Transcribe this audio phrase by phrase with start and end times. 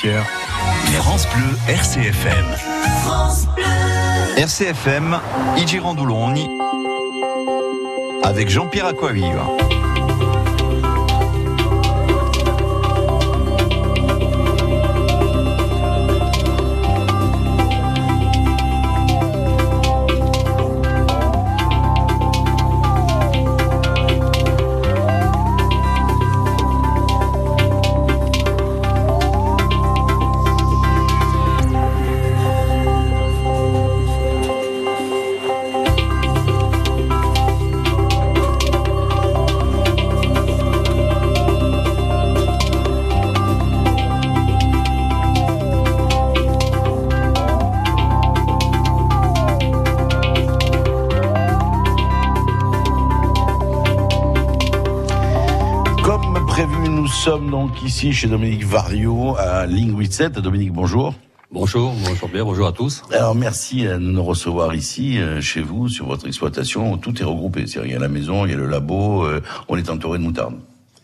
[0.00, 0.26] Saint-Pierre.
[0.98, 2.44] France Bleu RCFM.
[3.02, 3.64] France Bleu.
[4.36, 5.18] RCFM,
[5.58, 6.48] Igirandouloni
[8.22, 9.46] avec Jean-Pierre Aquaviva.
[57.20, 60.38] Sommes donc ici chez Dominique Vario à 7.
[60.38, 61.14] Dominique, bonjour.
[61.52, 63.02] Bonjour, bonjour bien, bonjour à tous.
[63.12, 66.96] Alors merci de nous recevoir ici, euh, chez vous, sur votre exploitation.
[66.96, 67.64] Tout est regroupé.
[67.84, 70.22] Il y a la maison, il y a le labo, euh, on est entouré de
[70.22, 70.54] moutarde.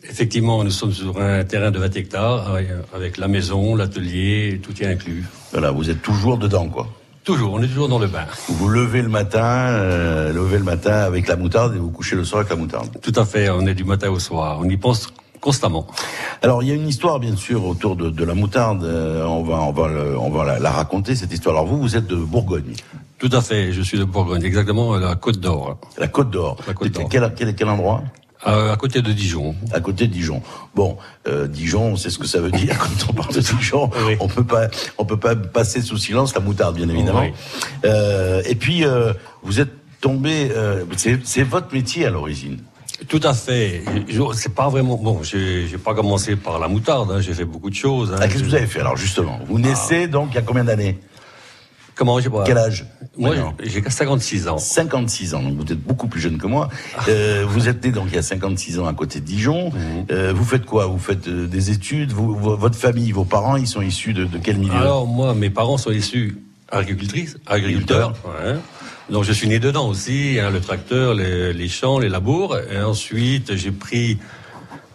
[0.08, 2.50] Effectivement, nous sommes sur un terrain de 20 hectares,
[2.94, 5.22] avec la maison, l'atelier, tout est inclus.
[5.52, 6.88] Voilà, vous êtes toujours dedans, quoi.
[7.24, 8.24] Toujours, on est toujours dans le bain.
[8.48, 12.24] Vous levez le matin, euh, levez le matin avec la moutarde et vous couchez le
[12.24, 12.88] soir avec la moutarde.
[13.02, 14.60] Tout à fait, on est du matin au soir.
[14.62, 15.12] On y pense
[15.46, 15.86] constamment.
[16.42, 18.82] Alors il y a une histoire bien sûr autour de, la moutarde.
[18.82, 19.86] Euh, on va on va
[20.18, 21.54] on va la, raconter cette histoire.
[21.54, 22.74] Alors vous vous êtes de Bourgogne.
[23.18, 25.78] Tout à fait, je suis de Bourgogne, exactement la Côte d'Or.
[25.98, 26.56] La Côte d'Or.
[27.08, 28.02] Quel, quel, quel endroit?
[28.48, 29.54] Euh, à côté de Dijon.
[29.72, 30.42] À côté de Dijon.
[30.74, 30.96] Bon,
[31.28, 33.88] euh, Dijon, c'est ce que ça veut dire quand on parle de Dijon.
[34.18, 34.66] On peut pas,
[34.98, 37.22] on peut pas passer sous silence la moutarde, bien évidemment.
[37.84, 38.84] et puis,
[39.44, 40.50] vous êtes tombé.
[40.96, 42.58] c'est votre métier à l'origine.
[43.08, 43.82] Tout à fait.
[44.34, 45.22] C'est pas vraiment bon.
[45.22, 47.10] J'ai pas commencé par la moutarde.
[47.10, 47.20] Hein.
[47.20, 48.12] J'ai fait beaucoup de choses.
[48.12, 48.18] Hein.
[48.20, 49.38] Ah, qu'est-ce que vous avez fait alors justement?
[49.46, 50.06] Vous naissez ah.
[50.06, 50.98] donc il y a combien d'années?
[51.96, 52.84] Comment j'ai pas Quel âge?
[53.16, 54.58] Moi, j'ai 56 ans.
[54.58, 56.68] 56 ans, donc vous êtes beaucoup plus jeune que moi.
[57.08, 59.70] Euh, vous êtes né donc il y a 56 ans à côté de Dijon.
[59.70, 60.06] Mhm.
[60.10, 60.86] Euh, vous faites quoi?
[60.86, 62.12] Vous faites euh, des études?
[62.12, 64.74] Vous, Votre famille, vos parents, ils sont issus de, de quel milieu?
[64.74, 66.36] Alors moi, mes parents sont issus
[66.70, 68.12] agricultrices, agriculteurs.
[68.26, 68.56] Ouais.
[69.08, 72.56] Donc je suis né dedans aussi, hein, le tracteur, les, les, champs, les labours.
[72.58, 74.18] Et ensuite j'ai pris,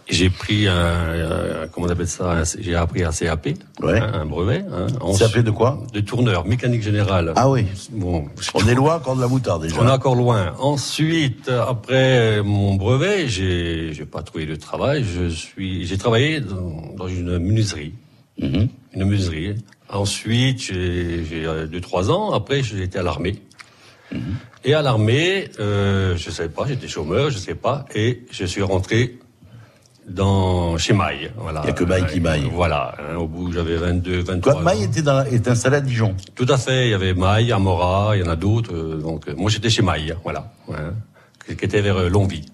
[0.08, 3.46] j'ai pris un, comment on appelle ça J'ai appris un CAP,
[3.80, 4.00] ouais.
[4.00, 4.64] Hein, un brevet.
[4.70, 4.86] Hein,
[5.18, 5.82] CAP de quoi?
[5.94, 7.32] De tourneur, mécanique générale.
[7.36, 7.64] Ah oui.
[7.90, 9.76] Bon, on est loin encore de la moutarde déjà.
[9.80, 10.54] On est encore loin.
[10.58, 15.04] Ensuite, après mon brevet, j'ai, j'ai pas trouvé de travail.
[15.04, 17.94] Je suis, j'ai travaillé dans, dans une menuiserie,
[18.38, 18.68] mm-hmm.
[18.94, 19.54] une menuiserie.
[19.88, 22.32] Ensuite, j'ai, j'ai euh, deux trois ans.
[22.32, 23.36] Après, j'ai été à l'armée.
[24.12, 24.36] Mhm.
[24.64, 28.62] Et à l'armée, euh, je savais pas, j'étais chômeur, je sais pas, et je suis
[28.62, 29.18] rentré
[30.08, 31.30] dans chez Maille.
[31.36, 31.60] Voilà.
[31.62, 32.48] Il n'y a que Maille qui Maille.
[32.52, 32.94] Voilà.
[32.98, 36.14] Hein, au bout, j'avais 22, 23 Quoi, Maille était, dans, était installé à Dijon?
[36.34, 36.88] Tout à fait.
[36.88, 38.74] Il y avait Maille, Amora, il y en a d'autres.
[38.74, 40.14] Euh, donc, euh, moi, j'étais chez Maille.
[40.24, 40.52] Voilà.
[41.46, 42.46] qui était vers euh, Longvie.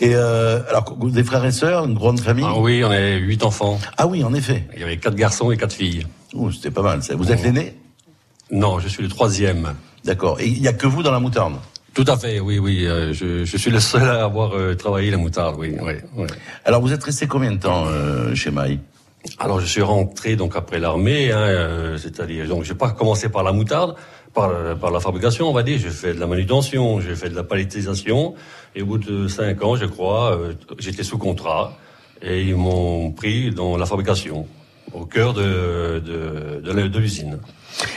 [0.00, 2.44] Et alors, des frères et sœurs, une grande famille?
[2.46, 3.78] Ah, Oui, on est huit enfants.
[3.96, 4.64] Ah oui, en effet.
[4.74, 6.06] Il y avait quatre garçons et quatre filles.
[6.34, 7.02] Oh, c'était pas mal.
[7.02, 7.14] Ça.
[7.14, 7.74] Vous êtes l'aîné?
[8.50, 9.74] Non, je suis le troisième.
[10.04, 10.40] D'accord.
[10.40, 11.54] Et il n'y a que vous dans la moutarde
[11.94, 12.84] tout à fait, oui, oui.
[12.86, 16.26] Euh, je, je, suis le seul à avoir euh, travaillé la moutarde, oui, oui, oui.
[16.64, 18.80] Alors, vous êtes resté combien de temps euh, chez Maï
[19.38, 23.52] Alors, je suis rentré donc après l'armée, hein, c'est-à-dire donc j'ai pas commencé par la
[23.52, 23.94] moutarde,
[24.34, 25.78] par, par la fabrication, on va dire.
[25.78, 28.34] J'ai fait de la manutention, j'ai fait de la palettisation,
[28.74, 30.36] et au bout de cinq ans, je crois,
[30.80, 31.78] j'étais sous contrat
[32.22, 34.48] et ils m'ont pris dans la fabrication,
[34.92, 37.38] au cœur de de, de, de l'usine.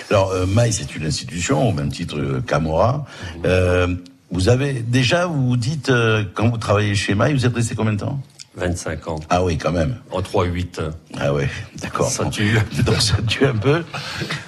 [0.10, 3.06] Alors, euh, Maï, c'est une institution, au même titre que Camora.
[3.46, 3.96] Euh,
[4.32, 7.76] vous avez déjà, vous vous dites, euh, quand vous travaillez chez Maï, vous êtes resté
[7.76, 8.20] combien de temps?
[8.58, 9.20] 25 ans.
[9.30, 9.98] Ah oui, quand même.
[10.12, 10.82] En 3-8.
[11.20, 11.48] Ah ouais,
[11.80, 12.10] d'accord.
[12.10, 12.58] Ça tue.
[12.86, 13.84] Donc ça tue un peu.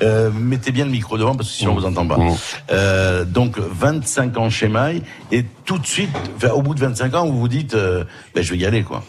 [0.02, 2.18] Euh, mettez bien le micro devant parce que sinon on vous entend pas.
[2.18, 2.36] Mmh.
[2.72, 6.10] Euh, donc 25 ans chez Maï et tout de suite,
[6.52, 8.04] au bout de 25 ans, vous vous dites, euh,
[8.34, 9.04] ben, je vais y aller quoi.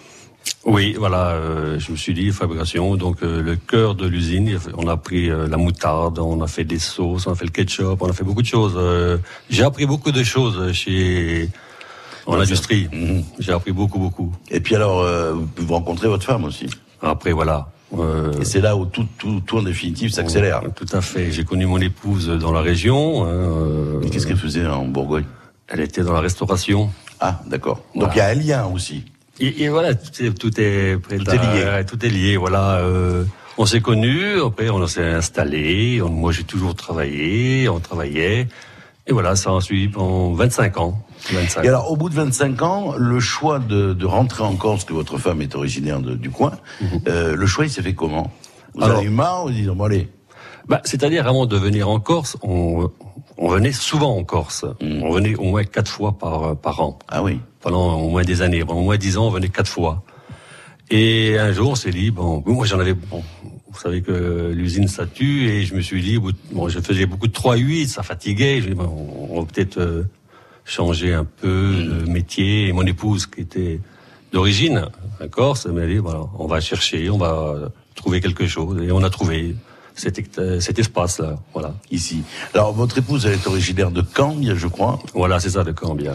[0.66, 4.88] Oui, voilà, euh, je me suis dit fabrication, donc euh, le cœur de l'usine, on
[4.88, 8.02] a pris euh, la moutarde, on a fait des sauces, on a fait le ketchup,
[8.02, 8.78] on a fait beaucoup de choses.
[9.48, 11.48] J'ai appris beaucoup de choses chez
[12.26, 12.88] en industrie.
[12.92, 13.24] Mhm.
[13.38, 14.32] J'ai appris beaucoup, beaucoup.
[14.50, 15.04] Et puis alors,
[15.56, 16.66] vous rencontrez votre femme aussi.
[17.00, 17.68] Après, voilà.
[18.38, 20.62] Et c'est là où tout, tout, tout en définitive s'accélère.
[20.76, 21.32] tout à fait.
[21.32, 23.24] J'ai connu mon épouse dans la région.
[23.24, 25.24] Hein, Et qu'est-ce qu'elle faisait en Bourgogne?
[25.68, 26.90] Elle était dans la restauration.
[27.18, 27.80] Ah, d'accord.
[27.94, 29.04] Donc il y a un lien aussi.
[29.38, 31.84] Et, voilà, tout est, tout est, lié.
[31.86, 32.36] Tout est lié.
[32.36, 32.78] Voilà.
[32.80, 33.24] Euh,
[33.56, 36.00] on s'est connus, après on s'est installé.
[36.02, 38.48] moi j'ai toujours travaillé, on travaillait.
[39.06, 41.02] Et voilà, ça a suivi pendant 25 ans.
[41.32, 44.84] 25 et alors, au bout de 25 ans, le choix de, de rentrer en Corse,
[44.84, 46.88] que votre femme est originaire de, du coin, mhm.
[47.08, 48.30] euh, le choix, il s'est fait comment?
[48.74, 50.08] Vous avez eu marre ou disons, bon allez
[50.68, 52.90] bah, C'est-à-dire, avant de venir en Corse, on,
[53.40, 54.66] on venait souvent en Corse.
[54.80, 55.02] Hmm.
[55.02, 56.98] On venait au moins quatre fois par, par an.
[57.08, 58.64] Ah oui Pendant au moins des années.
[58.64, 60.04] Pendant au moins dix ans, on venait quatre fois.
[60.90, 63.22] Et un jour, on s'est dit, bon, moi j'en avais, bon,
[63.70, 67.28] vous savez que l'usine ça tue, et je me suis dit, bon, je faisais beaucoup
[67.28, 70.02] de 3-8, ça fatiguait, je bon, on va peut-être euh,
[70.64, 72.68] changer un peu de métier.
[72.68, 73.80] Et mon épouse, qui était
[74.32, 74.86] d'origine,
[75.20, 79.02] un Corse, m'a dit, voilà, on va chercher, on va trouver quelque chose, et on
[79.02, 79.54] a trouvé
[79.94, 81.38] cet, espace-là.
[81.52, 81.74] Voilà.
[81.90, 82.22] Ici.
[82.54, 84.98] Alors, votre épouse, elle est originaire de Cambia, je crois.
[85.14, 86.14] Voilà, c'est ça, de Cambia.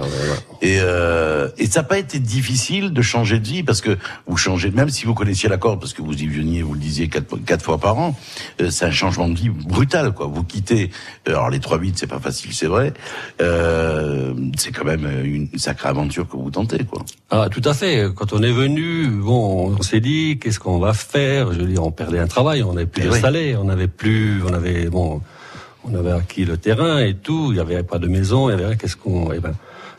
[0.61, 4.37] Et, euh, et ça n'a pas été difficile de changer de vie parce que vous
[4.37, 7.37] changez, même si vous connaissiez l'accord, parce que vous y veniez, vous le disiez quatre,
[7.45, 8.15] quatre fois par an,
[8.61, 10.27] euh, c'est un changement de vie brutal, quoi.
[10.27, 10.91] Vous quittez,
[11.27, 12.93] euh, alors les 3-8, c'est pas facile, c'est vrai.
[13.41, 17.03] Euh, c'est quand même une sacrée aventure que vous tentez, quoi.
[17.29, 18.07] Ah, tout à fait.
[18.15, 21.51] Quand on est venu, bon, on s'est dit, qu'est-ce qu'on va faire?
[21.53, 23.87] Je veux dire, on perdait un travail, on n'avait plus eh de salaire, on avait
[23.87, 25.21] plus, on avait bon,
[25.83, 27.49] on avait acquis le terrain et tout.
[27.51, 29.53] Il y avait pas de maison, il y avait qu'est-ce qu'on, eh ben,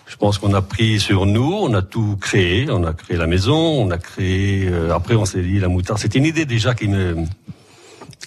[0.06, 3.26] je pense qu'on a pris sur nous, on a tout créé, on a créé la
[3.26, 4.68] maison, on a créé.
[4.68, 5.98] Euh, après, on s'est dit la moutarde.
[5.98, 7.16] C'était une idée déjà qui me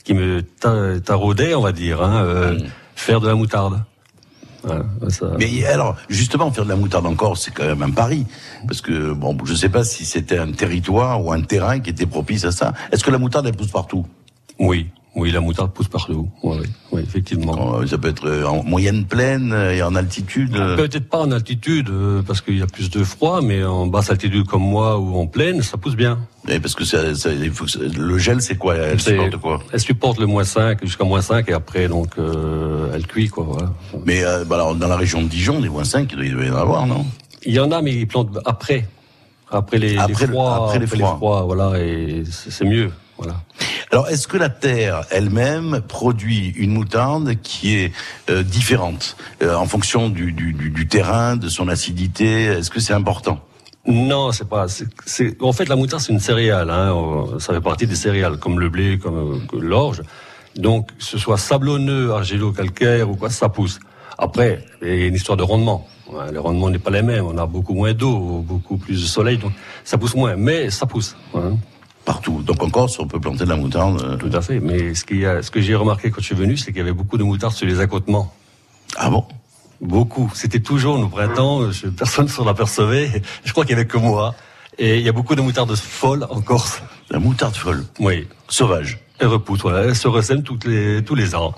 [0.03, 2.63] qui me taraudait, on va dire, hein, euh, mm.
[2.95, 3.81] faire de la moutarde.
[5.37, 8.25] Mais alors, justement, faire de la moutarde encore, c'est quand même un pari.
[8.67, 11.91] Parce que, bon, je ne sais pas si c'était un territoire ou un terrain qui
[11.91, 12.73] était propice à ça.
[12.91, 14.05] Est-ce que la moutarde, elle pousse partout?
[14.59, 14.89] Oui,
[15.19, 16.29] oui, la moutarde pousse partout.
[16.43, 16.57] Oui,
[16.91, 17.85] oui, effectivement.
[17.85, 20.55] Ça peut être euh, en moyenne plaine et en altitude.
[20.55, 20.75] Euh.
[20.75, 24.09] Peut-être pas en altitude euh, parce qu'il y a plus de froid, mais en basse
[24.09, 26.19] altitude comme moi ou en plaine, ça pousse bien.
[26.47, 28.75] Et parce que, ça, ça, il faut le gel, c'est quoi?
[28.75, 29.59] Elle supporte quoi?
[29.73, 32.15] Elle supporte le moins 5 jusqu'à moins 5 et après, donc,
[32.93, 33.45] elle cuit, quoi.
[33.47, 33.73] Voilà.
[34.05, 36.55] Mais bah, alors, dans la région de Dijon, des moins 5, il doit y en
[36.55, 37.05] avoir, non?
[37.45, 38.87] Il y en a, mais ils plantent après.
[39.51, 40.67] Après les, après, froids.
[40.67, 42.89] Après les froids, voilà, et c'est mieux.
[43.19, 43.41] Voilà.
[43.91, 47.91] Alors, est-ce que la terre elle-même produit une moutarde qui est
[48.29, 52.45] euh, différente euh, en fonction du, du, du, terrain, de son acidité?
[52.45, 53.39] Est-ce que c'est important?
[53.85, 54.67] Non, c'est pas.
[55.05, 56.69] C'est, en fait, la moutarde c'est une céréale.
[56.69, 56.95] Hein,
[57.39, 60.01] ça fait partie des céréales, comme le blé, comme l'orge.
[60.55, 63.79] Donc, que ce soit sablonneux, argilo-calcaire ou quoi, ça pousse.
[64.17, 65.87] Après, il y a une histoire de rendement.
[66.31, 67.25] Le rendement n'est pas le même.
[67.25, 69.51] On a beaucoup moins d'eau, beaucoup plus de soleil, donc
[69.83, 70.35] ça pousse moins.
[70.35, 71.15] Mais ça pousse.
[71.35, 71.57] Hein
[72.09, 72.41] partout.
[72.41, 74.01] Donc en Corse, on peut planter de la moutarde.
[74.01, 74.17] Euh.
[74.17, 74.59] Tout à fait.
[74.59, 76.81] Mais ce, qui a, ce que j'ai remarqué quand je suis venu, c'est qu'il y
[76.81, 78.33] avait beaucoup de moutarde sur les accotements.
[78.95, 79.25] Ah bon?
[79.79, 80.31] Beaucoup.
[80.33, 81.69] C'était toujours nos printemps.
[81.95, 83.21] Personne ne s'en apercevait.
[83.45, 84.33] Je crois qu'il n'y avait que moi.
[84.79, 86.81] Et il y a beaucoup de moutarde folle en Corse.
[87.11, 87.85] La moutarde folle?
[87.99, 88.27] Oui.
[88.47, 88.97] Sauvage.
[89.19, 89.83] Elle repousse, voilà.
[89.83, 91.53] Elle se ressème toutes les, tous les ans.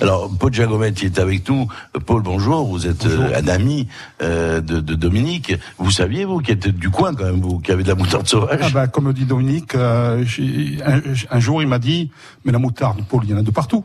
[0.00, 1.68] Alors, Paul Giacometti est avec nous.
[2.06, 2.66] Paul, bonjour.
[2.66, 3.86] Vous êtes euh, un ami
[4.22, 5.54] euh, de, de, Dominique.
[5.78, 8.26] Vous saviez, vous, qui êtes du coin quand même, vous, qui avez de la moutarde
[8.26, 8.60] sauvage?
[8.62, 10.24] Ah bah, Comme dit Dominique, euh,
[10.84, 11.00] un,
[11.30, 12.10] un, jour il m'a dit,
[12.44, 13.84] mais la moutarde, Paul, il y en a de partout.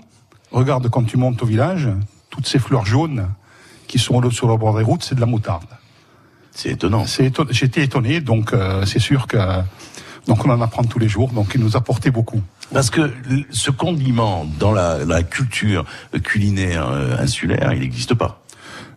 [0.51, 1.89] Regarde quand tu montes au village,
[2.29, 3.27] toutes ces fleurs jaunes
[3.87, 5.65] qui sont sur le bord des routes, c'est de la moutarde.
[6.51, 7.05] C'est étonnant.
[7.49, 8.53] J'étais étonné, donc
[8.85, 9.37] c'est sûr que
[10.27, 12.41] donc on en apprend tous les jours, donc il nous a apporté beaucoup.
[12.73, 13.11] Parce que
[13.51, 15.85] ce condiment dans la, la culture
[16.23, 18.41] culinaire euh, insulaire, il n'existe pas.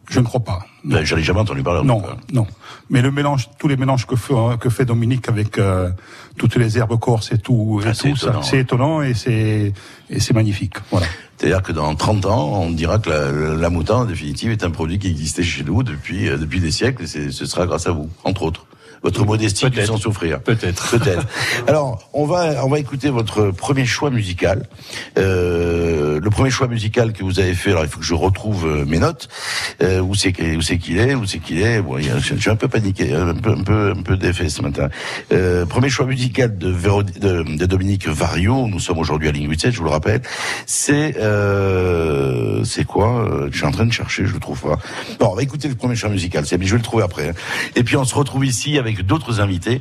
[0.08, 0.60] Je ne crois pas.
[0.84, 1.86] Ben, J'en ai jamais entendu parler.
[1.86, 2.46] Non, non.
[2.88, 5.90] Mais le mélange, tous les mélanges que fait, que fait Dominique avec euh,
[6.38, 9.74] toutes les herbes corses et tout, ah, c'est étonnant, étonnant, et c'est
[10.08, 10.76] et c'est magnifique.
[10.90, 11.06] Voilà.
[11.36, 14.70] C'est-à-dire que dans 30 ans, on dira que la, la, moutarde, en définitive, est un
[14.70, 17.92] produit qui existait chez nous depuis euh, depuis des siècles, et ce sera grâce à
[17.92, 18.64] vous, entre autres
[19.02, 20.40] votre modestie qui sans souffrir.
[20.40, 20.98] Peut-être.
[20.98, 21.26] Peut-être.
[21.66, 24.66] Alors, on va, on va écouter votre premier choix musical.
[25.18, 28.66] Euh, le premier choix musical que vous avez fait, alors il faut que je retrouve
[28.66, 29.28] euh, mes notes.
[29.82, 31.80] Euh, où c'est où c'est qu'il est, où c'est qu'il est?
[31.80, 34.62] Bon, je, suis un peu paniqué, hein, un peu, un peu, un peu d'effet ce
[34.62, 34.88] matin.
[35.32, 38.66] Euh, premier choix musical de, de, de, Dominique Vario.
[38.66, 40.22] Nous sommes aujourd'hui à Linguistique, je vous le rappelle.
[40.66, 44.78] C'est, euh, c'est quoi euh, Je suis en train de chercher, je le trouve pas.
[45.20, 46.46] Bon, on va écouter le premier choix musical.
[46.46, 47.30] C'est, je vais le trouver après.
[47.30, 47.34] Hein.
[47.76, 49.80] Et puis on se retrouve ici avec avec d'autres invités,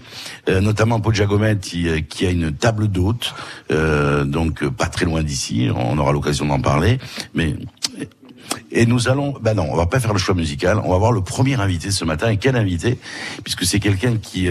[0.50, 3.34] euh, notamment Paul Giacometti euh, qui a une table d'hôte,
[3.72, 5.70] euh, donc pas très loin d'ici.
[5.76, 7.00] On aura l'occasion d'en parler,
[7.34, 7.56] mais
[8.72, 10.80] et nous allons, ben non, on va pas faire le choix musical.
[10.84, 12.30] On va voir le premier invité ce matin.
[12.30, 12.98] Et quel invité?
[13.44, 14.48] Puisque c'est quelqu'un qui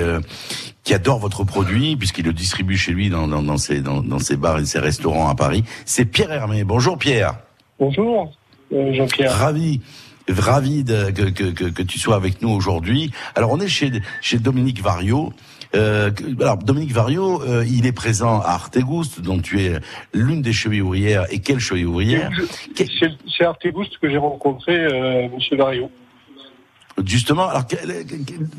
[0.85, 4.19] qui adore votre produit, puisqu'il le distribue chez lui dans, dans, dans ses dans, dans,
[4.19, 5.65] ses bars et ses restaurants à Paris.
[5.87, 6.65] C'est Pierre Hermé.
[6.65, 7.39] Bonjour Pierre.
[7.79, 8.33] Bonjour
[8.71, 9.33] Jean-Pierre.
[9.33, 9.81] Ravi
[10.29, 13.11] ravi de, que, que, que, tu sois avec nous aujourd'hui.
[13.35, 13.91] Alors on est chez,
[14.21, 15.33] chez Dominique Vario.
[15.75, 19.79] Euh, alors Dominique Vario, euh, il est présent à Artegouste, dont tu es
[20.15, 21.27] l'une des chevilles ouvrières.
[21.31, 22.31] Et quelle cheville ouvrière
[22.75, 25.91] C'est Artegouste que j'ai rencontré euh, Monsieur Vario.
[27.05, 27.65] Justement, alors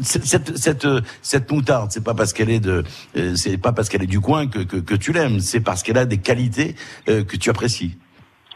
[0.01, 0.87] cette cette
[1.23, 2.83] cette moutarde, c'est pas parce qu'elle est de,
[3.15, 5.81] euh, c'est pas parce qu'elle est du coin que que, que tu l'aimes, c'est parce
[5.81, 6.75] qu'elle a des qualités
[7.09, 7.97] euh, que tu apprécies.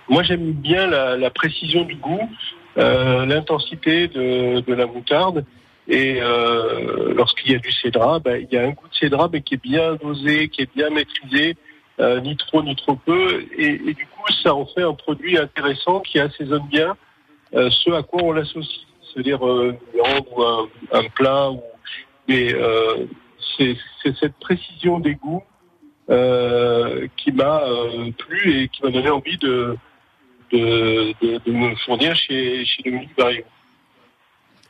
[0.08, 2.30] Moi, j'aime bien la, la, précision du goût,
[2.76, 5.46] l'intensité de, de la moutarde.
[5.88, 9.30] Et euh, lorsqu'il y a du cédra, ben, il y a un goût de cédra,
[9.32, 11.58] mais qui est bien dosé, qui est bien maîtrisé,
[12.00, 13.44] euh, ni trop ni trop peu.
[13.58, 16.96] Et, et, du coup, ça en fait un produit intéressant qui assaisonne bien
[17.56, 21.52] euh, ce à quoi on l'associe c'est-à-dire euh, ou un, un, plat.
[21.52, 21.62] Ou...
[22.28, 23.06] Mais euh,
[23.58, 23.76] c'est
[24.20, 25.44] cette précision des goûts
[26.10, 29.76] euh, qui m'a euh, plu et qui m'a donné envie de,
[30.52, 33.46] de, de, de, me fournir chez, chez Dominique Barriot.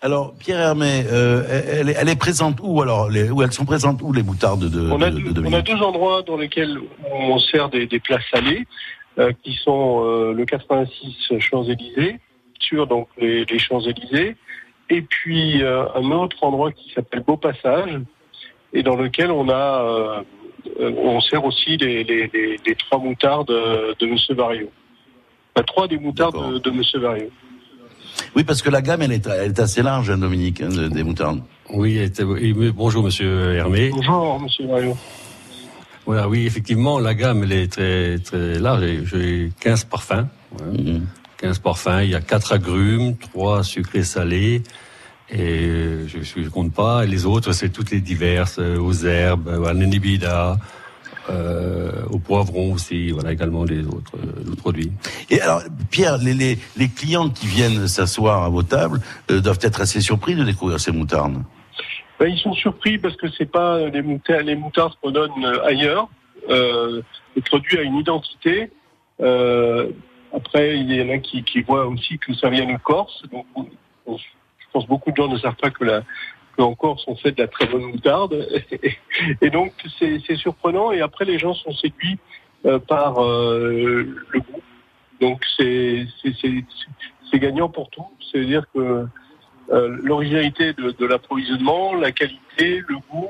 [0.03, 1.43] Alors, Pierre Hermé, euh,
[1.79, 4.67] elle, est, elle, est, présente où alors les, où Elles sont présentes où les moutardes
[4.67, 6.79] de, on a, de, deux, on a deux endroits dans lesquels
[7.11, 8.65] on sert des, des plats salés,
[9.19, 12.19] euh, qui sont euh, le 86 Champs-Élysées,
[12.59, 14.37] sur donc les, les Champs-Élysées,
[14.89, 17.99] et puis euh, un autre endroit qui s'appelle Beau Passage,
[18.73, 20.23] et dans lequel on a
[20.79, 24.69] on sert aussi les, les, trois moutardes de Monsieur Vario.
[25.55, 27.29] Enfin, trois des moutardes de, de Monsieur Vario.
[28.35, 31.03] Oui, parce que la gamme, elle est, elle est assez large, hein, Dominique, hein, des
[31.03, 31.41] moutardes.
[31.73, 32.23] Oui, était,
[32.71, 33.89] bonjour, monsieur Hermé.
[33.89, 34.97] Bonjour, monsieur Mario.
[36.05, 38.83] Voilà, oui, effectivement, la gamme, elle est très, très large.
[39.05, 40.27] J'ai 15 parfums.
[40.59, 40.65] Ouais.
[40.71, 41.01] Mm -hmm.
[41.37, 42.01] 15 parfums.
[42.03, 44.63] Il y a 4 agrumes, 3 sucrés salés.
[45.29, 47.05] Et je ne compte pas.
[47.05, 50.57] Et les autres, c'est toutes les diverses, aux herbes, à l'anébida,
[51.29, 54.91] euh, au poivron aussi, voilà également les autres, euh, produits.
[55.29, 58.99] Et alors, Pierre, les, les, les clients qui viennent s'asseoir à vos tables
[59.29, 61.43] euh, doivent être assez surpris de découvrir ces moutardes?
[62.19, 65.31] Ben, ils sont surpris parce que c'est pas les moutardes, les moutardes qu'on donne
[65.65, 66.07] ailleurs.
[66.49, 67.01] Euh,
[67.35, 68.71] le produit a une identité.
[69.21, 69.89] Euh,
[70.35, 73.23] après, il y en a qui, qui voient aussi que ça vient de Corse.
[73.31, 73.45] Donc,
[74.07, 76.03] je pense que beaucoup de gens ne savent pas que la,
[76.57, 78.47] en Corse on fait de la très bonne moutarde.
[79.41, 80.91] Et donc c'est surprenant.
[80.91, 82.17] Et après les gens sont séduits
[82.65, 84.61] euh, par euh, le goût.
[85.19, 86.05] Donc c'est
[87.33, 88.05] gagnant pour tout.
[88.31, 89.05] C'est-à-dire que
[89.71, 93.29] euh, l'originalité de, de l'approvisionnement, la qualité, le goût.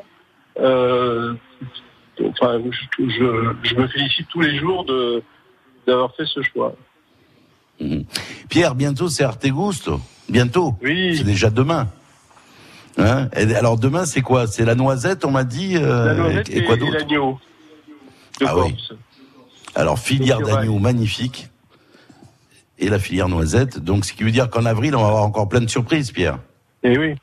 [2.24, 5.24] Enfin, je, je, je, me félicite tous les jours de
[5.88, 6.76] d'avoir fait ce choix.
[7.80, 8.02] Mmh.
[8.50, 10.00] Pierre, bientôt c'est Artegusto.
[10.30, 10.76] Bientôt.
[10.82, 11.18] Oui.
[11.18, 11.88] C'est déjà demain.
[12.98, 14.48] Hein et alors demain, c'est quoi?
[14.48, 15.78] C'est la noisette, on m'a dit.
[15.78, 16.94] Euh, la noisette et, et quoi d'autre?
[16.94, 17.40] l'agneau.
[18.46, 18.76] Ah oui.
[19.76, 21.50] Alors filière d'agneau magnifique
[22.80, 23.80] et la filière noisette.
[23.80, 26.40] Donc ce qui veut dire qu'en avril, on va avoir encore plein de surprises, Pierre.
[26.84, 27.16] Et oui.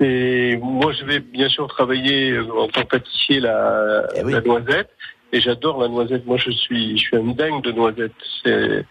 [0.00, 4.32] Et moi, je vais bien sûr travailler en tant que pâtissier la, oui.
[4.32, 4.90] la noisette.
[5.32, 6.26] Et j'adore la noisette.
[6.26, 8.12] Moi, je suis, je suis un dingue de noisette.
[8.42, 8.84] C'est,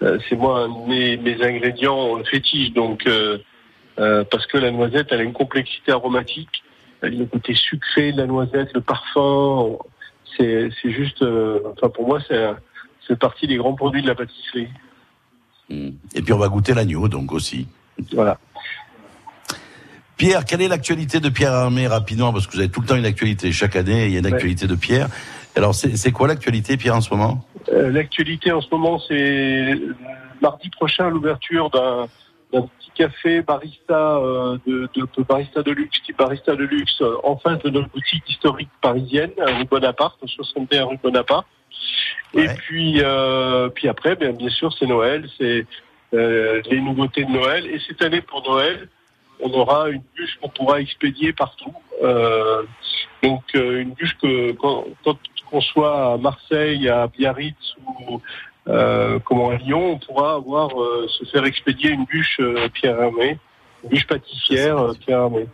[0.00, 2.72] c'est moi un de mes, mes ingrédients fétiches.
[2.72, 3.38] Donc, euh,
[3.98, 6.62] euh, parce que la noisette, elle a une complexité aromatique,
[7.02, 9.76] le côté sucré de la noisette, le parfum,
[10.36, 14.68] c'est juste, euh, enfin pour moi, c'est partie des grands produits de la pâtisserie.
[15.70, 17.66] Et puis on va goûter l'agneau, donc aussi.
[18.12, 18.38] Voilà.
[20.16, 22.96] Pierre, quelle est l'actualité de Pierre Armé rapidement Parce que vous avez tout le temps
[22.96, 23.50] une actualité.
[23.52, 25.08] Chaque année, il y a une actualité de Pierre.
[25.56, 27.44] Alors, c'est quoi l'actualité, Pierre, en ce moment?
[27.72, 29.74] Euh, L'actualité en ce moment, c'est
[30.40, 32.06] mardi prochain l'ouverture d'un
[32.94, 37.36] café barista euh, de, de, de, barista de luxe, type barista de luxe, euh, en
[37.36, 41.46] face de notre boutique historique parisienne, rue Bonaparte, 61 rue Bonaparte.
[42.34, 42.44] Ouais.
[42.44, 45.66] Et puis, euh, puis après, bien, bien sûr, c'est Noël, c'est
[46.14, 47.66] euh, les nouveautés de Noël.
[47.66, 48.88] Et cette année pour Noël,
[49.40, 51.74] on aura une bûche qu'on pourra expédier partout.
[52.02, 52.62] Euh,
[53.22, 55.16] donc une bûche que quand, quand
[55.52, 58.20] qu'on soit à Marseille, à Biarritz ou
[58.68, 63.00] euh, comment à Lyon, on pourra avoir euh, se faire expédier une bûche euh, Pierre
[63.00, 63.38] Hermé,
[63.84, 65.46] une bûche pâtissière euh, Pierre Hermé.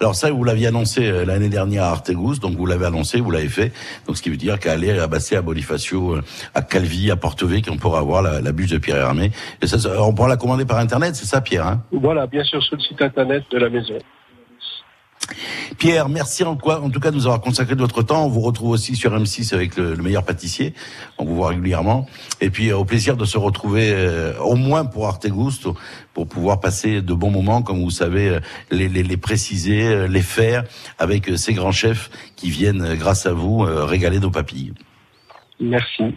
[0.00, 3.48] Alors ça, vous l'aviez annoncé l'année dernière à Artegus, donc vous l'avez annoncé, vous l'avez
[3.48, 3.72] fait.
[4.06, 6.18] Donc ce qui veut dire qu'à aller à Bassé, à Bonifacio,
[6.54, 9.32] à Calvi, à Portevec, qu'on pourra avoir la, la, bûche de Pierre Hermé.
[9.60, 11.82] Et ça, on pourra la commander par internet, c'est ça, Pierre hein?
[11.90, 13.98] Voilà, bien sûr, sur le site internet de la maison.
[15.78, 18.24] Pierre, merci en, quoi, en tout cas de nous avoir consacré de votre temps.
[18.24, 20.74] On vous retrouve aussi sur M6 avec le, le meilleur pâtissier.
[21.18, 22.06] On vous voit régulièrement.
[22.40, 25.76] Et puis au plaisir de se retrouver euh, au moins pour Arte Gusto,
[26.14, 28.38] pour pouvoir passer de bons moments, comme vous savez,
[28.70, 30.64] les, les, les préciser, les faire
[30.98, 34.72] avec ces grands chefs qui viennent, grâce à vous, régaler nos papilles.
[35.60, 36.14] Merci.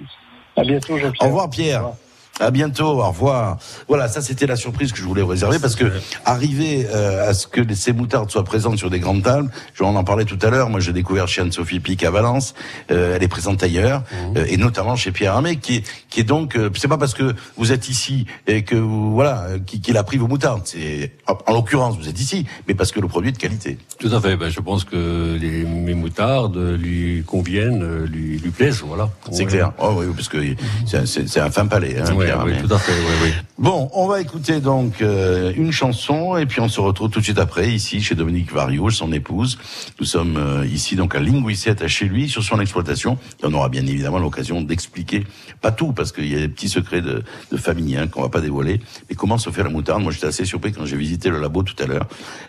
[0.56, 1.22] À bientôt, Jean-Pierre.
[1.22, 1.82] Au revoir, Pierre.
[1.82, 1.98] Au revoir.
[2.40, 3.58] À bientôt, au revoir.
[3.88, 5.92] Voilà, ça c'était la surprise que je voulais vous réserver parce que
[6.24, 10.04] arriver euh, à ce que ces moutardes soient présentes sur des grandes tables, je en
[10.04, 12.54] parlais tout à l'heure, moi j'ai découvert chez Anne-Sophie Pic à Valence,
[12.92, 14.38] euh, elle est présente ailleurs, mmh.
[14.38, 17.36] euh, et notamment chez Pierre Armé, qui est, qui est donc, c'est pas parce que
[17.58, 22.08] vous êtes ici et que voilà, qu'il a pris vos moutardes, c'est en l'occurrence vous
[22.08, 23.78] êtes ici, mais parce que le produit est de qualité.
[24.00, 28.82] Tout à fait, ben, je pense que les, mes moutardes lui conviennent, lui, lui plaisent,
[28.86, 29.10] voilà.
[29.32, 30.38] C'est clair, oh, oui, parce que
[30.86, 31.98] c'est un fin palais.
[32.00, 32.06] Hein,
[32.46, 32.94] oui, tout à fait,
[33.24, 37.20] oui, Bon, on va écouter donc euh, une chanson et puis on se retrouve tout
[37.20, 39.58] de suite après ici chez Dominique Vario, son épouse.
[40.00, 43.18] Nous sommes euh, ici donc à Linguisset, chez lui, sur son exploitation.
[43.44, 45.26] Et on aura bien évidemment l'occasion d'expliquer,
[45.62, 48.30] pas tout parce qu'il y a des petits secrets de, de famille hein, qu'on va
[48.30, 50.04] pas dévoiler, mais comment se fait la moutarde.
[50.04, 52.08] Moi, j'étais assez surpris quand j'ai visité le labo tout à l'heure.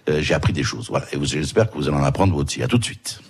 [0.08, 1.06] Euh, j'ai appris des choses, voilà.
[1.12, 2.62] Et j'espère que vous allez en apprendre aussi.
[2.62, 3.20] À tout de suite.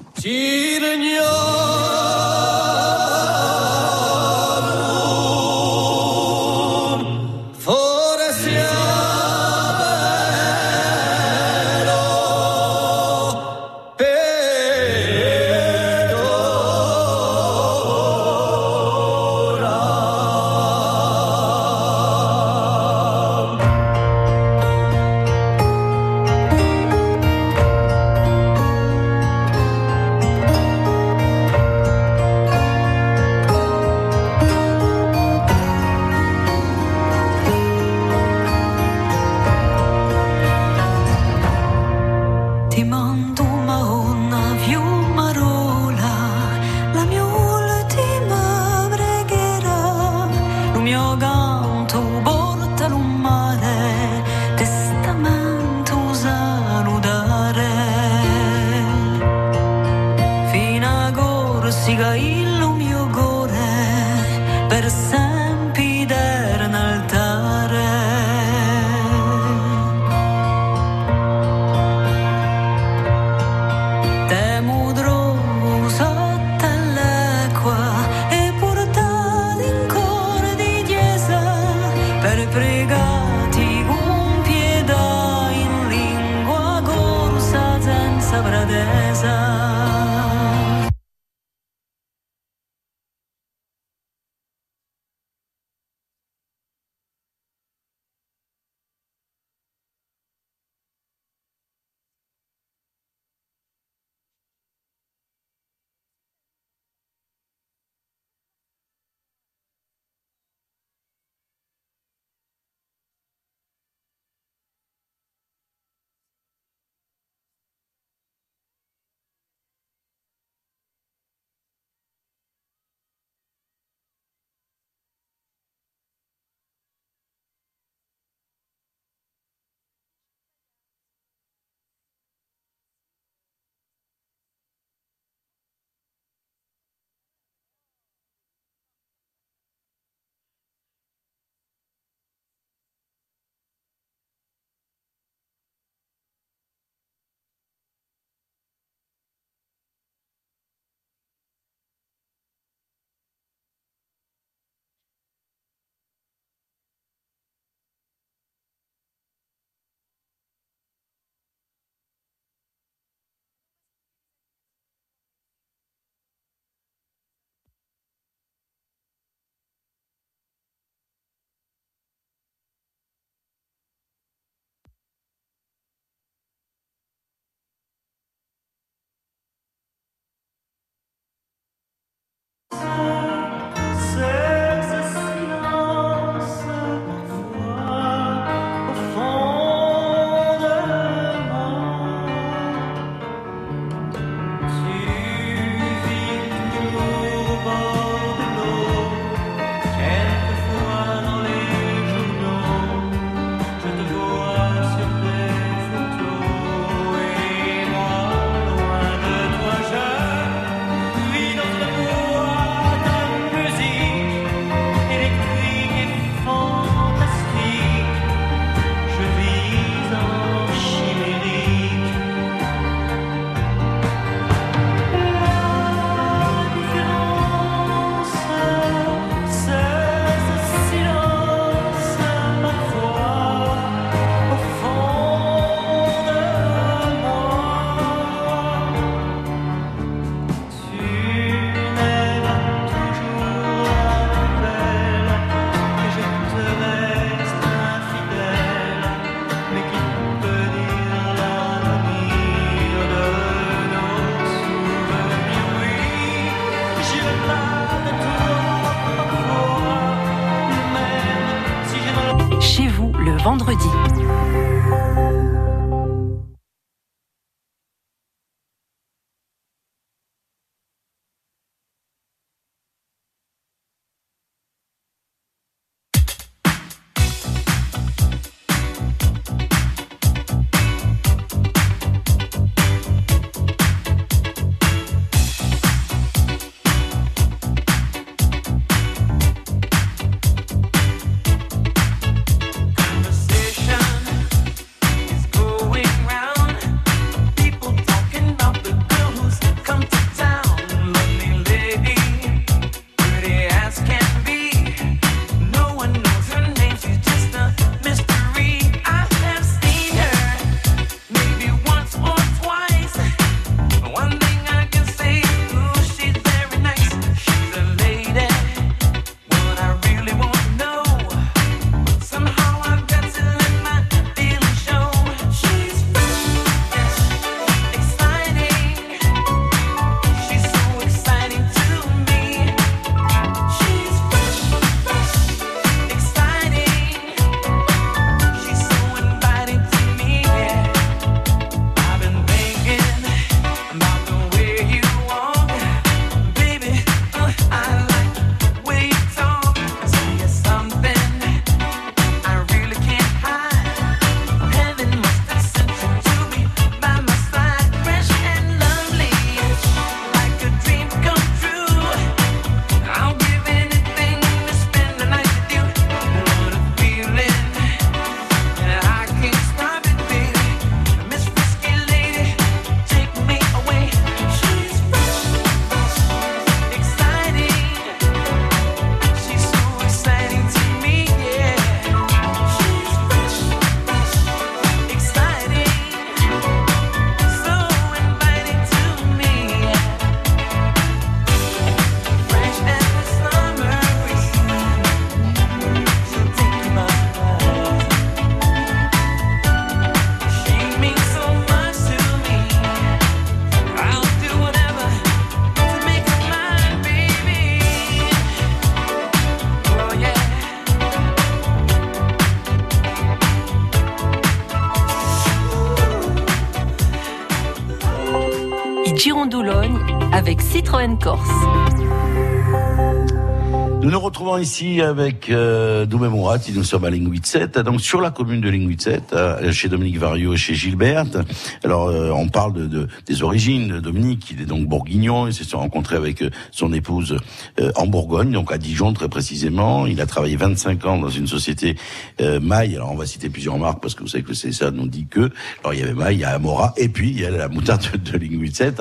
[424.30, 428.70] Retrouvons ici avec euh, Doumé Mourat, nous sommes à Linguitset, donc sur la commune de
[428.70, 431.36] Linguitset, euh, chez Dominique Vario et chez Gilberte.
[431.82, 435.52] Alors euh, on parle de, de, des origines de Dominique, il est donc bourguignon, il
[435.52, 437.38] s'est rencontré avec euh, son épouse
[437.80, 440.06] euh, en Bourgogne, donc à Dijon très précisément.
[440.06, 441.96] Il a travaillé 25 ans dans une société
[442.38, 445.08] Maille, alors on va citer plusieurs marques parce que vous savez que c'est ça nous
[445.08, 445.50] dit que.
[445.80, 447.68] Alors il y avait Maille, il y a Amora, et puis il y a la
[447.68, 448.94] moutarde de, de Linguitset,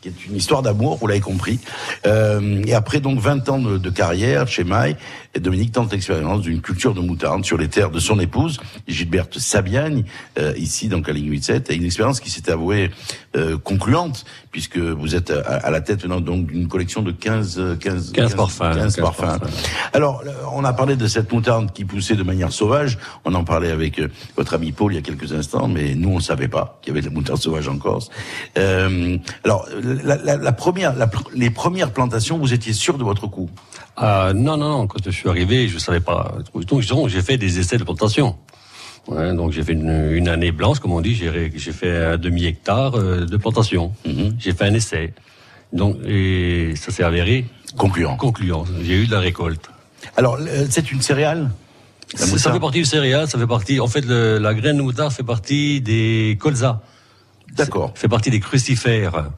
[0.00, 1.58] qui est une histoire d'amour, vous l'avez compris.
[2.04, 4.75] et après donc 20 ans de, de carrière, chez Maille,
[5.34, 8.58] et Dominique tente l'expérience d'une culture de moutarde sur les terres de son épouse,
[8.88, 10.04] Gilberte Sabiagne,
[10.38, 12.90] euh, ici donc à Ligne 87, et une expérience qui s'est avouée
[13.36, 17.78] euh, concluante, puisque vous êtes à, à la tête maintenant donc d'une collection de 15,
[17.80, 18.74] 15, 15, parfums.
[18.74, 19.40] 15 parfums.
[19.92, 23.70] Alors, on a parlé de cette moutarde qui poussait de manière sauvage, on en parlait
[23.70, 26.48] avec euh, votre ami Paul il y a quelques instants, mais nous on ne savait
[26.48, 28.10] pas qu'il y avait de la moutarde sauvage en Corse.
[28.58, 33.26] Euh, alors, la, la, la première, la, les premières plantations, vous étiez sûr de votre
[33.26, 33.50] coup?
[34.02, 34.86] Euh, non, non, non.
[34.86, 36.38] Quand je suis arrivé, je savais pas.
[36.54, 38.36] Donc, j'ai fait des essais de plantation.
[39.08, 41.14] Ouais, donc j'ai fait une, une, année blanche, comme on dit.
[41.14, 43.92] J'ai fait un demi hectare euh, de plantation.
[44.04, 44.32] Mm -hmm.
[44.38, 45.14] J'ai fait un essai.
[45.72, 47.44] Donc et ça s'est avéré
[47.76, 48.16] concluant.
[48.16, 48.64] Concluant.
[48.84, 49.66] J'ai eu de la récolte.
[50.16, 50.38] Alors
[50.70, 51.50] c'est une céréale.
[52.14, 53.26] Ça fait partie du céréale.
[53.28, 53.76] Ça fait partie.
[53.80, 56.76] En fait, le, la graine de moutarde fait partie des colzas.
[57.58, 57.90] D'accord.
[57.94, 59.30] Fait partie des crucifères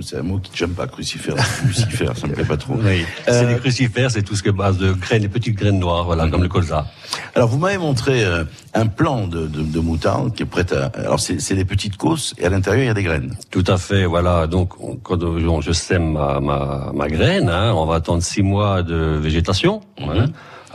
[0.00, 2.74] c'est un mot qui j'aime pas, crucifère, crucifère, ça me plaît pas trop.
[2.74, 3.04] Oui.
[3.28, 5.78] Euh, c'est les crucifères, c'est tout ce qui est base de graines, les petites graines
[5.78, 6.30] noires, voilà, mm -hmm.
[6.32, 6.86] comme le colza.
[7.34, 10.82] Alors vous m'avez montré euh, un plan de, de, de, moutarde qui est prêt à.
[10.98, 13.32] Alors c'est des petites causses et à l'intérieur il y a des graines.
[13.50, 14.34] Tout à fait, voilà.
[14.46, 14.68] Donc
[15.06, 15.20] quand
[15.66, 16.58] je sème ma, ma,
[17.00, 19.74] ma graine, hein, on va attendre six mois de végétation.
[19.98, 20.20] Mm -hmm.
[20.20, 20.28] hein.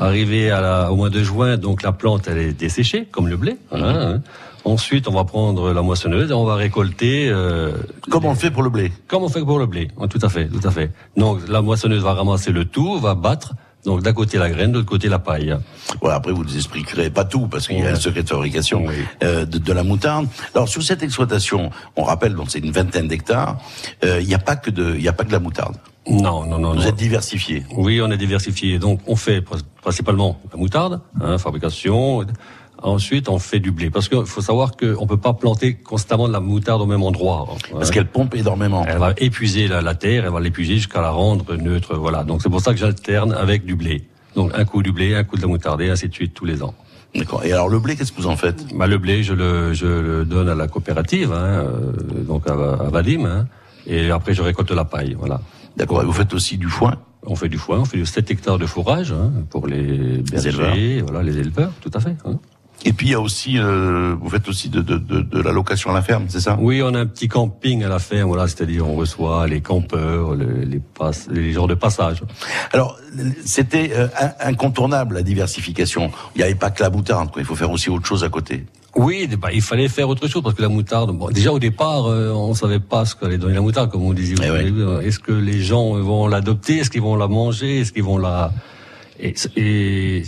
[0.08, 3.38] Arrivé à la, au mois de juin, donc la plante elle est desséchée comme le
[3.43, 3.54] blé.
[3.72, 3.98] Mm -hmm.
[3.98, 4.22] hein.
[4.67, 7.30] Ensuite, on va prendre la moissonneuse et on va récolter.
[7.30, 7.71] Euh,
[8.10, 8.91] Comme on le fait pour le blé.
[9.08, 9.88] Comme on fait pour le blé.
[9.95, 10.91] Ouais, tout à fait, tout à fait.
[11.15, 13.53] Donc la moissonneuse va ramasser le tout, va battre.
[13.86, 15.56] Donc d'un côté la graine, de l'autre côté la paille.
[16.03, 17.84] Après vous nous expliquerez pas tout parce qu'il ouais.
[17.84, 18.95] y a un secret de fabrication oui.
[19.23, 20.27] euh, de, de, la moutarde.
[20.53, 23.58] Alors sur cette exploitation, on rappelle donc c'est une vingtaine d'hectares.
[24.03, 25.77] Il euh, n'y a pas que de, il y a pas que de la moutarde.
[26.10, 26.73] Non, non, non.
[26.73, 26.86] Vous non.
[26.86, 27.65] êtes diversifié.
[27.77, 28.80] Oui, on est diversifié.
[28.80, 29.41] Donc on fait
[29.82, 32.25] principalement la moutarde, hein, fabrication.
[32.82, 33.90] Ensuite, on fait du blé.
[33.90, 37.04] Parce qu'il faut savoir qu'on ne peut pas planter constamment de la moutarde au même
[37.04, 37.48] endroit.
[37.72, 38.86] Parce qu'elle pompe énormément.
[38.88, 41.96] Elle va épuiser la, terre, elle va l'épuiser jusqu'à la rendre neutre.
[41.96, 42.24] Voilà.
[42.24, 44.04] Donc c'est pour ça que j'alterne avec du blé.
[44.36, 46.46] Donc un coup du blé, un coup de la moutarde et ainsi de suite tous
[46.46, 46.76] les ans.
[47.16, 47.44] D'accord.
[47.44, 48.76] Et alors le blé, qu'est-ce que vous en faites?
[48.76, 51.92] Bah, Le blé, je le, je le donne à la coopérative, hein, euh,
[52.28, 53.48] donc à, à Vadim, hein,
[53.88, 55.16] et après je récolte la paille.
[55.18, 55.42] Voilà.
[55.78, 56.04] D'accord.
[56.04, 56.96] Et vous faites aussi du foin?
[57.26, 61.06] On fait du foin, on fait 7 hectares de fourrage hein, pour les bergers, éleveurs.
[61.08, 62.16] voilà, les éleveurs, tout à fait.
[62.26, 62.40] Hein.
[62.86, 65.52] Et puis il y a aussi, euh, vous faites aussi de, de, de, de, la
[65.52, 66.58] location à la ferme, c'est ça?
[66.60, 70.36] Oui, on a un petit camping à la ferme, voilà, c'est-à-dire on reçoit les campeurs,
[70.36, 70.82] les, les,
[71.32, 72.22] les gens de passage.
[72.72, 72.98] Alors,
[73.44, 74.08] c'était euh,
[74.40, 76.12] incontournable la diversification.
[76.36, 77.42] Il n'y avait pas que la moutarde, quoi.
[77.42, 78.66] il faut faire aussi autre chose à côté.
[78.96, 81.12] Oui, bah, il fallait faire autre chose parce que la moutarde.
[81.12, 84.13] Bon, déjà au départ, euh, on savait pas ce qu'allait donner la moutarde, comme on
[84.13, 84.36] disait.
[84.42, 86.78] Eh Est-ce que les gens vont l'adopter?
[86.78, 87.82] Est-ce qu'ils vont la manger?
[87.82, 88.52] Est-ce qu'ils vont la
[89.20, 90.24] et, et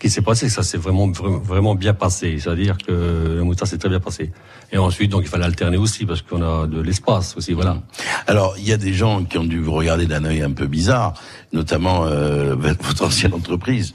[0.00, 2.38] qui s'est passé, ça s'est vraiment, vraiment bien passé.
[2.38, 2.90] C'est-à-dire que
[3.36, 4.32] le moutarde s'est très bien passé.
[4.72, 7.76] Et ensuite, donc, il fallait alterner aussi parce qu'on a de l'espace aussi, voilà.
[8.26, 10.66] Alors, il y a des gens qui ont dû vous regarder d'un œil un peu
[10.66, 11.12] bizarre,
[11.52, 13.92] notamment euh, votre ancienne entreprise,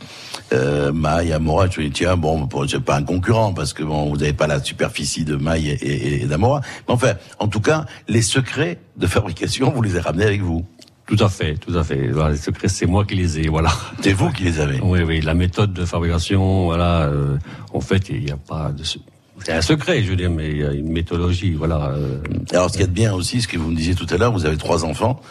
[0.54, 1.68] euh, Maille, Amora.
[1.72, 4.64] Je dis, tiens, bon, c'est pas un concurrent parce que bon, vous n'avez pas la
[4.64, 6.62] superficie de Maille et, et d'Amora.
[6.88, 10.66] Mais enfin, en tout cas, les secrets de fabrication, vous les avez ramenés avec vous.
[11.08, 11.96] Tout à fait, tout à fait.
[12.08, 13.72] les secrets, c'est moi qui les ai, voilà.
[14.02, 14.80] C'est vous qui les avez.
[14.82, 15.22] Oui, oui.
[15.22, 17.04] La méthode de fabrication, voilà.
[17.04, 17.38] Euh,
[17.74, 18.84] en fait, il n'y a pas de.
[18.84, 21.92] C'est un secret, je veux dire, mais il y a une méthodologie, voilà.
[21.92, 22.18] Euh.
[22.52, 24.46] Alors, ce qui est bien aussi, ce que vous me disiez tout à l'heure, vous
[24.46, 25.22] avez trois enfants.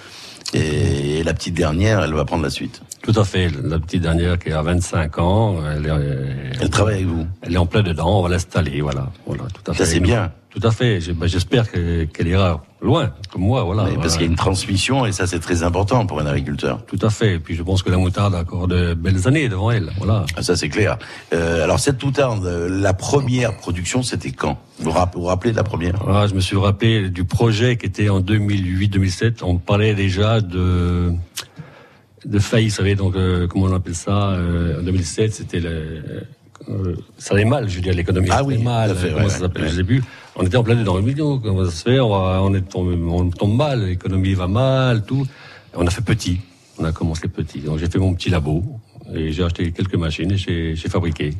[0.52, 2.82] Et la petite dernière, elle va prendre la suite.
[3.02, 3.50] Tout à fait.
[3.64, 7.26] La petite dernière qui a 25 ans, elle, est, elle travaille avec vous.
[7.42, 8.20] Elle est en plein dedans.
[8.20, 9.10] On va l'installer, voilà.
[9.26, 9.84] Voilà, tout à fait.
[9.84, 10.30] Ça c'est bien.
[10.54, 11.00] Tout à fait.
[11.14, 13.88] Ben, j'espère qu'elle ira loin, comme moi, voilà.
[14.00, 16.84] parce qu'il y a une transmission et ça c'est très important pour un agriculteur.
[16.86, 17.34] Tout à fait.
[17.34, 20.26] Et puis je pense que la moutarde a encore de belles années devant elle, voilà.
[20.36, 20.96] Ah, ça c'est clair.
[21.32, 24.58] Euh, alors cette moutarde, la première production, c'était quand?
[24.78, 25.94] Vous vous rappelez de la première?
[26.08, 29.42] Ah, Je me suis rappelé du projet qui était en 2008-2007.
[29.42, 31.12] On parlait déjà de
[32.26, 36.02] de faillite, vous savez, donc euh, comment on appelle ça euh, En 2007, c'était le
[37.18, 38.28] ça allait mal, je veux dire, l'économie.
[38.30, 38.94] Ah oui, mal.
[39.14, 40.02] comment ça s'appelle Je sais plus.
[40.36, 41.00] On était en plein dedans.
[41.42, 45.26] Comment ça se fait on, est tombé, on tombe mal, l'économie va mal, tout.
[45.74, 46.40] On a fait petit.
[46.78, 47.60] On a commencé petit.
[47.60, 48.64] Donc j'ai fait mon petit labo
[49.14, 51.34] et j'ai acheté quelques machines et j'ai fabriqué.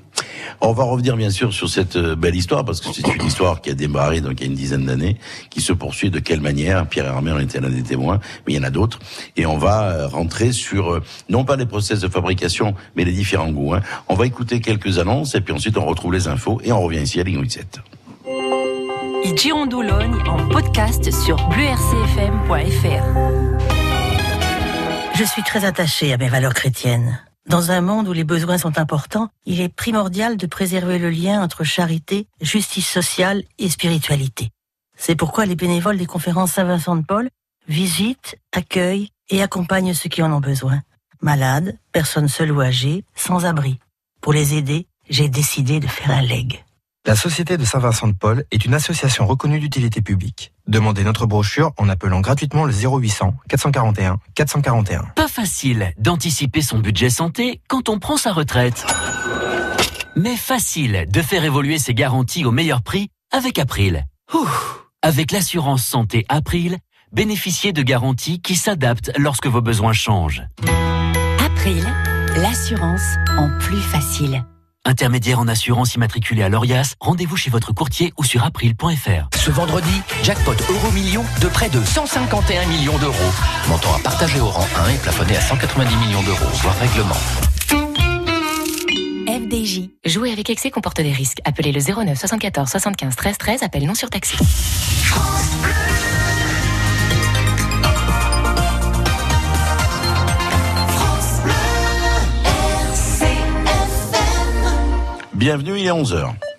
[0.61, 3.61] On va revenir bien sûr sur cette euh, belle histoire parce que c'est une histoire
[3.61, 5.17] qui a démarré donc il y a une dizaine d'années,
[5.51, 6.87] qui se poursuit de quelle manière?
[6.87, 8.99] Pierre Hermé en était l'un des témoins, mais il y en a d'autres.
[9.37, 13.13] Et on va euh, rentrer sur euh, non pas les process de fabrication, mais les
[13.13, 13.75] différents goûts.
[13.75, 13.81] Hein.
[14.09, 17.03] On va écouter quelques annonces et puis ensuite on retrouve les infos et on revient
[17.03, 17.45] ici à Ligne
[19.25, 19.55] 7.
[20.29, 23.05] en podcast sur bluercfm.fr.
[25.15, 27.19] Je suis très attachée à mes valeurs chrétiennes.
[27.49, 31.43] Dans un monde où les besoins sont importants, il est primordial de préserver le lien
[31.43, 34.51] entre charité, justice sociale et spiritualité.
[34.95, 37.31] C'est pourquoi les bénévoles des conférences Saint-Vincent de Paul
[37.67, 40.83] visitent, accueillent et accompagnent ceux qui en ont besoin.
[41.23, 43.79] Malades, personnes seules ou âgées, sans abri.
[44.21, 46.64] Pour les aider, j'ai décidé de faire un leg.
[47.07, 50.55] La Société de Saint-Vincent de Paul est une association reconnue d'utilité publique.
[50.67, 55.03] Demandez notre brochure en appelant gratuitement le 0800 441 441.
[55.15, 58.87] Pas facile d'anticiper son budget santé quand on prend sa retraite.
[60.17, 64.07] Mais facile de faire évoluer ses garanties au meilleur prix avec April.
[65.03, 66.79] Avec l'assurance santé April,
[67.13, 70.43] bénéficiez de garanties qui s'adaptent lorsque vos besoins changent.
[71.45, 71.85] April,
[72.37, 74.43] l'assurance en plus facile.
[74.87, 79.29] Intermédiaire en assurance immatriculé à l'ORIAS, rendez-vous chez votre courtier ou sur april.fr.
[79.35, 83.15] Ce vendredi, jackpot euro million de près de 151 millions d'euros.
[83.69, 87.17] Montant à partager au rang 1 et plafonné à 190 millions d'euros, voire règlement.
[89.27, 89.89] FDJ.
[90.05, 91.39] Jouer avec excès comporte des risques.
[91.45, 94.37] Appelez le 09 74 75 13 13, appel non surtaxé.
[105.45, 106.54] Bienvenue, il est 11h.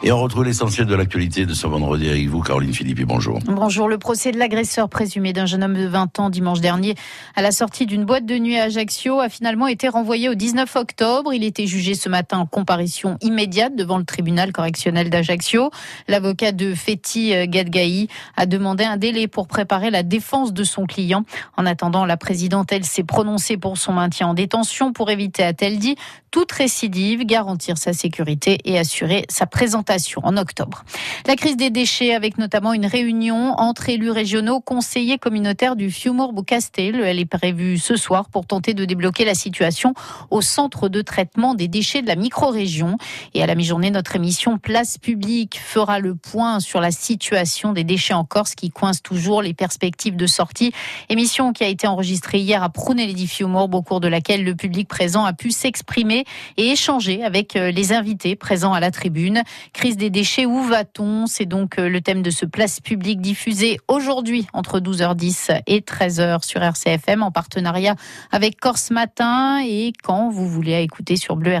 [0.00, 3.02] Et on retrouve l'essentiel de l'actualité de ce vendredi avec vous, Caroline Philippe.
[3.02, 3.40] Bonjour.
[3.46, 3.88] Bonjour.
[3.88, 6.94] Le procès de l'agresseur présumé d'un jeune homme de 20 ans dimanche dernier
[7.34, 10.76] à la sortie d'une boîte de nuit à Ajaccio a finalement été renvoyé au 19
[10.76, 11.34] octobre.
[11.34, 15.72] Il était jugé ce matin en comparution immédiate devant le tribunal correctionnel d'Ajaccio.
[16.06, 18.06] L'avocat de Feti euh, Gadgaï
[18.36, 21.24] a demandé un délai pour préparer la défense de son client.
[21.56, 25.80] En attendant, la présidente, elle, s'est prononcée pour son maintien en détention pour éviter, a-t-elle
[25.80, 25.96] dit,
[26.30, 30.84] toute récidive, garantir sa sécurité et assurer sa présentation en octobre.
[31.26, 36.32] La crise des déchets avec notamment une réunion entre élus régionaux, conseillers communautaires du Fiumor
[36.32, 37.00] Boucastel.
[37.00, 39.94] Elle est prévue ce soir pour tenter de débloquer la situation
[40.30, 42.96] au centre de traitement des déchets de la micro-région.
[43.34, 47.84] Et à la mi-journée, notre émission Place publique fera le point sur la situation des
[47.84, 50.72] déchets en Corse qui coince toujours les perspectives de sortie.
[51.08, 55.24] Émission qui a été enregistrée hier à Prunelli-di-Fiumorbe au cours de laquelle le public présent
[55.24, 56.17] a pu s'exprimer
[56.56, 59.42] et échanger avec euh, les invités présents à la tribune.
[59.72, 61.26] Crise des déchets, où va-t-on?
[61.26, 66.44] C'est donc euh, le thème de ce Place publique diffusé aujourd'hui entre 12h10 et 13h
[66.46, 67.94] sur RCFM en partenariat
[68.30, 71.52] avec Corse Matin et quand vous voulez écouter sur bleu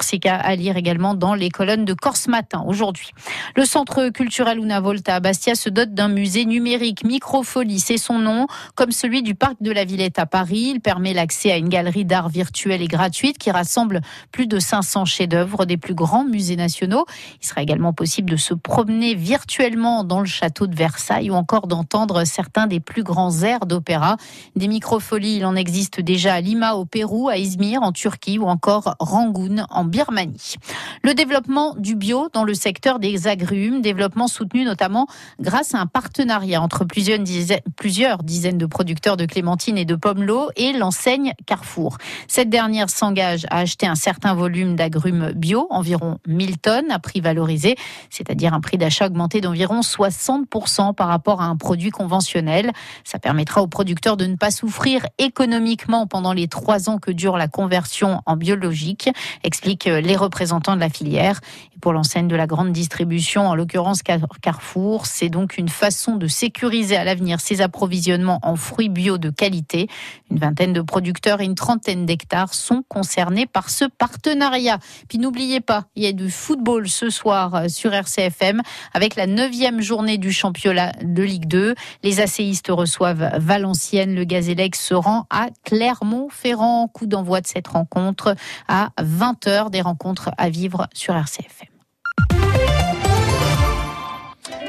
[0.00, 3.10] c'est à lire également dans les colonnes de Corse Matin aujourd'hui.
[3.56, 8.18] Le centre culturel Una Volta à Bastia se dote d'un musée numérique Microfolie, c'est son
[8.18, 10.72] nom, comme celui du parc de la Villette à Paris.
[10.74, 14.00] Il permet l'accès à une galerie d'art virtuelle et gratuite qui rassemble
[14.32, 17.04] plus de 500 chefs-d'œuvre des plus grands musées nationaux.
[17.42, 21.66] Il sera également possible de se promener virtuellement dans le château de Versailles ou encore
[21.66, 24.16] d'entendre certains des plus grands airs d'opéra.
[24.56, 28.46] Des microfolies, il en existe déjà à Lima au Pérou, à Izmir en Turquie ou
[28.46, 30.54] encore Rangoon en Birmanie.
[31.02, 35.06] Le développement du bio dans le secteur des agrumes, développement soutenu notamment
[35.40, 39.94] grâce à un partenariat entre plusieurs dizaines, plusieurs dizaines de producteurs de clémentines et de
[39.94, 41.98] pomelo et l'enseigne Carrefour.
[42.26, 47.20] Cette dernière s'engage à acheter un certain volume d'agrumes bio, environ 1000 tonnes à prix
[47.20, 47.76] valorisé,
[48.10, 52.72] c'est-à-dire un prix d'achat augmenté d'environ 60% par rapport à un produit conventionnel.
[53.04, 57.36] Ça permettra aux producteurs de ne pas souffrir économiquement pendant les trois ans que dure
[57.36, 59.10] la conversion en biologique,
[59.44, 61.40] expliquent les représentants de la filière.
[61.80, 66.96] Pour l'enseigne de la grande distribution, en l'occurrence Carrefour, c'est donc une façon de sécuriser
[66.96, 69.88] à l'avenir ses approvisionnements en fruits bio de qualité.
[70.30, 74.78] Une vingtaine de producteurs et une trentaine d'hectares sont concernés par ce partenariat.
[75.08, 78.62] Puis n'oubliez pas, il y a du football ce soir sur RCFM
[78.92, 81.74] avec la neuvième journée du championnat de Ligue 2.
[82.02, 84.14] Les asséistes reçoivent Valenciennes.
[84.14, 86.88] Le Gazélec se rend à Clermont-Ferrand.
[86.88, 88.34] Coup d'envoi de cette rencontre
[88.66, 89.70] à 20h.
[89.70, 91.67] Des rencontres à vivre sur RCFM.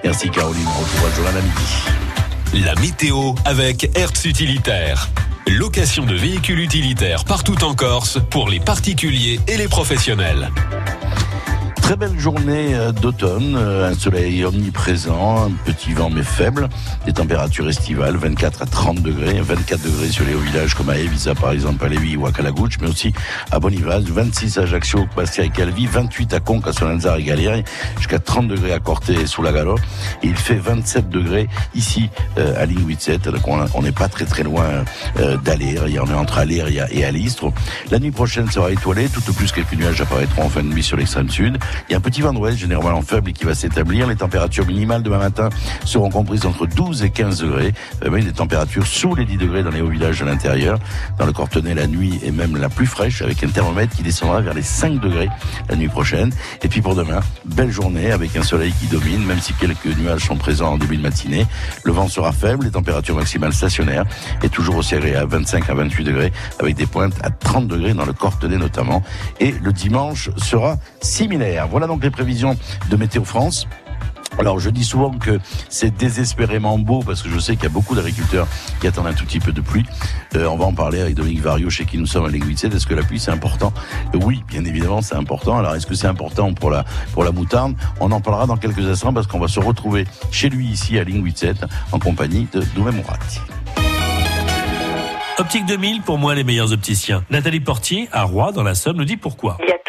[0.04, 0.66] Merci Caroline.
[0.68, 2.66] On retrouve à midi.
[2.66, 5.10] La météo avec Hertz Utilitaire.
[5.48, 10.50] Location de véhicules utilitaires partout en Corse pour les particuliers et les professionnels.
[11.90, 16.70] Très belle journée euh, d'automne, euh, un soleil omniprésent, un petit vent mais faible,
[17.08, 21.00] des températures estivales, 24 à 30 degrés, 24 degrés sur les hauts villages comme à
[21.00, 23.12] Evisa par exemple, à Lévis ou à Calagouche, mais aussi
[23.50, 27.64] à Bonivaz, 26 à Ajaccio, Bastia et Calvi, 28 à Conques, à Solanzar et Galière,
[27.98, 29.74] jusqu'à 30 degrés à Corté et sous la Galo,
[30.22, 34.44] et il fait 27 degrés ici euh, à Linguizet, donc on n'est pas très très
[34.44, 34.86] loin
[35.44, 37.52] d'Alir, il y en a entre Alir et Alistre.
[37.90, 40.84] La nuit prochaine sera étoilée, tout au plus quelques nuages apparaîtront en fin de nuit
[40.84, 41.58] sur l'extrême sud.
[41.88, 44.08] Il y a un petit vent d'ouest généralement faible qui va s'établir.
[44.08, 45.50] Les températures minimales demain matin
[45.86, 47.74] seront comprises entre 12 et 15 degrés.
[48.06, 50.78] Euh, des températures sous les 10 degrés dans les hauts villages de l'intérieur.
[51.18, 54.42] Dans le Cortenay, la nuit est même la plus fraîche avec un thermomètre qui descendra
[54.42, 55.30] vers les 5 degrés
[55.70, 56.32] la nuit prochaine.
[56.64, 60.26] Et puis pour demain, belle journée avec un soleil qui domine, même si quelques nuages
[60.26, 61.46] sont présents en début de matinée.
[61.84, 64.06] Le vent sera faible, les températures maximales stationnaires
[64.44, 68.06] et toujours aussi agréables, 25 à 28 degrés avec des pointes à 30 degrés dans
[68.06, 69.04] le Cortenay notamment.
[69.40, 71.69] Et le dimanche sera similaire.
[71.70, 72.58] Voilà donc les prévisions
[72.90, 73.68] de Météo France.
[74.38, 77.70] Alors je dis souvent que c'est désespérément beau parce que je sais qu'il y a
[77.70, 78.48] beaucoup d'agriculteurs
[78.80, 79.86] qui attendent un tout petit peu de pluie.
[80.36, 82.68] Euh, on va en parler avec Dominique Vario chez qui nous sommes à Linguicet.
[82.68, 83.74] Est-ce que la pluie c'est important?
[84.14, 85.58] Oui, bien évidemment c'est important.
[85.58, 87.76] Alors est-ce que c'est important pour la pour la moutarde?
[88.00, 91.04] On en parlera dans quelques instants parce qu'on va se retrouver chez lui ici à
[91.04, 91.56] Linguicet
[91.92, 93.42] en compagnie de Doumé Mourati.
[95.40, 97.24] Optique 2000, pour moi, les meilleurs opticiens.
[97.30, 99.58] Nathalie Portier, à Roy, dans la Somme, nous dit pourquoi.
[99.62, 99.89] Il y a toujours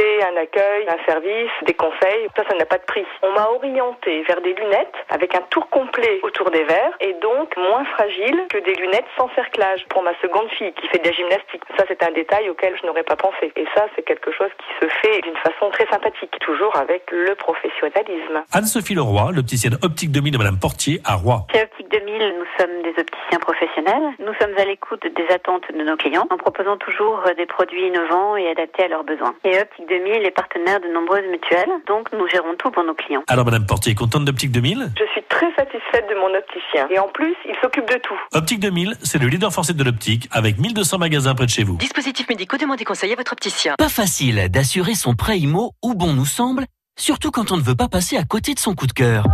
[0.00, 2.28] un accueil, un service, des conseils.
[2.36, 3.04] Ça, ça n'a pas de prix.
[3.22, 7.56] On m'a orienté vers des lunettes avec un tour complet autour des verres et donc
[7.56, 11.12] moins fragile que des lunettes sans cerclage pour ma seconde fille qui fait de la
[11.12, 11.62] gymnastique.
[11.76, 13.52] Ça, c'est un détail auquel je n'aurais pas pensé.
[13.56, 17.34] Et ça, c'est quelque chose qui se fait d'une façon très sympathique, toujours avec le
[17.34, 18.42] professionnalisme.
[18.52, 21.44] Anne-Sophie Leroy, l'opticienne Optique 2000 de Madame Portier à Roy.
[21.52, 24.14] Chez Optique 2000, nous sommes des opticiens professionnels.
[24.18, 28.36] Nous sommes à l'écoute des attentes de nos clients en proposant toujours des produits innovants
[28.36, 29.34] et adaptés à leurs besoins.
[29.44, 33.24] Et Optique 2000 est partenaire de nombreuses mutuelles, donc nous gérons tout pour nos clients.
[33.26, 36.86] Alors Madame Portier, contente d'Optique 2000 Je suis très satisfaite de mon opticien.
[36.90, 38.14] Et en plus, il s'occupe de tout.
[38.32, 41.76] Optique 2000, c'est le leader français de l'optique avec 1200 magasins près de chez vous.
[41.76, 43.74] Dispositif médicaux, demandez conseil à votre opticien.
[43.78, 46.66] Pas facile d'assurer son prêt IMO où bon nous semble,
[46.96, 49.24] surtout quand on ne veut pas passer à côté de son coup de cœur.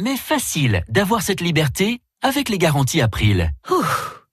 [0.00, 3.50] Mais facile d'avoir cette liberté avec les garanties April.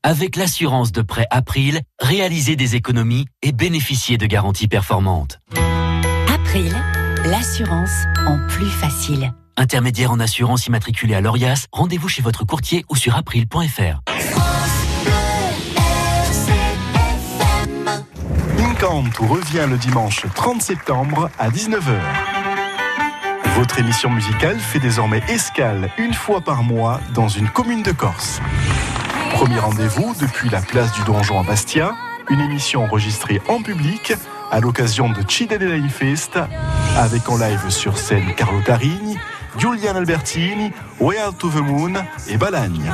[0.04, 5.38] Avec l'assurance de prêt April, réaliser des économies et bénéficier de garanties performantes.
[6.28, 6.76] April,
[7.26, 7.92] l'assurance
[8.26, 9.32] en plus facile.
[9.58, 14.02] Intermédiaire en assurance immatriculé à l'ORIAS, rendez-vous chez votre courtier ou sur april.fr.
[18.58, 22.00] Incanto revient le dimanche 30 septembre à 19h.
[23.56, 28.42] Votre émission musicale fait désormais escale une fois par mois dans une commune de Corse.
[29.34, 31.96] Premier rendez-vous depuis la place du Donjon à Bastia,
[32.30, 34.14] une émission enregistrée en public
[34.52, 36.40] à l'occasion de Cidadela Fest,
[36.98, 39.18] avec en live sur scène Carlo Tarigni,
[39.58, 41.94] Giulian Albertini, Way to the Moon
[42.28, 42.92] et Balagne.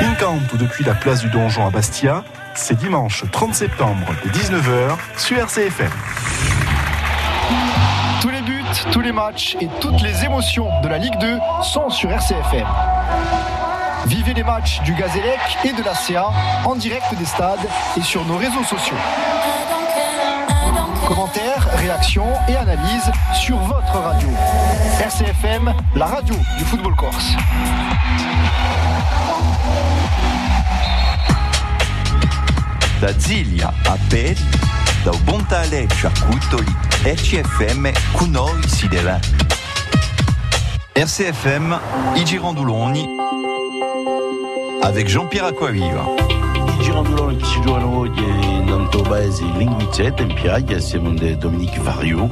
[0.00, 5.38] Incanto depuis la place du Donjon à Bastia, c'est dimanche 30 septembre de 19h sur
[5.38, 5.90] RCFM.
[8.20, 11.90] Tous les buts, tous les matchs et toutes les émotions de la Ligue 2 sont
[11.90, 12.66] sur RCFM.
[14.06, 16.30] Vivez les matchs du Gazélec et de la CA
[16.64, 18.96] en direct des stades et sur nos réseaux sociaux.
[21.06, 24.28] Commentaires, réactions et analyses sur votre radio.
[25.00, 27.32] RCFM, la radio du football corse.
[33.02, 33.12] A
[40.94, 41.78] RCFM
[44.82, 46.04] avec Jean-Pierre Acquaviva.
[46.18, 52.30] I Girandoloni che si giocano oggi in Paese Linguicette, in Piaglia, siamo di Dominique Vario,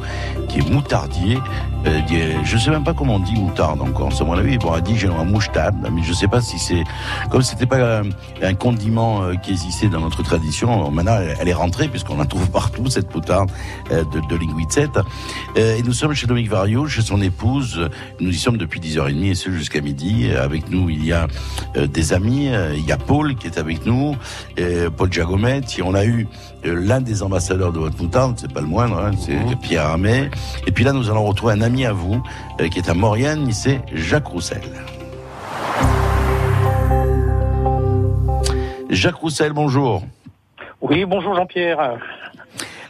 [0.50, 1.38] qui est moutardier.
[1.86, 2.00] Euh,
[2.44, 4.10] je sais même pas comment on dit moutarde encore.
[4.20, 6.58] À mon avis, bon, on a dit j'ai un mouchtard, mais je sais pas si
[6.58, 6.84] c'est
[7.30, 8.02] comme c'était pas
[8.42, 10.90] un condiment euh, qui existait dans notre tradition.
[10.90, 13.50] Maintenant, elle, est rentrée puisqu'on la trouve partout cette moutarde
[13.90, 14.40] euh, de, de.
[15.56, 17.88] Euh, et nous sommes chez Dominique Vario, chez son épouse.
[18.20, 20.30] Nous y sommes depuis 10h30 et ce jusqu'à midi.
[20.30, 21.26] Avec nous, il y a
[21.76, 22.48] euh, des amis.
[22.48, 24.16] Euh, Il y a Paul qui est avec nous,
[24.96, 25.82] Paul Giacometti.
[25.82, 26.26] On a eu
[26.64, 30.30] l'un des ambassadeurs de votre moutarde, c'est pas le moindre, hein, c'est Pierre Armé.
[30.66, 32.22] Et puis là, nous allons retrouver un ami à vous
[32.60, 34.62] euh, qui est à Maurienne, c'est Jacques Roussel.
[38.90, 40.02] Jacques Roussel, bonjour.
[40.80, 41.98] Oui, bonjour Jean-Pierre.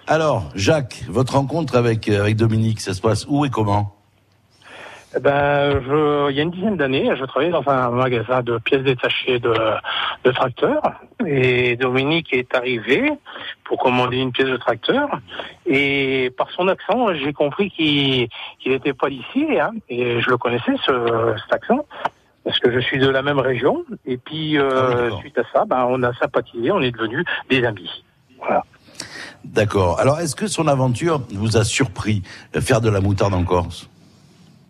[0.06, 3.94] Alors, Jacques, votre rencontre avec, euh, avec Dominique, ça se passe où et comment?
[5.18, 8.82] Ben, je, il y a une dizaine d'années, je travaillais dans un magasin de pièces
[8.82, 9.52] détachées de,
[10.22, 10.82] de tracteurs.
[11.26, 13.12] Et Dominique est arrivé
[13.64, 15.08] pour commander une pièce de tracteur.
[15.66, 18.28] Et par son accent, j'ai compris qu'il
[18.64, 19.46] n'était pas d'ici.
[19.58, 21.84] Hein, et je le connaissais, ce, cet accent.
[22.44, 23.84] Parce que je suis de la même région.
[24.06, 28.04] Et puis, euh, suite à ça, ben, on a sympathisé, on est devenus des amis.
[28.38, 28.64] Voilà.
[29.44, 29.98] D'accord.
[29.98, 32.22] Alors, est-ce que son aventure vous a surpris
[32.54, 33.88] euh, faire de la moutarde en Corse?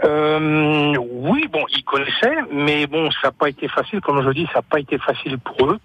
[0.04, 4.46] Euh, oui, bon, ils connaissaient, mais bon, ça n'a pas été facile, comme je dis,
[4.46, 5.78] ça n'a pas été facile pour eux.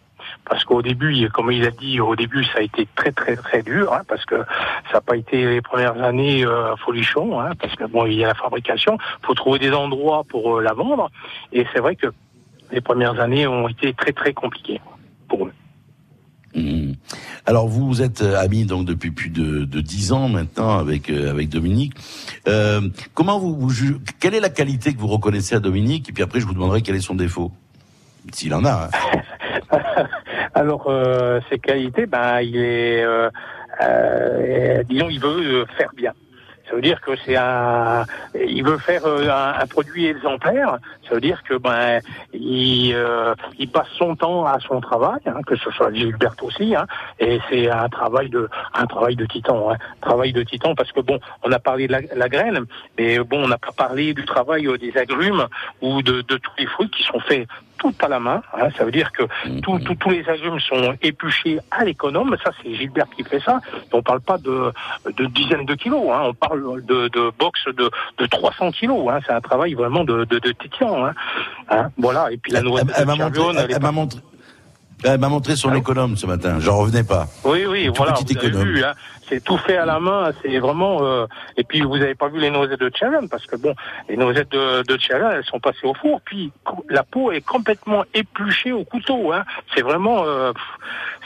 [0.50, 3.62] Parce qu'au début, comme il a dit, au début, ça a été très très très
[3.62, 4.38] dur, hein, parce que
[4.88, 8.24] ça n'a pas été les premières années euh, folichon, hein, parce que bon, il y
[8.24, 11.10] a la fabrication, faut trouver des endroits pour euh, la vendre,
[11.52, 12.08] et c'est vrai que
[12.72, 14.82] les premières années ont été très très compliquées
[15.28, 15.54] pour eux.
[16.56, 16.94] Hmm.
[17.46, 21.30] Alors vous, vous êtes euh, amis donc depuis plus de, 10 ans maintenant avec euh,
[21.30, 21.94] avec Dominique.
[22.48, 22.82] Euh,
[23.14, 26.10] comment vous, vous quelle est la qualité que vous reconnaissez à Dominique?
[26.10, 27.52] Et puis après, je vous demanderai quel est son défaut,
[28.32, 28.90] s'il en a.
[28.90, 29.20] hein.
[30.54, 33.30] Alors, euh, ses qualités, ben, il est, euh,
[33.82, 36.14] euh, disons, il veut faire bien.
[36.68, 40.78] Ça veut dire que c'est un, il veut faire euh, un, produit exemplaire.
[41.08, 42.02] Ça veut dire que ben,
[42.34, 46.76] il, euh, il passe son temps à son travail, hein, que ce soit Gilbert aussi,
[46.76, 46.88] hein,
[47.20, 51.02] et c'est un travail de, un travail de titan, hein, travail de titan, parce que
[51.02, 52.66] bon, on a parlé de la, graine,
[52.98, 55.48] mais bon, on n'a pas parlé du travail euh, des agrumes
[55.82, 57.48] ou de tous les fruits qui sont faits
[57.78, 58.42] tout à la main.
[58.60, 58.68] hein.
[58.78, 59.24] ça veut dire que
[59.62, 62.36] tout- tout- tous les agrumes sont épluchés à l'économe.
[62.44, 63.60] Ça, c'est Gilbert qui fait ça.
[63.92, 64.72] On parle pas de,
[65.18, 66.10] de dizaines de kilos.
[66.12, 66.22] hein.
[66.26, 69.08] On parle de, de box de, de 300 kilos.
[69.12, 69.20] hein.
[69.26, 71.06] C'est un travail vraiment de, de, de titan.
[71.06, 71.14] hein.
[71.70, 72.32] Hein, Voilà.
[72.32, 74.20] Et puis la noix de Elle m'a Chervion, montré, elle est elle m'a montré,
[75.14, 76.60] elle m'a montré son économe ce matin.
[76.60, 77.28] J'en revenais pas.
[77.44, 78.94] Oui, oui, voilà, vous avez vu, hein,
[79.30, 81.00] c'est tout fait à la main, c'est vraiment...
[81.04, 81.26] euh,
[81.58, 83.74] et puis, vous n'avez pas vu les noisettes de Tchalon, parce que, bon,
[84.10, 86.52] les noisettes de, de elles sont passées au four, puis
[86.90, 89.32] la peau est complètement épluchée au couteau.
[89.32, 89.44] Hein.
[89.74, 90.24] C'est vraiment...
[90.26, 90.52] euh,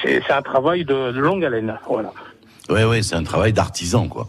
[0.03, 2.11] c'est un travail de, de longue haleine, voilà.
[2.69, 4.27] Ouais, ouais, c'est un travail d'artisan, quoi.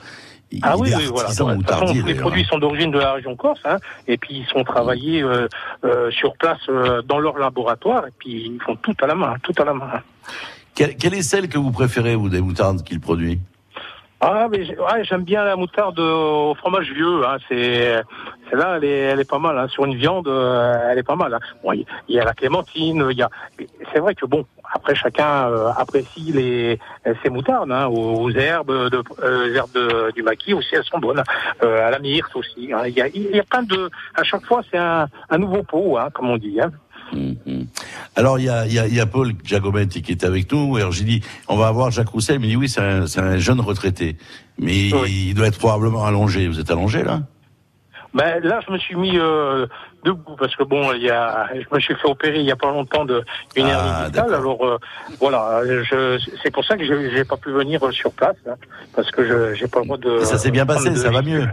[0.62, 1.28] Ah oui, oui, voilà.
[1.28, 2.48] façon, moutardier, tous les produits hein.
[2.50, 3.76] sont d'origine de la région Corse, hein,
[4.08, 5.46] et puis ils sont travaillés euh,
[5.84, 9.36] euh, sur place euh, dans leur laboratoire, et puis ils font tout à la main,
[9.42, 10.02] tout à la main.
[10.74, 13.38] Quelle, quelle est celle que vous préférez, vous, des moutardes qu'il produit?
[14.22, 17.26] Ah, mais ouais, j'aime bien la moutarde au fromage vieux.
[17.26, 17.38] Hein.
[17.48, 18.02] C'est
[18.50, 19.56] celle-là, elle est, elle est pas mal.
[19.58, 19.66] Hein.
[19.68, 21.32] Sur une viande, euh, elle est pas mal.
[21.32, 21.40] Hein.
[21.64, 23.06] Bon, il y a la clémentine.
[23.10, 23.30] Il y a.
[23.92, 24.44] C'est vrai que bon,
[24.74, 26.78] après chacun euh, apprécie les
[27.22, 27.72] ses moutardes.
[27.72, 27.86] Hein.
[27.86, 31.22] Aux, herbes de euh, herbes de- du maquis aussi, elles sont bonnes.
[31.62, 32.70] Euh, à la myrte aussi.
[32.74, 32.82] hein.
[32.86, 33.88] Il y a, y a plein de.
[34.14, 36.60] À chaque fois, c'est un, un nouveau pot, hein, comme on dit.
[36.60, 36.70] Hein.
[38.16, 40.50] Alors, il y a, il y, a, il y a Paul Giacometti qui est avec
[40.52, 40.76] nous.
[40.76, 42.36] Alors, j'ai dit, on va avoir Jacques Roussel.
[42.36, 44.16] Il me dit, oui, c'est un, jeune retraité.
[44.58, 46.48] Mais il doit être probablement allongé.
[46.48, 47.20] Vous êtes allongé, là?
[48.12, 49.66] Ben là, je me suis mis euh,
[50.04, 52.56] debout parce que bon, il y a, je me suis fait opérer il y a
[52.56, 53.22] pas longtemps de
[53.54, 54.34] une Ah, hernie discale.
[54.34, 54.78] Alors euh,
[55.20, 55.60] voilà,
[56.42, 58.54] c'est pour ça que je j'ai pas pu venir sur place hein,
[58.96, 60.22] parce que je j'ai pas le droit de.
[60.22, 61.46] Et ça s'est bien passé, ça va mieux.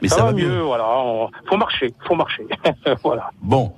[0.00, 0.60] Mais ça, ça va va mieux, mieux.
[0.60, 0.88] voilà.
[0.88, 2.46] on- faut marcher, faut marcher.
[3.04, 3.30] voilà.
[3.42, 3.74] Bon,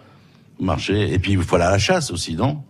[0.64, 1.12] marché.
[1.12, 2.62] Et puis, il faut aller à la chasse aussi, non?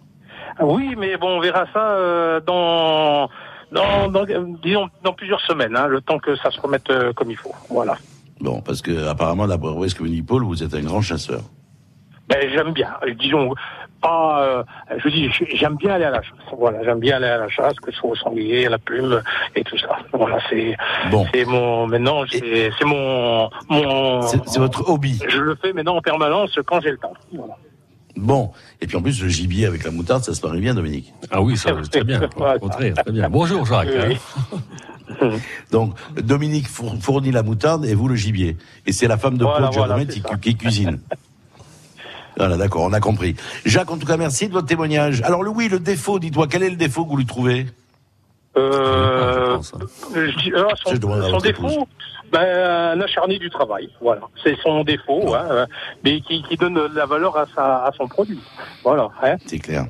[0.58, 3.28] Ah Oui, mais bon, on verra ça euh, dans,
[3.72, 4.24] dans, dans,
[4.62, 7.54] disons, dans plusieurs semaines, hein, le temps que ça se remette euh, comme il faut.
[7.68, 7.96] Voilà.
[8.40, 11.40] Bon, parce que apparemment, d'après me dit Paul, vous êtes un grand chasseur.
[12.28, 13.54] Ben, j'aime bien, euh, disons,
[14.00, 14.62] pas, euh,
[14.98, 16.38] je dis, j'aime bien aller à la chasse.
[16.56, 19.20] Voilà, j'aime bien aller à la chasse, que ce soit au sanglier, à la plume
[19.54, 19.98] et tout ça.
[20.12, 20.76] Voilà, c'est,
[21.10, 21.26] Bon.
[21.34, 24.22] c'est mon, maintenant, c'est, mon, mon.
[24.22, 25.18] C'est c'est votre hobby.
[25.28, 27.12] Je le fais maintenant en permanence quand j'ai le temps.
[27.32, 27.56] Voilà.
[28.16, 28.50] Bon.
[28.80, 31.12] Et puis, en plus, le gibier avec la moutarde, ça se marie bien, Dominique.
[31.30, 32.22] Ah oui, ça, très bien.
[32.36, 33.28] Au contraire, très bien.
[33.30, 33.88] Bonjour, Jacques.
[34.08, 34.16] Oui.
[35.20, 35.30] hein.
[35.70, 38.56] Donc, Dominique four- fournit la moutarde et vous le gibier.
[38.86, 41.00] Et c'est la femme de Voilà, Paul voilà, qui, qui cuisine.
[42.36, 43.34] Voilà, d'accord, on a compris.
[43.66, 45.20] Jacques, en tout cas, merci de votre témoignage.
[45.22, 47.66] Alors, Louis, le défaut, dites-moi, quel est le défaut que vous lui trouvez?
[48.56, 49.60] Euh, hein.
[50.14, 51.86] je dis, euh, son, défaut,
[52.32, 52.40] ben,
[52.98, 53.88] un acharné du travail.
[54.00, 55.66] Voilà, c'est son défaut, hein, euh,
[56.04, 58.40] mais qui, qui donne de la valeur à, sa, à son produit.
[58.82, 59.08] Voilà.
[59.22, 59.36] Hein.
[59.46, 59.86] C'est clair.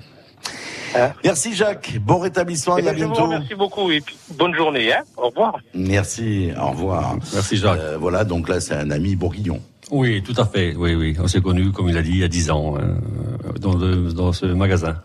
[1.25, 1.99] Merci, Jacques.
[2.01, 3.23] Bon rétablissement Eh et à bientôt.
[3.23, 4.93] remercie beaucoup et puis bonne journée.
[4.93, 5.03] Hein.
[5.17, 5.57] Au revoir.
[5.73, 7.15] Merci, au revoir.
[7.33, 7.79] Merci, Jacques.
[7.79, 9.61] Euh, voilà, donc là, c'est un ami bourguignon.
[9.93, 10.75] Oui, tout à fait.
[10.77, 11.17] Oui, oui.
[11.23, 12.81] On s'est connus, comme il a dit, il y a dix ans, euh,
[13.61, 14.97] dans, le- dans ce magasin.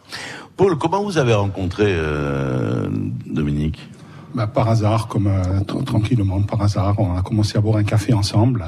[0.57, 2.87] Paul, comment vous avez rencontré euh,
[3.25, 3.79] Dominique?
[4.33, 7.83] Bah, par hasard, comme euh, tr- tranquillement, par hasard, on a commencé à boire un
[7.83, 8.65] café ensemble.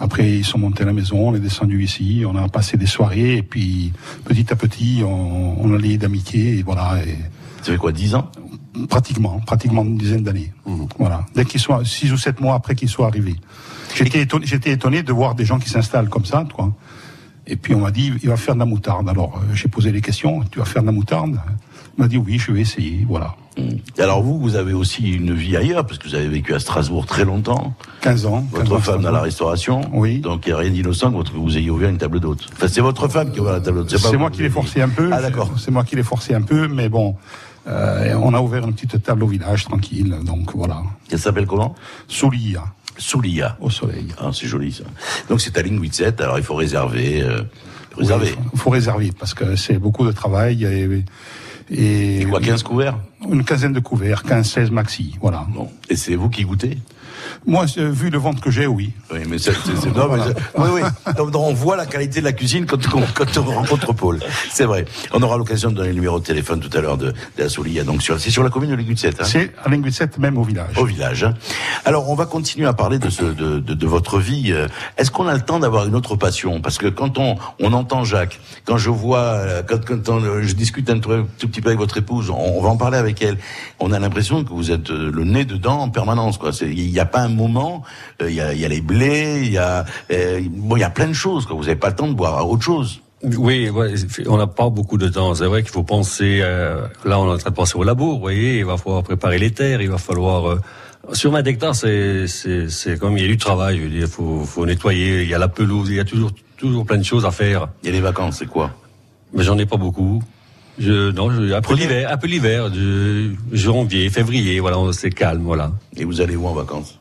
[0.00, 2.86] Après, ils sont montés à la maison, on est descendu ici, on a passé des
[2.86, 3.92] soirées, et puis
[4.24, 7.02] petit à petit, on, on allait d'amitié, et voilà.
[7.04, 7.16] Et
[7.62, 8.30] Ça fait quoi, 10 ans?
[8.88, 10.52] Pratiquement, pratiquement une dizaine d'années.
[10.98, 11.26] Voilà.
[11.34, 13.36] Dès qu'ils soient six ou sept mois après qu'ils soient arrivés.
[13.94, 16.72] J'étais étonné, j'étais étonné de voir des gens qui s'installent comme ça, quoi.
[17.48, 19.08] Et puis on m'a dit, il va faire de la moutarde.
[19.08, 21.40] Alors euh, j'ai posé les questions, tu vas faire de la moutarde
[21.96, 23.34] Il m'a dit oui, je vais essayer, voilà.
[23.98, 27.06] Alors vous, vous avez aussi une vie ailleurs, parce que vous avez vécu à Strasbourg
[27.06, 27.74] très longtemps.
[28.02, 28.46] 15 ans.
[28.54, 29.80] 15 Votre femme dans la restauration.
[29.92, 30.20] Oui.
[30.20, 32.46] Donc il n'y a rien d'innocent que vous ayez ouvert une table d'hôte.
[32.52, 33.90] Enfin, c'est votre femme qui a ouvert la table d'hôte.
[33.90, 35.10] C'est vous moi qui l'ai forcé un peu.
[35.12, 35.50] Ah d'accord.
[35.58, 37.16] C'est moi qui l'ai forcé un peu, mais bon,
[37.66, 40.14] euh, on a ouvert une petite table au village, tranquille.
[40.22, 40.82] Donc voilà.
[41.10, 41.74] Elle s'appelle comment?
[42.06, 42.62] Soulia.
[42.98, 43.56] Soulia.
[43.60, 44.06] Au soleil.
[44.18, 44.84] Ah, c'est joli ça.
[45.30, 47.22] Donc c'est à Linguizet, alors il faut réserver.
[47.22, 47.42] euh,
[47.96, 48.34] réserver.
[48.52, 51.04] Il faut réserver parce que c'est beaucoup de travail et,
[51.70, 52.96] et, Et quoi, 15 couverts?
[53.30, 55.46] Une quinzaine de couverts, 15-16 maxi, voilà.
[55.54, 55.68] Bon.
[55.88, 56.78] Et c'est vous qui goûtez?
[57.46, 58.92] Moi, vu le ventre que j'ai, oui.
[59.12, 59.88] Oui, mais c'est, c'est-
[60.58, 60.80] oui, oui.
[61.16, 64.18] Donc, on voit la qualité de la cuisine quand, on- quand on rencontre Paul.
[64.50, 64.84] C'est vrai.
[65.12, 67.82] On aura l'occasion de donner le numéro de téléphone tout à l'heure de, de.
[67.84, 70.76] Donc, c'est sur la commune de Linguizet, hein C'est à Linguizet, même au village.
[70.76, 71.24] Au village.
[71.24, 71.34] hein.
[71.84, 74.54] Alors, on va continuer à parler de, ce, de, de, de votre vie.
[74.96, 76.60] Est-ce qu'on a le temps d'avoir une autre passion?
[76.60, 80.90] Parce que quand on, on entend Jacques, quand je vois, quand, quand on- je discute
[80.90, 83.38] un tout, tout petit peu avec votre épouse, on, on va en parler avec elle.
[83.80, 86.38] On a l'impression que vous êtes euh, le nez dedans en permanence.
[86.38, 86.50] Quoi.
[86.60, 87.82] Il n'y a pas un moment.
[88.22, 89.42] euh, Il y, a, il y a les blés.
[89.44, 91.46] Il y a euh, bon, il y a plein de choses.
[91.46, 91.56] Quoi.
[91.56, 93.00] Vous n'avez pas le temps de boire à autre chose.
[93.24, 93.94] Oui, ouais,
[94.28, 95.34] on n'a pas beaucoup de temps.
[95.34, 96.38] C'est vrai qu'il faut penser.
[96.42, 98.14] euh, là, on est en train de penser au labour.
[98.14, 99.80] Vous voyez, il va falloir préparer les terres.
[99.82, 100.58] Il va falloir.
[101.12, 103.78] sur 20 hectares, c'est c'est c'est comme il y a du travail.
[103.78, 105.22] Je veux dire, faut faut nettoyer.
[105.22, 105.88] Il y a la pelouse.
[105.90, 107.68] Il y a toujours toujours plein de choses à faire.
[107.82, 108.70] Et les vacances, c'est quoi?
[109.34, 110.22] Mais j'en ai pas beaucoup.
[110.78, 112.70] Je non, je, un peu l'hiver, un peu l'hiver,
[113.52, 114.60] janvier, février.
[114.60, 115.42] Voilà, c'est calme.
[115.42, 115.72] Voilà.
[115.96, 116.97] Et vous allez où en vacances?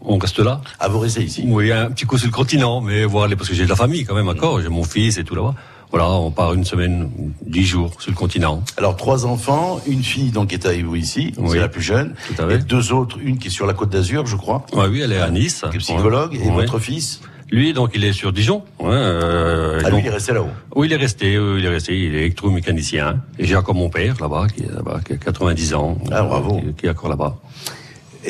[0.00, 0.60] On reste là.
[0.80, 3.48] À vous restez ici Oui, un petit coup sur le continent, mais voir les, parce
[3.48, 4.60] que j'ai de la famille quand même encore.
[4.60, 5.54] J'ai mon fils et tout là-bas.
[5.90, 7.10] Voilà, on part une semaine,
[7.46, 8.62] dix jours sur le continent.
[8.76, 11.48] Alors trois enfants, une fille donc qui est avec vous ici, Oui.
[11.52, 12.54] c'est la plus jeune, Tout à fait.
[12.56, 15.12] et deux autres, une qui est sur la Côte d'Azur, je crois, Ouais, oui, elle
[15.12, 15.64] est à Nice.
[15.70, 16.50] qui est psychologue, et Ouais.
[16.52, 17.20] votre fils,
[17.50, 18.62] Lui, donc, il est sur Dijon.
[18.82, 20.50] Euh, ah, lui donc- il est resté là-haut.
[20.76, 23.22] Oui, il est resté, oui, il est resté, il est électromécanicien.
[23.38, 25.96] Et j'ai encore mon père là-bas, qui est là-bas, qui a 90 ans.
[26.12, 26.60] Ah, bravo.
[26.60, 27.38] Qui, qui est encore là-bas.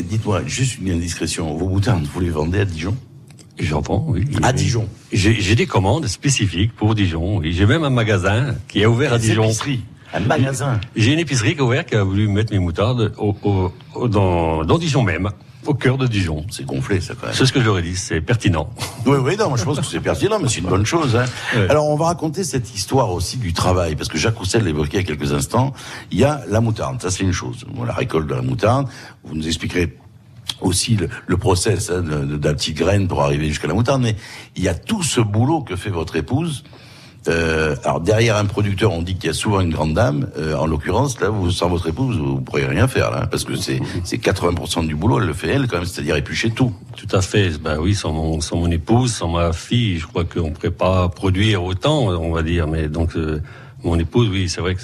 [0.03, 2.97] Dites-moi, juste une indiscrétion, vos moutardes, vous les vendez à Dijon?
[3.59, 4.25] J'en vends, oui.
[4.43, 7.41] À Dijon J'ai des commandes spécifiques pour Dijon.
[7.43, 9.45] J'ai même un magasin qui est ouvert à Dijon.
[9.45, 9.81] épiceries.
[10.15, 10.81] Un magasin.
[10.97, 14.09] J'ai une épicerie qui a ouvert qui a voulu mettre mes moutardes au, au- au-
[14.09, 15.29] dans, dans Dijon même,
[15.69, 16.45] au cœur de Dijon.
[16.51, 17.37] C'est gonflé, ça, quand même.
[17.37, 18.71] C'est ce que j'aurais dit, c'est pertinent.
[19.07, 21.15] Oui, oui, non, je pense que c'est pertinent, mais c'est une bonne chose.
[21.15, 21.27] Hein.
[21.69, 25.01] Alors, on va raconter cette histoire aussi du travail, parce que Jacques Roussel l'évoquait il
[25.01, 25.75] y a quelques instants.
[26.11, 27.65] Il y a la moutarde, ça c'est une chose.
[27.73, 28.89] Bon, la récolte de la moutarde,
[29.25, 29.97] vous nous expliquerez
[30.61, 33.75] aussi le, le process hein, de, de, de la petite graine pour arriver jusqu'à la
[33.75, 34.17] moutarde, mais
[34.57, 36.65] il y a tout ce boulot que fait votre épouse.
[37.29, 40.29] Euh, alors derrière un producteur, on dit qu'il y a souvent une grande dame.
[40.39, 43.45] Euh, en l'occurrence, là, vous sans votre épouse, vous pourriez rien faire là, hein, parce
[43.45, 46.73] que c'est c'est 80% du boulot, elle le fait elle quand même, c'est-à-dire éplucher tout.
[46.97, 47.51] Tout à fait.
[47.61, 52.09] Ben oui, sans mon, épouse, sans ma fille, je crois qu'on pourrait pas produire autant,
[52.09, 52.67] on va dire.
[52.67, 53.41] Mais donc, euh,
[53.85, 54.81] mon épouse, oui, c'est vrai que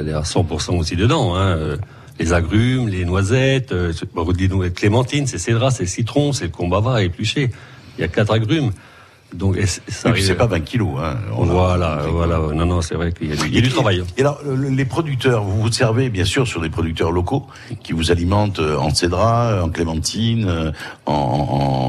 [0.00, 1.36] elle, est à 100% aussi dedans.
[1.36, 1.78] Hein.
[2.18, 7.50] Les agrumes, les noisettes, euh, nous, clémentine, c'est cédra, c'est citron, c'est le combava épluché.
[7.96, 8.72] Il y a quatre agrumes.
[9.34, 10.96] Donc, et ça Et puis arrive- c'est pas 20 kilos.
[11.02, 11.16] Hein.
[11.36, 12.38] On a- Voilà, voilà.
[12.54, 14.02] Non, non, c'est vrai qu'il y a, du- il y a du travail.
[14.16, 17.46] Et alors, le- les producteurs, vous vous servez bien sûr sur des producteurs locaux
[17.82, 20.72] qui vous alimentent euh, en cédra, euh, en clémentine, euh,
[21.04, 21.12] en,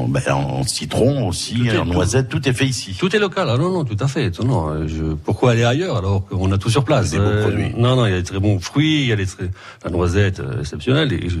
[0.04, 2.94] en, ben, en citron aussi, est- en noisette, tout est fait ici.
[2.98, 3.48] Tout est local.
[3.50, 4.38] Ah non, non, tout à fait.
[4.40, 7.42] Non, euh, je, pourquoi aller ailleurs alors qu'on a tout sur place Des beaux Euh,
[7.42, 7.72] produits.
[7.76, 9.48] Non, non, il y a des très bons fruits, il y a des très,
[9.84, 11.10] la noisette euh, exceptionnelle.
[11.14, 11.38] Et je,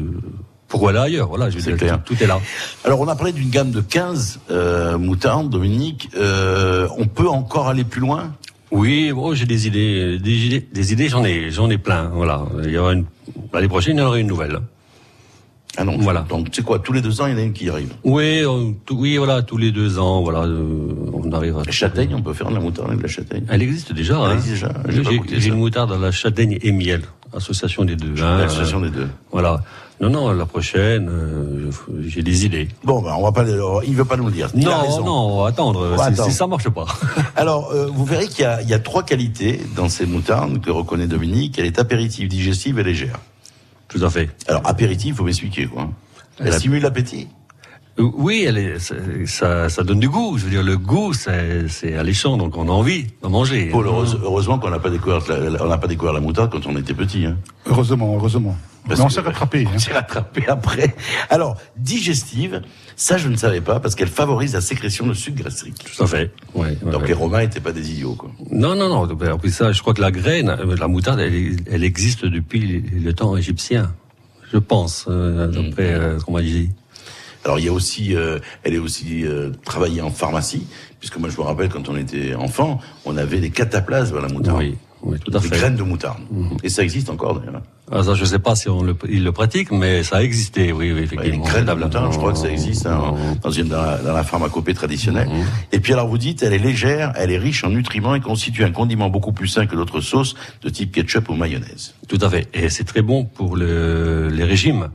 [0.70, 1.98] pourquoi aller ailleurs Voilà, je veux dire.
[2.04, 2.40] Tout, tout est là.
[2.84, 6.08] Alors, on a parlé d'une gamme de 15 euh, moutardes, Dominique.
[6.16, 8.32] Euh, on peut encore aller plus loin?
[8.70, 12.04] Oui, bon, j'ai des idées, des idées, des idées, j'en ai, j'en ai plein.
[12.14, 13.04] Voilà, il y aura une
[13.52, 14.60] l'année prochaine, il y en aura une nouvelle.
[15.76, 15.98] Ah non.
[15.98, 16.24] Voilà.
[16.28, 17.92] Donc, c'est quoi Tous les deux ans, il y en a une qui arrive.
[18.04, 21.62] Oui, on- tout- oui, voilà, tous les deux ans, voilà, euh, on arrive à.
[21.64, 23.44] La châtaigne, on peut faire de la moutarde avec de la châtaigne.
[23.48, 24.14] Elle existe déjà.
[24.14, 24.34] Elle hein.
[24.34, 24.72] existe déjà.
[25.40, 27.02] J'ai une moutarde à la châtaigne et miel,
[27.36, 28.14] association des deux.
[28.22, 29.08] hein, L'association euh, des deux.
[29.32, 29.62] Voilà.
[30.00, 31.70] Non, non, la prochaine, euh,
[32.00, 32.68] j'ai des idées.
[32.84, 33.44] Bon, ben, on va pas.
[33.86, 34.48] Il veut pas nous le dire.
[34.54, 35.92] Il Non, non, on va attendre.
[35.92, 36.30] On si, attendre.
[36.30, 36.86] si ça marche pas.
[37.36, 41.06] Alors, euh, vous verrez qu'il y y a trois qualités dans ces moutardes que reconnaît
[41.06, 41.58] Dominique.
[41.58, 43.18] Elle est apéritive, digestive et légère.
[43.88, 44.30] Tout à fait.
[44.48, 45.88] Alors, apéritive, faut m'expliquer, quoi.
[46.38, 47.28] Elle Elle stimule l'appétit?
[48.00, 50.36] Euh, Oui, elle est, c'est- ça, ça donne du goût.
[50.38, 53.68] Je veux dire, le goût, c'est alléchant, donc on a envie d'en manger.
[53.70, 56.66] Paul, heureuse- heureusement qu'on n'a pas découvert la, on n'a pas découvert la moutarde quand
[56.66, 57.26] on était petit.
[57.26, 57.36] Hein.
[57.66, 58.56] Heureusement, heureusement.
[58.88, 59.64] Parce Mais on s'est rattrapé.
[59.66, 59.72] hein.
[59.74, 60.94] On s'est rattrapé après.
[61.28, 62.62] Alors, digestive,
[62.96, 65.74] ça je ne savais pas parce qu'elle favorise la sécrétion de sucre gastrique.
[65.94, 66.32] Tout à fait.
[66.54, 67.08] Ouais, ouais, Donc ouais.
[67.08, 68.30] les Romains n'étaient pas des idiots, quoi.
[68.50, 69.06] Non, non, non.
[69.32, 72.82] En plus, ça, je crois que la graine, euh, la moutarde, elle, elle existe depuis
[72.92, 73.92] le temps égyptien.
[74.52, 76.70] Je pense, euh, d'après euh, ce qu'on m'a dit.
[77.44, 80.66] Alors il y a aussi, euh, elle est aussi euh, travaillée en pharmacie,
[80.98, 84.28] puisque moi je me rappelle quand on était enfant, on avait des cataplasmes à la
[84.28, 84.58] moutarde.
[84.58, 85.56] Oui, oui, tout à des fait.
[85.56, 86.18] graines de moutarde.
[86.62, 87.62] Et ça existe encore d'ailleurs.
[87.92, 90.70] Ah, ça, je sais pas si on le, il le pratique, mais ça a existé,
[90.70, 91.44] oui, oui, Ouais, les effectivement.
[91.44, 94.22] graines de moutarde, je crois que ça existe hein, dans, une, dans, la, dans la
[94.22, 95.26] pharmacopée traditionnelle.
[95.28, 95.44] Mhm.
[95.72, 98.62] Et puis alors vous dites, elle est légère, elle est riche en nutriments et constitue
[98.64, 101.94] un condiment beaucoup plus sain que d'autres sauces de type ketchup ou mayonnaise.
[102.06, 102.46] Tout à fait.
[102.54, 104.90] Et c'est très bon pour le, les régimes.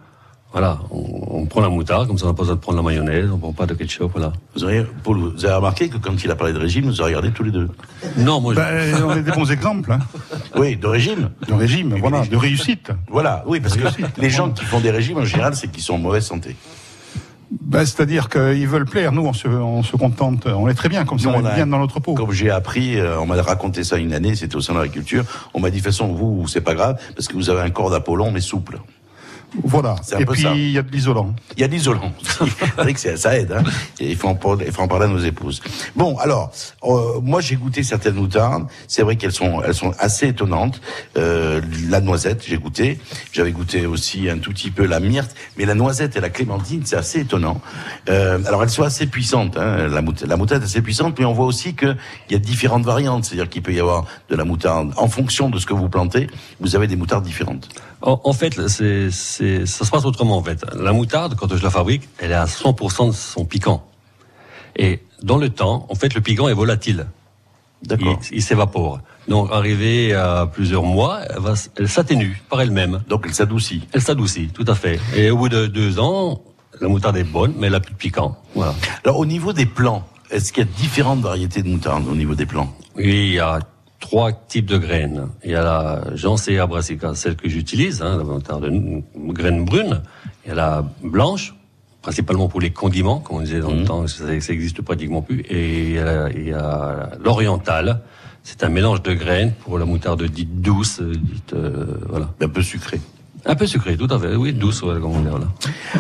[0.58, 2.84] Voilà, on, on prend la moutarde, comme ça on n'a pas besoin de prendre la
[2.84, 4.32] mayonnaise, on prend pas de ketchup, voilà.
[4.56, 7.10] Vous avez, Paul, vous avez remarqué que quand il a parlé de régime, vous avez
[7.14, 7.68] regardé tous les deux.
[8.16, 9.92] Non, moi, je- Ben, on est des bons exemples.
[9.92, 10.00] Hein.
[10.56, 11.30] Oui, de régime.
[11.46, 12.90] De régime, voilà, de réussite.
[13.10, 13.86] Voilà, oui, parce que
[14.22, 16.56] les gens qui font des régimes, en général, c'est qu'ils sont en mauvaise santé.
[17.52, 19.12] Ben, C'est-à-dire qu'ils veulent plaire.
[19.12, 20.46] Nous, on se, on se contente.
[20.48, 22.14] On est très bien comme ça, on on est a- bien dans notre peau.
[22.14, 25.26] Comme j'ai appris, euh, on m'a raconté ça une année, c'était au sein de l'agriculture,
[25.54, 27.70] on m'a dit, de toute façon, vous, c'est pas grave, parce que vous avez un
[27.72, 28.80] corps d'Apollon, mais souple.
[29.64, 29.96] Voilà.
[30.04, 31.34] C'est un Et puis, il y a de l'isolant.
[31.56, 32.12] Il y a de l'isolant.
[32.22, 33.52] C'est vrai que ça ça aide.
[33.54, 33.64] Hein.
[34.00, 35.62] Et il faut, en, parler- il faut en parler à nos épouses.
[35.96, 36.52] Bon, alors,
[36.84, 38.68] euh, moi j'ai goûté certaines moutardes.
[38.88, 40.82] C'est vrai qu'elles sont, elles sont assez étonnantes.
[41.18, 43.00] Euh, la noisette, j'ai goûté.
[43.32, 46.84] J'avais goûté aussi un tout petit peu la myrte, mais la noisette et la clémentine,
[46.86, 47.62] c'est assez étonnant.
[48.10, 49.58] Euh, alors elles sont assez puissantes.
[49.58, 49.88] Hein.
[49.88, 51.96] La, moutarde, la moutarde est assez puissante, mais on voit aussi qu'il
[52.30, 53.26] y a différentes variantes.
[53.26, 56.28] C'est-à-dire qu'il peut y avoir de la moutarde en fonction de ce que vous plantez.
[56.60, 57.70] Vous avez des moutardes différentes.
[58.02, 60.64] En, en fait, c'est, c'est, ça se passe autrement en fait.
[60.76, 63.86] La moutarde, quand je la fabrique, elle est à 100% de son piquant.
[64.76, 67.08] Et dans le temps, en fait, le piquant est volatile.
[67.84, 68.20] D'accord.
[68.32, 69.00] Il, il s'évapore.
[69.28, 73.04] Donc, arrivé à plusieurs mois, elle, va s- elle s'atténue par elle-même.
[73.08, 73.88] Donc elle s'adoucit.
[73.94, 75.00] Elle s'adoucit, tout à fait.
[75.16, 76.42] Et au bout de deux ans,
[76.82, 78.38] la moutarde est bonne, mais elle a plus de piquant.
[78.56, 78.74] Voilà.
[79.04, 82.34] Alors au niveau des plants, est-ce qu'il y a différentes variétés de moutarde au niveau
[82.36, 83.60] des plants Oui, il y a
[84.06, 85.30] trois types de graines.
[85.44, 90.02] Il y a la Jancea brassica, celle que j'utilise, hein, la moutarde n- graine brune.
[90.46, 91.56] Il y a la blanche,
[92.04, 95.42] principalement pour les condiments, comme on disait dans le temps, ça, ça existe pratiquement plus.
[95.50, 95.96] Et
[96.36, 98.02] il y a, l'orientale.
[98.44, 102.28] C'est un mélange de graines pour la moutarde dite douce, dite euh, voilà.
[102.40, 103.00] Un peu sucré.
[103.48, 104.36] Un peu sucré, tout à fait.
[104.36, 105.28] Oui, douce, ouais, comme on dit.
[105.30, 105.46] Voilà.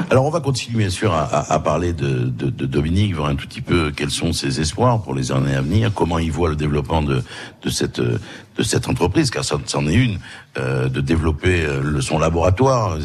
[0.10, 3.30] Alors on va continuer bien sûr à, à- à parler de, de, de Dominique, voir
[3.30, 6.32] un tout petit peu quels sont ses espoirs pour les années à venir, comment il
[6.32, 7.22] voit le développement de,
[7.64, 8.20] de cette euh,
[8.58, 10.18] de cette entreprise, car ça c'en est une,
[10.58, 12.98] euh, de développer euh, le, son laboratoire.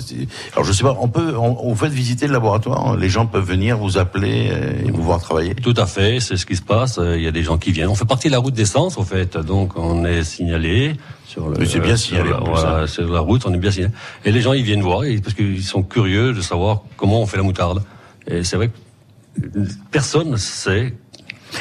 [0.52, 3.44] Alors je sais pas, on peut, on, on fait visiter le laboratoire, les gens peuvent
[3.48, 5.54] venir vous appeler euh, et vous voir travailler.
[5.56, 6.98] Tout à fait, c'est ce qui se passe.
[6.98, 7.88] Euh, Il y a des gens qui viennent.
[7.88, 9.36] On fait partie de la route d'essence, au fait.
[9.36, 10.94] Donc, on est signalé
[11.30, 11.64] sur le.
[11.66, 13.92] C'est bien signalé, voilà, sur la route, on est bien signalé.
[14.24, 17.36] Et les gens, ils viennent voir, parce qu'ils sont curieux de savoir comment on fait
[17.36, 17.82] la moutarde.
[18.26, 19.48] Et c'est vrai que
[19.90, 20.92] personne ne sait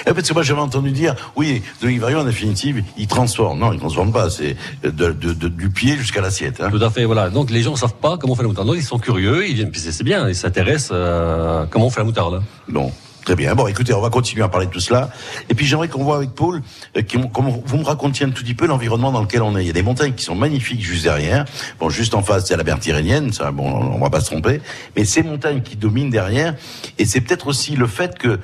[0.05, 3.57] Eh, parce que moi j'avais entendu dire, oui, Dominique Vario en définitive, il transforme.
[3.59, 6.61] Non, il transforme pas, c'est de, de- de- du pied jusqu'à l'assiette.
[6.61, 6.70] Hein.
[6.72, 7.30] Tout à fait, voilà.
[7.32, 8.67] Donc les gens savent pas comment on fait la moutarde.
[8.67, 11.89] Donc ils sont curieux, ils viennent, puis c'est c'est bien, ils s'intéressent à comment on
[11.89, 12.41] fait la moutarde.
[12.67, 12.91] Bon.
[13.30, 13.53] Très bien.
[13.53, 15.11] Bon, écoutez, on va continuer à parler de tout cela.
[15.51, 16.63] Et puis j'aimerais qu'on voit avec Paul,
[16.97, 17.01] euh,
[17.63, 19.61] vous me racontiez un tout petit peu l'environnement dans lequel on est.
[19.63, 21.45] Il y a des montagnes qui sont magnifiques juste derrière.
[21.80, 23.32] Bon, juste en face, c'est la mer Tyrrhénienne.
[23.32, 24.61] Ça, bon, on va pas se tromper.
[24.97, 26.55] Mais ces montagnes qui dominent derrière,
[26.97, 28.39] et c'est peut-être aussi le fait que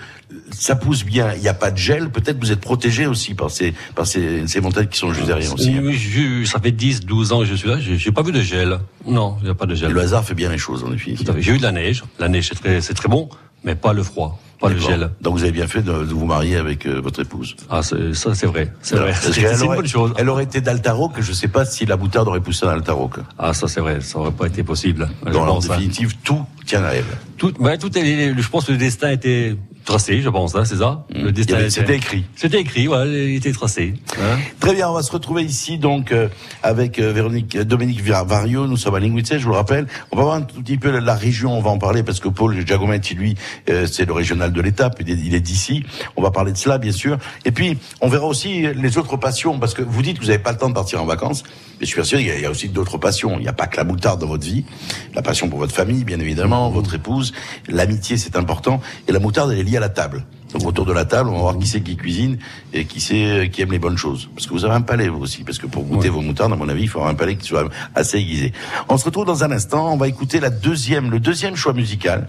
[0.51, 1.33] ça pousse bien.
[1.33, 2.11] Il n'y a pas de gel.
[2.11, 5.51] Peut-être vous êtes protégé aussi par ces, par ces, ces montagnes qui sont juste derrière
[5.51, 5.73] aussi.
[5.73, 5.81] hein.
[5.83, 8.41] Oui, je- ça fait 10, 12 ans que je suis là, j'ai pas vu de
[8.41, 8.77] gel.
[9.07, 9.91] Non, il n'y a pas de gel.
[9.91, 11.15] Le hasard fait bien les choses, en effet.
[11.39, 12.03] J'ai eu de la neige.
[12.19, 13.29] La neige, c'est très, c'est très bon,
[13.63, 14.89] mais pas le froid, pas le D'accord.
[14.89, 15.09] gel.
[15.21, 17.55] Donc vous avez bien fait de, de vous marier avec euh, votre épouse.
[17.69, 18.71] Ah, c'est- ça, c'est vrai.
[18.81, 19.13] C'est vrai.
[19.19, 20.13] C'est une aurait- bonne chose.
[20.17, 23.15] Elle aurait été d'Altaroc, je ne sais pas si la moutarde aurait poussé en Altaroc.
[23.37, 24.01] Ah, ça, c'est vrai.
[24.01, 25.09] Ça aurait pas été possible.
[25.25, 25.59] Donc, en hein.
[25.59, 27.03] définitive, tout tient à elle.
[27.37, 30.77] Tout, ben, tout est, je pense que le destin était tracé, je pense, hein, c'est
[30.77, 31.05] ça?
[31.13, 32.25] Le destin C'était écrit.
[32.35, 33.93] C'était écrit, voilà, il était tracé.
[34.19, 34.37] Hein.
[34.59, 36.27] Très bien, on va se retrouver ici donc euh,
[36.63, 38.67] avec euh, Véronique, euh, Dominique Var- Vario.
[38.67, 39.87] Nous sommes à Linguice, je vous le rappelle.
[40.11, 41.57] On va voir un tout petit peu la, région.
[41.57, 43.35] On va en parler parce que Paul Giacometti, lui,
[43.69, 44.97] euh, c'est le régional de l'étape.
[44.99, 45.83] Il est, il est d'ici.
[46.17, 47.17] On va parler de cela, bien sûr.
[47.45, 50.41] Et puis, on verra aussi les autres passions parce que vous dites que vous n'avez
[50.41, 51.43] pas le temps de partir en vacances.
[51.79, 53.37] Mais je suis sûr, il y a, il y a aussi d'autres passions.
[53.37, 54.65] Il n'y a pas que la moutarde dans votre vie.
[55.13, 57.33] La passion pour votre famille, bien évidemment, votre épouse.
[57.67, 58.81] L'amitié, c'est important.
[59.07, 60.23] Et la moutarde, elle est liée à la table.
[60.55, 62.37] Donc autour de la table, on va voir qui c'est qui cuisine
[62.71, 64.29] et qui c'est qui aime les bonnes choses.
[64.33, 66.55] Parce que vous avez un palais vous aussi, parce que pour goûter vos moutardes, à
[66.55, 68.53] mon avis, il faut avoir un palais qui soit assez aiguisé.
[68.87, 69.91] On se retrouve dans un instant.
[69.91, 72.27] On va écouter la deuxième, le deuxième choix musical.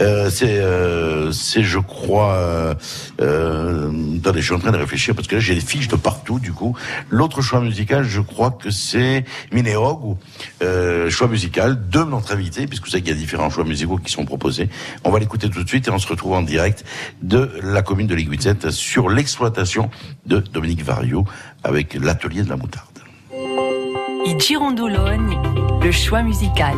[0.00, 2.34] Euh, c'est, euh, c'est, je crois.
[2.34, 2.74] Euh,
[3.22, 5.96] euh, attendez, je suis en train de réfléchir parce que là j'ai des fiches de
[5.96, 6.38] partout.
[6.40, 6.76] Du coup,
[7.08, 10.18] l'autre choix musical, je crois que c'est Mineog,
[10.62, 13.96] euh, choix musical de notre invité, puisque vous savez qu'il y a différents choix musicaux
[13.96, 14.68] qui sont proposés.
[15.04, 16.84] On va l'écouter tout de suite et on se retrouve en direct
[17.22, 19.90] de la commune de Liguizette sur l'exploitation
[20.26, 21.24] de Dominique Vario
[21.64, 22.88] avec l'atelier de la moutarde.
[25.82, 26.74] Le choix musical.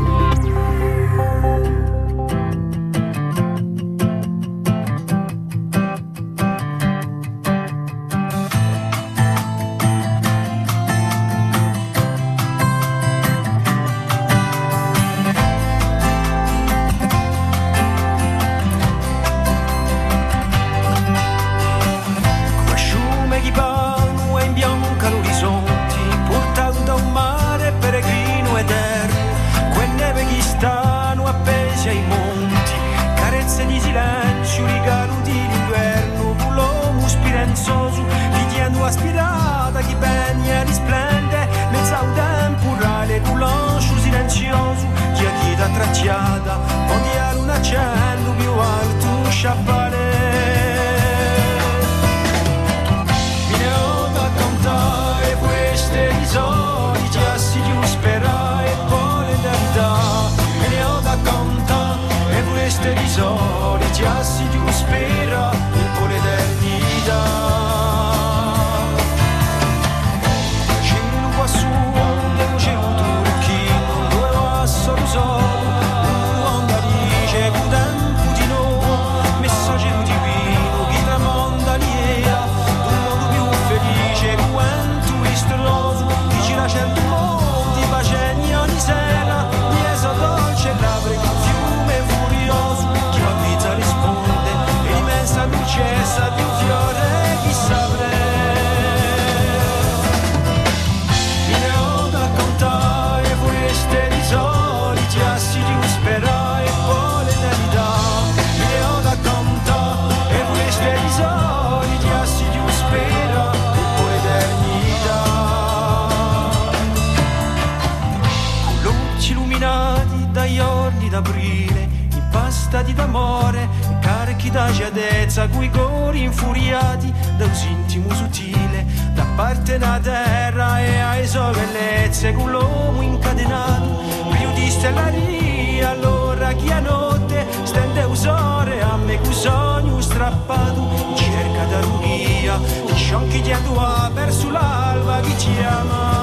[124.70, 131.50] Giadezza, coi cori infuriati da un intimo sottile, da parte da terra e ai sue
[131.52, 139.18] bellezze, con l'uomo incatenato, più di stellaria allora chi a notte stende usore a me
[139.18, 146.13] cu sogno strappato cerca d'aruria di sciocchi di adua verso l'alba chi ci ama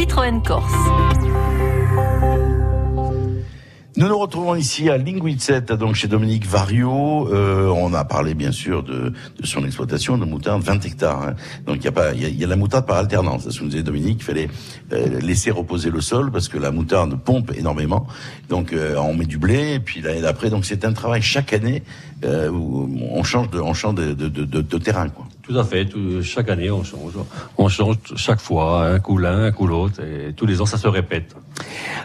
[0.00, 0.72] Citroën Corse.
[3.98, 7.28] Nous nous retrouvons ici à Linguizet, donc chez Dominique Vario.
[7.30, 11.20] Euh, on a parlé bien sûr de, de son exploitation de moutarde, 20 hectares.
[11.22, 11.34] hein.
[11.66, 13.42] Donc il y a pas, il y y a la moutarde par alternance.
[13.44, 14.20] C'est ce que nous disait Dominique.
[14.20, 14.48] Il fallait
[14.94, 18.06] euh, laisser reposer le sol parce que la moutarde pompe énormément.
[18.48, 20.48] Donc euh, on met du blé et puis l'année d'après.
[20.48, 21.82] Donc c'est un travail chaque année
[22.24, 24.28] euh, où on change de, on change de, de-
[24.62, 25.26] de terrain quoi.
[25.50, 25.84] Tout à fait.
[25.86, 27.14] tout- chaque année, on change.
[27.58, 30.78] On change chaque fois, un coup l'un, un coup l'autre, et tous les ans, ça
[30.78, 31.34] se répète.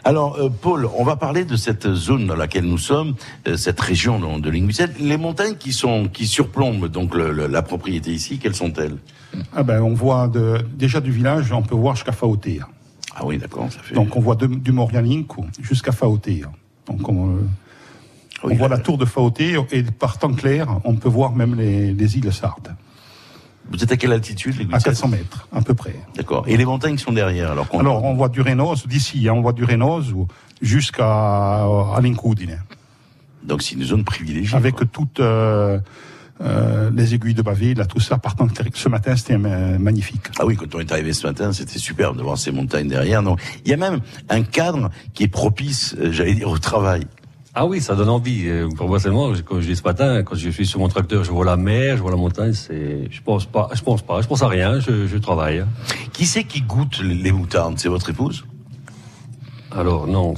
[0.03, 3.13] Alors, euh, Paul, on va parler de cette zone dans laquelle nous sommes,
[3.47, 4.49] euh, cette région de, de.
[4.99, 8.97] Les montagnes qui sont qui surplombent donc le- le- la propriété ici, quelles sont-elles?
[9.55, 12.67] Ah ben, on voit de, déjà du village, on peut voir jusqu'à Faotea.
[13.15, 13.93] Ah oui, d'accord, ça fait.
[13.93, 16.47] Donc on voit de- du Morialinco jusqu'à Faotea.
[16.87, 17.39] Donc on, euh,
[18.43, 21.93] on voit la tour de Faotea et par temps clair, on peut voir même les,
[21.93, 22.75] les îles Sardes.
[23.69, 25.95] Vous êtes à quelle altitude À Linguizet 400 mètres, à peu près.
[26.15, 26.43] D'accord.
[26.47, 27.51] Et les montagnes sont derrière.
[27.51, 30.27] Alors, on voit du Rénos d'ici, hein, on voit du Rénos ou-
[30.61, 31.05] jusqu'à
[31.63, 32.61] à Lincudine.
[33.43, 34.55] donc c'est une zone privilégiée.
[34.55, 35.79] Avec toutes euh,
[36.41, 38.17] euh, les aiguilles de Bavé, là tout ça.
[38.17, 40.21] Par clair, ce matin c'était euh, magnifique.
[40.39, 43.23] Ah oui, quand on est arrivé ce matin, c'était superbe de voir ces montagnes derrière.
[43.23, 43.99] Donc, il y a même
[44.29, 47.05] un cadre qui est propice, euh, j'allais dire, au travail.
[47.57, 48.47] Ah oui, ça donne envie.
[48.49, 51.23] Euh, Pour moi seulement, comme je dis ce matin, quand je suis sur mon tracteur,
[51.23, 52.51] je vois la mer, je vois la montagne.
[52.53, 54.79] C'est, je pense pas, je pense pas, je pense à rien.
[54.81, 55.63] Je, je travaille.
[56.11, 57.75] Qui c'est qui goûte les moutardes?
[57.79, 58.45] C'est votre épouse?
[59.71, 60.33] Alors non,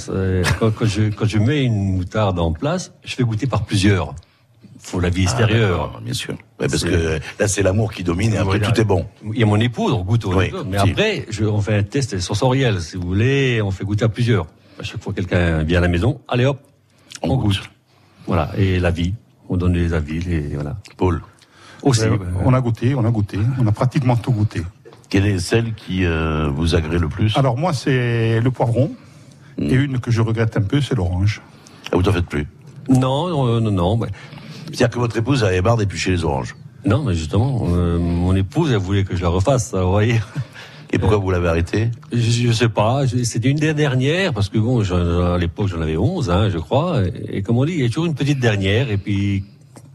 [0.60, 4.14] quand, quand je quand je mets une moutarde en place, je fais goûter par plusieurs.
[4.80, 6.02] Faut la vie Ah, extérieure.
[6.04, 6.34] bien sûr.
[6.60, 8.72] Ouais, parce que là, c'est l'amour qui domine et après, Voilà.
[8.72, 9.06] tout est bon.
[9.34, 10.90] Il y a mon épouse, on goûte au Oui, mais si.
[10.92, 14.46] après, je, on fait un test sensoriel, si vous voulez, on fait goûter à plusieurs.
[14.80, 16.60] À chaque fois que quelqu'un vient à la maison, allez hop,
[17.22, 17.62] on, goûte.
[18.26, 19.14] Voilà, et la vie,
[19.50, 20.78] on donne les avis, les, voilà.
[20.98, 21.22] Paul
[21.84, 22.04] Aussi.
[22.04, 22.26] Euh, ouais.
[22.46, 24.64] on a goûté, on a goûté, on a pratiquement tout goûté.
[25.10, 27.38] Quelle est celle qui euh, vous agrée le plus?
[27.38, 28.92] Alors moi c'est le poivron
[29.58, 31.42] et une que je regrette un peu, c'est l'orange.
[31.92, 32.48] Ah, vous t'en faites plus?
[32.90, 33.98] Non, euh, non, non.
[33.98, 34.08] bah,
[34.66, 36.56] C'est-à-dire que votre épouse avait marre d'éplucher les oranges.
[36.86, 40.20] non, mais justement, euh, mon épouse, elle voulait que je la refasse, vous voyez.
[40.92, 44.58] Et pourquoi vous l'avez arrêté Je, je sais pas, c'était une des dernières, parce que
[44.58, 47.82] bon, à l'époque j'en avais 11, hein, je crois, et, et comme on dit, il
[47.82, 49.44] y a toujours une petite dernière, et puis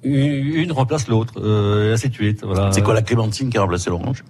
[0.05, 2.45] une, une remplace l'autre, euh, ainsi de suite.
[2.45, 2.73] Voilà.
[2.73, 4.25] C'est quoi la clémentine qui a remplacé l'orange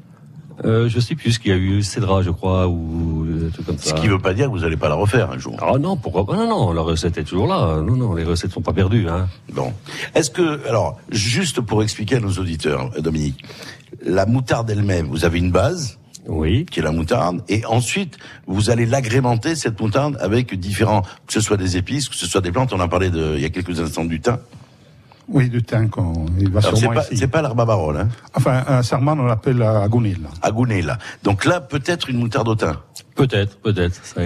[0.65, 3.63] euh, Je sais plus ce qu'il y a eu, Cédra, je crois, ou euh, tout
[3.63, 3.91] comme ça.
[3.91, 5.57] Ce qui veut pas dire que vous n'allez pas la refaire un jour.
[5.61, 7.81] Ah non, pourquoi pas Non, non, la recette est toujours là.
[7.81, 9.09] Non, non, les recettes sont pas perdues.
[9.09, 9.29] Hein.
[9.53, 9.73] Bon.
[10.15, 13.43] Est-ce que, alors, juste pour expliquer à nos auditeurs, euh, Dominique,
[14.05, 16.67] la moutarde elle-même, vous avez une base oui.
[16.67, 18.17] qui est la moutarde, et ensuite
[18.47, 22.41] vous allez l'agrémenter cette moutarde avec différents, que ce soit des épices, que ce soit
[22.41, 22.73] des plantes.
[22.73, 24.39] On a parlé de, il y a quelques instants du thym.
[25.29, 27.97] Oui, du thym qu'on il va Alors, c'est sûrement pas, c'est pas l'herbe à barole,
[27.97, 28.09] hein.
[28.35, 30.29] Enfin, un sarman, on l'appelle agonelle.
[30.43, 30.99] Agounella.
[31.23, 32.77] Donc là, peut-être une moutarde au thym.
[33.15, 34.01] Peut-être, peut-être.
[34.17, 34.21] On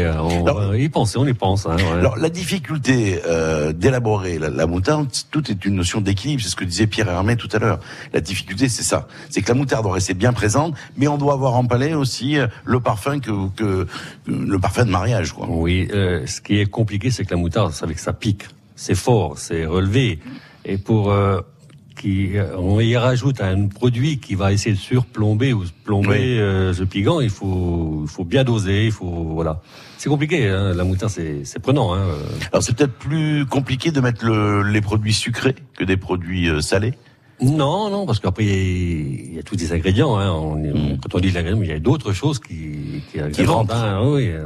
[0.46, 1.66] Alors- va y penser, on y pense.
[1.66, 1.98] Hein, ouais.
[1.98, 6.40] Alors la difficulté euh, d'élaborer la, la moutarde, tout est une notion d'équilibre.
[6.42, 7.80] C'est ce que disait Pierre Hermé tout à l'heure.
[8.12, 9.08] La difficulté, c'est ça.
[9.28, 12.38] C'est que la moutarde doit rester bien présente, mais on doit avoir en palais aussi
[12.38, 13.86] euh, le parfum que, que
[14.24, 15.46] que- le parfum de mariage, quoi.
[15.50, 18.44] Oui, euh, ce qui est compliqué, c'est que la moutarde, c'est avec ça pique.
[18.76, 20.20] C'est fort, c'est relevé.
[20.64, 21.40] Et pour euh,
[21.96, 26.38] qui, euh, on y rajoute un produit qui va essayer de surplomber ou plomber Oui.
[26.38, 29.60] euh, ce piquant, il faut, il faut bien doser, il faut voilà.
[29.98, 31.94] C'est compliqué, hein, la moutarde, c'est c'est prenant.
[31.94, 32.04] Hein.
[32.52, 36.60] Alors c'est peut-être plus compliqué de mettre le, les produits sucrés que des produits euh,
[36.60, 36.94] salés?
[37.42, 40.16] Non, non, parce qu'après il y a tous des ingrédients.
[40.18, 40.72] Hein, on, est-
[41.02, 43.74] Quand on dit l'ingrédient, il y a d'autres choses qui qui, agrémentent, rentrent.
[43.74, 44.44] hein, oui, euh,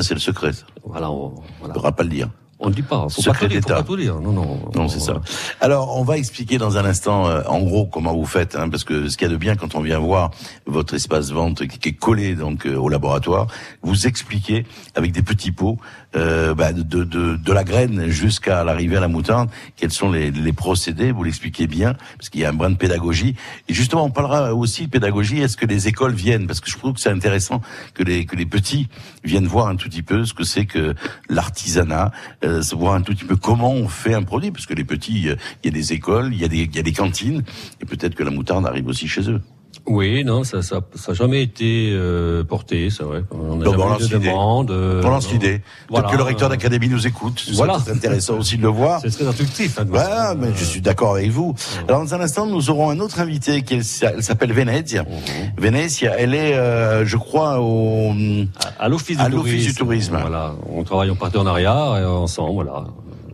[0.00, 0.52] c'est le secret.
[0.52, 0.64] Ça.
[0.84, 1.74] voilà, on, voilà.
[1.76, 2.28] On ne pas le dire.
[2.60, 3.08] On ne dit pas.
[3.08, 3.76] Faut Secret d'État.
[3.76, 4.20] pas tout dire.
[4.20, 4.60] Non, non.
[4.74, 5.20] Non, c'est ça.
[5.60, 8.84] Alors, on va expliquer dans un instant, euh, en gros, comment vous faites, hein, parce
[8.84, 10.30] que ce qu'il y a de bien quand on vient voir
[10.66, 13.48] votre espace vente qui, qui est collé donc euh, au laboratoire,
[13.82, 15.78] vous expliquez avec des petits pots
[16.16, 20.30] euh, bah, de, de, de la graine jusqu'à l'arrivée à la moutarde, quels sont les,
[20.30, 21.12] les procédés?
[21.12, 23.36] Vous l'expliquez bien, parce qu'il y a un brin de pédagogie.
[23.68, 25.40] Et justement, on parlera aussi de pédagogie.
[25.40, 26.46] Est-ce que les écoles viennent?
[26.46, 27.60] Parce que je trouve que c'est intéressant
[27.94, 28.88] que les que les petits
[29.24, 30.94] viennent voir un tout petit peu ce que c'est que
[31.28, 32.12] l'artisanat,
[32.44, 35.28] euh, voir un tout petit peu comment on fait un produit, parce que les petits,
[35.28, 37.42] euh, il y a des écoles, il y a des, il y a des cantines,
[37.80, 39.40] et peut-être que la moutarde arrive aussi chez eux.
[39.86, 43.22] Oui, non, ça, ça, ça a jamais été euh, porté, c'est vrai.
[43.30, 44.70] On n'a jamais eu de demande.
[44.70, 45.60] euh, On lance l'idée.
[45.90, 46.04] Voilà.
[46.04, 47.44] Peut-être que le recteur d'académie nous écoute.
[47.52, 47.78] Voilà.
[47.78, 49.00] serait intéressant aussi de le voir.
[49.02, 49.78] C'est très instructif.
[49.78, 51.54] Hein, Voilà, mais je suis d'accord avec vous.
[51.86, 55.02] Alors dans un instant, nous aurons un autre invité qui s'appelle Venezia.
[55.02, 55.08] Mhm.
[55.58, 58.12] Venezia, elle est, euh, je crois, au
[58.78, 60.16] à l'office du, à l'office du tourisme.
[60.18, 62.84] Voilà, on travaille en partenariat et ensemble, voilà.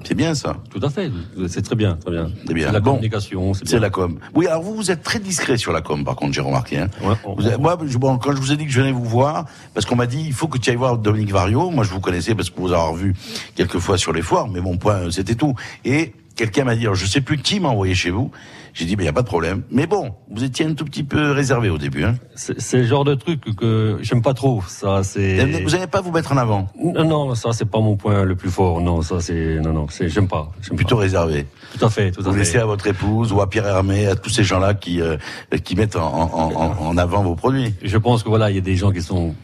[0.04, 0.56] C'est bien ça.
[0.70, 1.10] Tout à fait,
[1.48, 2.30] c'est très bien, très bien.
[2.46, 2.72] C'est bien.
[2.72, 2.92] la Bon.
[2.92, 4.18] communication, c'est la com.
[4.34, 6.78] Oui, alors vous, vous êtes très discret sur la com, par contre, j'ai remarqué.
[6.78, 6.88] Hein.
[7.02, 8.92] Ouais, on- Vous êtes- moi, je- bon, quand je vous ai dit que je venais
[8.92, 9.44] vous voir,
[9.74, 11.70] parce qu'on m'a dit, il faut que tu ailles voir Dominique Vario.
[11.70, 13.14] Moi, je vous connaissais parce que vous avoir vu
[13.54, 15.54] quelques fois sur les foires, mais mon point, c'était tout.
[15.84, 18.30] Et quelqu'un m'a dit, alors, je sais plus qui m'a envoyé chez vous.
[18.72, 19.62] J'ai dit, mais il y a pas de problème.
[19.70, 22.04] Mais bon, vous étiez un tout petit peu réservé au début.
[22.04, 22.14] Hein.
[22.36, 24.62] C'est le genre de truc que j'aime pas trop.
[24.68, 25.44] Ça, c'est.
[25.64, 26.68] Vous n'allez pas vous mettre en avant.
[26.80, 28.80] Non, non, ça c'est pas mon point le plus fort.
[28.80, 30.52] Non, ça c'est non, non, c'est j'aime pas.
[30.76, 31.02] Plutôt pas.
[31.02, 31.46] réservé.
[31.76, 32.38] Tout à fait, tout à Vous fait.
[32.38, 35.16] laissez à votre épouse ou à Pierre Hermé, à tous ces gens-là qui euh,
[35.64, 37.74] qui mettent en, en, en, en avant vos produits.
[37.82, 39.34] Je pense que voilà, il y a des gens qui sont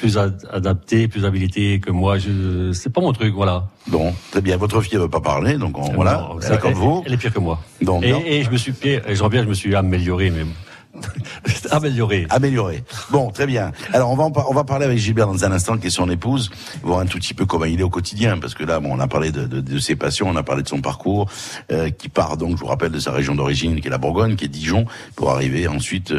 [0.00, 2.18] plus ad- adaptés, plus habilités que moi.
[2.18, 3.68] Je, c'est pas mon truc, voilà.
[3.86, 4.56] Bon, très bien.
[4.56, 7.02] Votre fille ne veut pas parler, donc on- voilà, Non, elle est comme vous.
[7.06, 7.60] Elle est pire que moi.
[7.82, 10.44] Donc, et, et je me suis, et je bien, je me suis amélioré, mais
[11.70, 12.26] amélioré.
[12.30, 12.82] Amélioré.
[13.10, 13.72] Bon, très bien.
[13.92, 16.50] Alors on va on va parler avec Gilbert dans un instant, qui est son épouse,
[16.82, 19.00] voir un tout petit peu comment il est au quotidien, parce que là, bon, on
[19.00, 21.30] a parlé de, de, de ses passions, on a parlé de son parcours,
[21.70, 24.34] euh, qui part donc, je vous rappelle, de sa région d'origine, qui est la Bourgogne,
[24.36, 24.84] qui est Dijon,
[25.14, 26.12] pour arriver ensuite.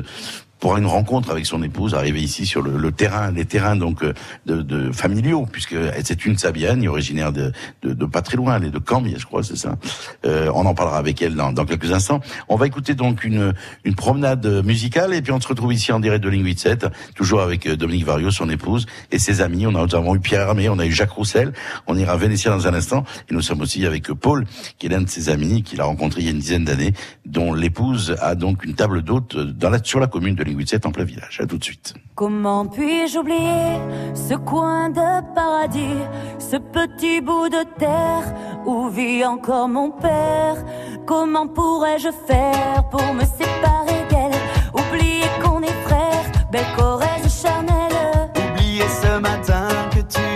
[0.61, 4.03] Pour une rencontre avec son épouse, arriver ici sur le, le terrain, les terrains donc
[4.03, 4.13] euh,
[4.45, 7.51] de, de familiaux, puisque c'est une Sabienne, originaire de,
[7.81, 9.77] de, de pas très loin, elle est de Cambie, je crois, c'est ça.
[10.23, 12.21] Euh, on en parlera avec elle dans, dans quelques instants.
[12.47, 13.53] On va écouter donc une,
[13.83, 16.85] une promenade musicale et puis on se retrouve ici en direct de Ligne 7,
[17.15, 19.65] toujours avec euh, Dominique Vario, son épouse et ses amis.
[19.65, 21.53] On a nous avons eu Pierre Hermé, on a eu Jacques Roussel,
[21.87, 24.45] on ira à Vénétia dans un instant et nous sommes aussi avec euh, Paul,
[24.77, 26.93] qui est l'un de ses amis, qu'il a rencontré il y a une dizaine d'années,
[27.25, 30.85] dont l'épouse a donc une table d'hôte dans la, sur la commune de Ligne 7
[30.85, 31.39] en plein village.
[31.41, 31.93] À tout de suite.
[32.15, 33.79] Comment puis-je oublier
[34.13, 36.01] ce coin de paradis,
[36.39, 38.23] ce petit bout de terre
[38.65, 40.57] où vit encore mon père?
[41.05, 44.39] Comment pourrais-je faire pour me séparer d'elle?
[44.73, 50.30] Oublier qu'on est frères, belle Corrèze charnelle Oublier ce matin que tu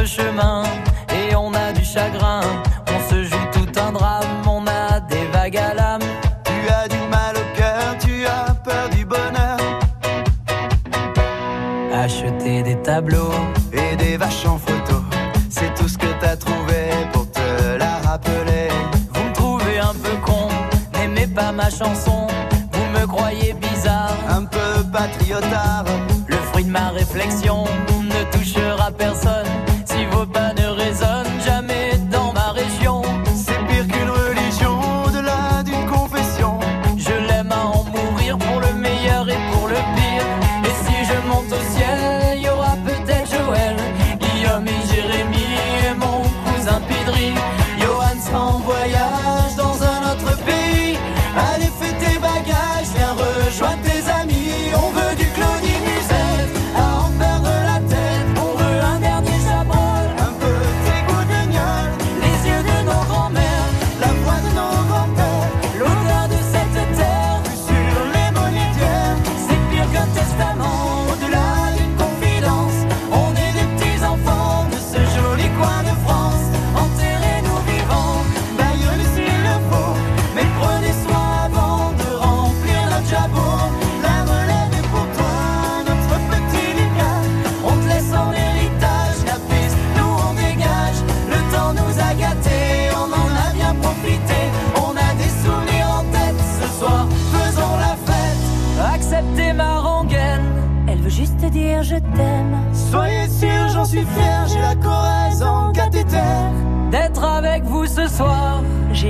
[0.00, 0.62] de chemin
[1.12, 2.40] et on a du chagrin.
[2.94, 6.06] On se joue tout un drame, on a des vagues à l'âme.
[6.44, 9.58] Tu as du mal au cœur, tu as peur du bonheur.
[11.92, 13.34] Acheter des tableaux
[13.72, 15.02] et des vaches en photo,
[15.50, 16.82] c'est tout ce que t'as trouvé
[17.12, 18.68] pour te la rappeler.
[19.12, 20.48] Vous me trouvez un peu con,
[20.94, 22.26] n'aimez pas ma chanson.
[22.72, 25.84] Vous me croyez bizarre, un peu patriotard.
[26.26, 27.64] Le fruit de ma réflexion
[28.02, 29.49] ne touchera personne.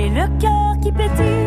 [0.01, 1.40] J'ai le cœur qui pétille.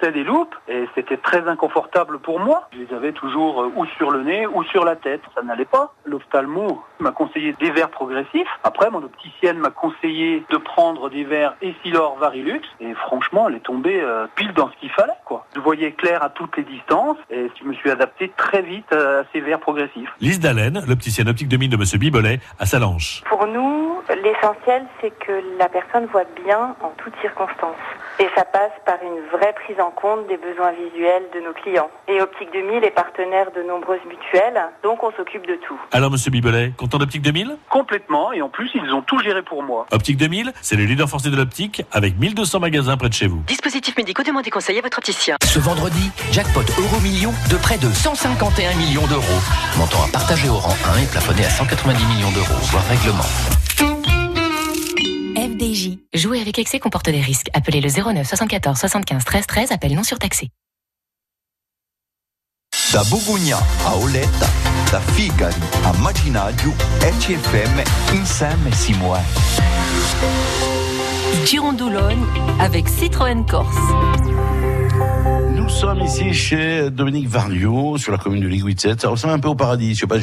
[0.00, 2.68] Portais des loupes et c'était très inconfortable pour moi.
[2.72, 5.20] Je les avais toujours euh, ou sur le nez ou sur la tête.
[5.34, 5.92] Ça n'allait pas.
[6.04, 8.48] L'ophtalmo m'a conseillé des verres progressifs.
[8.64, 12.62] Après, mon opticienne m'a conseillé de prendre des verres Essilor Varilux.
[12.80, 15.12] Et franchement, elle est tombée euh, pile dans ce qu'il fallait.
[15.24, 15.46] quoi.
[15.54, 19.22] Je voyais clair à toutes les distances et je me suis adapté très vite euh,
[19.22, 20.10] à ces verres progressifs.
[20.20, 23.22] Lise Dallène, l'opticienne optique 2000 de Monsieur Bibolet, à Salanches.
[23.28, 27.76] Pour nous, l'essentiel, c'est que la personne voit bien en toutes circonstances.
[28.20, 31.88] Et ça passe par une vraie prise en compte des besoins visuels de nos clients.
[32.06, 35.80] Et Optique 2000 est partenaire de nombreuses mutuelles, donc on s'occupe de tout.
[35.90, 38.30] Alors, Monsieur Bibolet, content d'Optique 2000 Complètement.
[38.34, 39.86] Et en plus, ils ont tout géré pour moi.
[39.90, 43.40] Optique 2000, c'est le leader forcé de l'optique, avec 1200 magasins près de chez vous.
[43.46, 45.36] Dispositifs médicaux, demandez conseil à votre opticien.
[45.42, 49.40] Ce vendredi, jackpot euro million de près de 151 millions d'euros.
[49.78, 53.59] Montant à partager au rang 1 et plafonné à 190 millions d'euros, voire règlement.
[55.60, 55.98] FDJ.
[56.14, 57.48] Jouer avec excès comporte des risques.
[57.52, 59.72] Appelez le 09 74 75 13 13.
[59.72, 60.48] Appel non surtaxé.
[62.92, 64.48] Da Bugugna a Oletta,
[64.90, 67.82] da Figari a Maginaggio, RCFM
[68.14, 69.20] insieme si muove.
[71.44, 72.24] Girondoulogne
[72.58, 74.59] avec Citroën Corse.
[75.72, 78.96] Nous sommes ici chez Dominique Varliot, sur la commune de Ligouitset.
[78.98, 79.94] Ça ressemble un peu au paradis.
[79.94, 80.16] Je sais pas,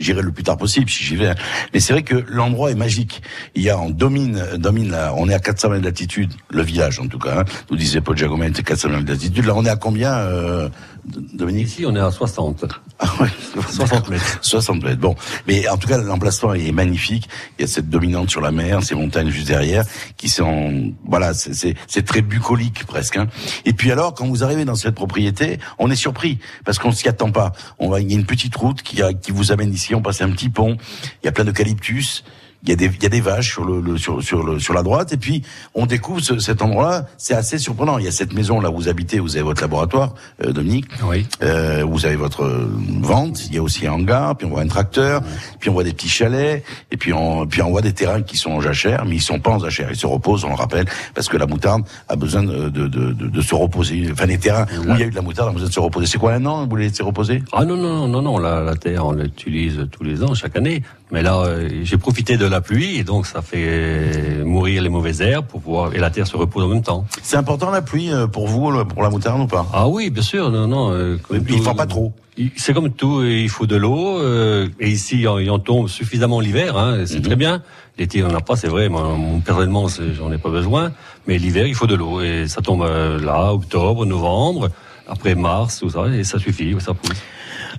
[0.00, 1.28] j'irai le plus tard possible si j'y vais.
[1.28, 1.34] hein.
[1.72, 3.22] Mais c'est vrai que l'endroit est magique.
[3.54, 6.98] Il y a, on domine, domine là, on est à 400 mètres d'altitude, le village
[6.98, 7.40] en tout cas.
[7.40, 7.44] hein.
[7.70, 9.46] Nous disait Paul Giacometti, 400 mètres d'altitude.
[9.46, 10.68] Là, on est à combien, euh,
[11.06, 12.64] Dominique Ici, on est à 60.
[12.98, 13.28] Ah ouais,
[13.70, 14.38] 60 mètres.
[14.42, 15.00] 60 mètres.
[15.00, 15.14] Bon,
[15.46, 17.28] mais en tout cas, l'emplacement est magnifique.
[17.58, 19.84] Il y a cette dominante sur la mer, ces montagnes juste derrière,
[20.16, 21.74] qui sont, voilà, c'est-
[22.04, 23.16] très bucolique presque.
[23.16, 23.26] hein.
[23.64, 27.08] Et puis alors, quand vous arrivez dans cette propriété, on est surpris parce qu'on s'y
[27.08, 27.52] attend pas.
[27.78, 29.94] On va, il y a une petite route qui, a- qui vous amène ici.
[29.94, 30.76] On passe un petit pont.
[31.22, 32.24] Il y a plein d'eucalyptus.
[32.64, 34.58] Il y a des, il y a des vaches sur le, le- sur, sur le,
[34.58, 35.12] sur la droite.
[35.12, 35.42] Et puis,
[35.74, 37.06] on découvre ce- cet endroit-là.
[37.18, 37.98] C'est assez surprenant.
[37.98, 39.18] Il y a cette maison là où vous habitez.
[39.20, 40.86] Vous avez votre laboratoire, euh, Dominique.
[41.04, 41.26] Oui.
[41.42, 43.46] Euh, vous avez votre euh, vente.
[43.48, 44.36] Il y a aussi un hangar.
[44.36, 45.22] Puis on voit un tracteur.
[45.60, 46.64] Puis on voit des petits chalets.
[46.90, 49.40] Et puis on, puis on voit des terrains qui sont en jachère, mais ils sont
[49.40, 49.88] pas en jachère.
[49.90, 53.12] Ils se reposent, on le rappelle, parce que la moutarde a besoin de, de, de,
[53.12, 54.08] de- se reposer.
[54.10, 55.80] Enfin, les terrains où il y a eu de la moutarde ont besoin de se
[55.80, 56.06] reposer.
[56.06, 57.42] C'est quoi un an Vous voulez se reposer?
[57.52, 60.82] Ah non, non, non, non, la, la terre, on l'utilise tous les ans, chaque année.
[61.14, 65.20] Mais là, euh, j'ai profité de la pluie, et donc ça fait mourir les mauvaises
[65.22, 67.06] herbes pour pouvoir, et la terre se repose en même temps.
[67.22, 69.64] C'est important la pluie euh, pour vous, le- pour la moutarde ou pas?
[69.72, 70.90] Ah oui, bien sûr, non, non.
[70.90, 72.12] euh, il faut pas trop.
[72.56, 76.76] C'est comme tout, il faut de l'eau, euh, et ici, il en tombe suffisamment l'hiver,
[76.76, 77.22] hein, c'est Mhm.
[77.22, 77.62] très bien.
[77.96, 79.86] L'été, on n'en a pas, c'est vrai, moi, personnellement,
[80.18, 80.90] j'en ai pas besoin.
[81.28, 84.68] Mais l'hiver, il faut de l'eau, et ça tombe euh, là, octobre, novembre,
[85.06, 87.22] après mars, tout ça, et ça suffit, ça pousse.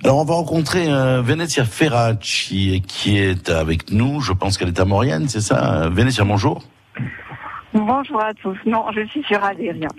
[0.04, 4.22] Alors on va rencontrer euh, Venezia Ferracci qui est avec nous.
[4.22, 5.90] Je pense qu'elle est à Maurienne, c'est ça?
[5.90, 6.64] Venezia, bonjour.
[7.74, 8.58] Bonjour à tous.
[8.66, 9.90] Non, je suis sur Aléria.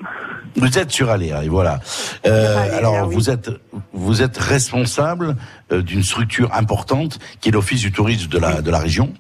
[0.56, 1.80] Vous êtes sur Aléa, et voilà.
[2.26, 3.14] Euh, alors oui.
[3.14, 3.50] vous êtes
[3.92, 5.36] vous êtes responsable
[5.72, 9.12] euh, d'une structure importante qui est l'office du tourisme de la de la région.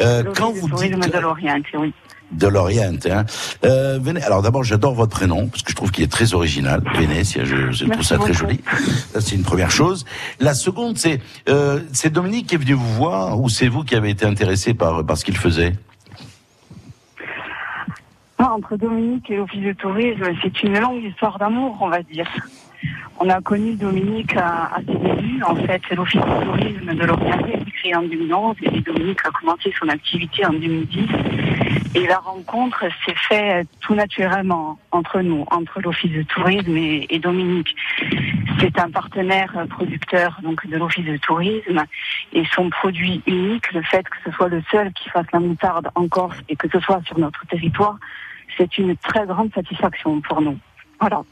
[0.00, 1.94] Euh, quand vous dites de l'Orient, oui.
[2.32, 2.98] De l'Orient.
[3.10, 3.24] Hein.
[3.64, 6.82] Euh, alors d'abord, j'adore votre prénom parce que je trouve qu'il est très original.
[6.94, 8.60] Vénétia, je, je trouve ça très joli.
[9.12, 10.04] Ça, c'est une première chose.
[10.40, 13.94] La seconde, c'est euh, c'est Dominique qui est venu vous voir ou c'est vous qui
[13.94, 15.74] avez été intéressé par par ce qu'il faisait?
[18.40, 22.28] Ah, entre Dominique et l'Office de tourisme, c'est une longue histoire d'amour, on va dire.
[23.18, 25.42] On a connu Dominique à, à ses débuts.
[25.42, 29.30] En fait, l'Office de tourisme de l'Orient a été créé en 2011 et Dominique a
[29.30, 31.00] commencé son activité en 2010.
[31.94, 37.18] Et la rencontre s'est faite tout naturellement entre nous, entre l'Office de tourisme et, et
[37.18, 37.74] Dominique.
[38.60, 41.84] C'est un partenaire producteur donc de l'Office de tourisme
[42.32, 45.88] et son produit unique, le fait que ce soit le seul qui fasse la moutarde
[45.94, 47.96] en Corse et que ce soit sur notre territoire,
[48.56, 50.58] c'est une très grande satisfaction pour nous.
[51.00, 51.22] Voilà.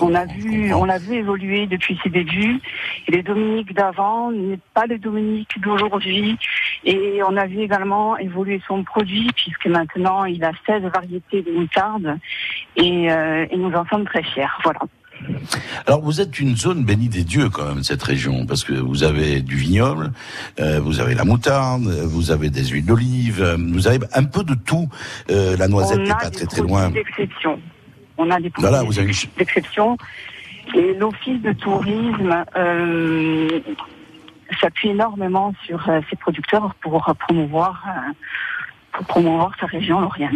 [0.00, 2.60] On a vu, on l'a vu évoluer depuis ses débuts.
[3.06, 6.38] Et les Dominique d'avant n'est pas le Dominique d'aujourd'hui.
[6.84, 11.52] Et on a vu également évoluer son produit puisque maintenant il a 16 variétés de
[11.52, 12.18] moutarde
[12.76, 14.46] et, euh, et nous en sommes très fiers.
[14.64, 14.80] Voilà.
[15.86, 19.02] Alors vous êtes une zone bénie des dieux quand même cette région parce que vous
[19.02, 20.12] avez du vignoble,
[20.60, 24.44] euh, vous avez la moutarde, vous avez des huiles d'olive, euh, vous avez un peu
[24.44, 24.88] de tout.
[25.30, 26.90] Euh, la noisette n'est pas très très loin.
[26.90, 27.58] d'exception.
[28.18, 28.82] On a des Voilà,
[29.36, 29.96] d'exception.
[30.74, 33.60] Et l'Office de tourisme euh,
[34.60, 38.12] s'appuie énormément sur euh, ses producteurs pour promouvoir, euh,
[38.92, 40.30] pour promouvoir sa région, l'Orient.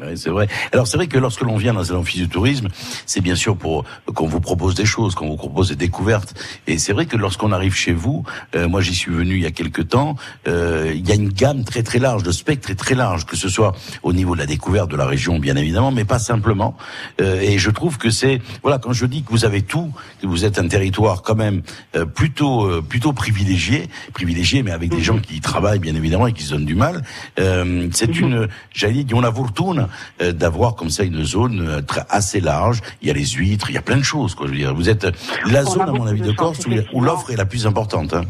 [0.00, 0.48] Oui, c'est vrai.
[0.72, 2.66] Alors c'est vrai que lorsque l'on vient dans un office du tourisme,
[3.06, 6.34] c'est bien sûr pour qu'on vous propose des choses, qu'on vous propose des découvertes.
[6.66, 8.24] Et c'est vrai que lorsqu'on arrive chez vous,
[8.56, 10.16] euh, moi j'y suis venu il y a quelques temps,
[10.48, 13.36] euh, il y a une gamme très très large, de spectre très très large, que
[13.36, 13.72] ce soit
[14.02, 16.76] au niveau de la découverte de la région bien évidemment, mais pas simplement.
[17.20, 20.26] Euh, et je trouve que c'est voilà quand je dis que vous avez tout, que
[20.26, 21.62] vous êtes un territoire quand même
[21.94, 26.26] euh, plutôt euh, plutôt privilégié, privilégié, mais avec des gens qui y travaillent bien évidemment
[26.26, 27.04] et qui se donnent du mal.
[27.38, 29.83] Euh, c'est une, j'allais dire, on a fortune
[30.20, 32.80] euh, d'avoir comme ça une zone euh, très, assez large.
[33.02, 34.34] Il y a les huîtres, il y a plein de choses.
[34.34, 35.10] Quoi, je veux dire, vous êtes la
[35.46, 38.14] On a zone à mon avis de Corse où, l'offre est la plus importante.
[38.14, 38.24] Hein.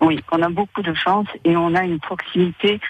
[0.00, 2.80] Oui, on a beaucoup de chance et on a une proximité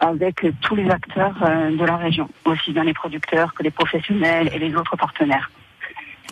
[0.00, 4.50] avec tous les acteurs euh, de la région, aussi bien les producteurs que les professionnels
[4.52, 5.50] et les autres partenaires.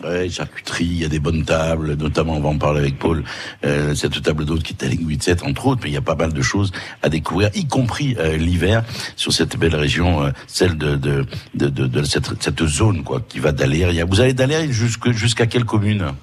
[0.03, 3.23] Ouais, charcuterie, il y a des bonnes tables, notamment on va en parler avec Paul,
[3.65, 6.01] euh, cette table d'hôte qui est à Linguide 7 entre autres, mais il y a
[6.01, 6.71] pas mal de choses
[7.03, 8.83] à découvrir, y compris euh, l'hiver,
[9.17, 13.19] sur cette belle région, euh, celle de, de, de, de, de cette, cette zone quoi,
[13.19, 14.05] qui va d'Aléria.
[14.05, 16.13] Vous allez d'Aléria jusqu'à quelle commune?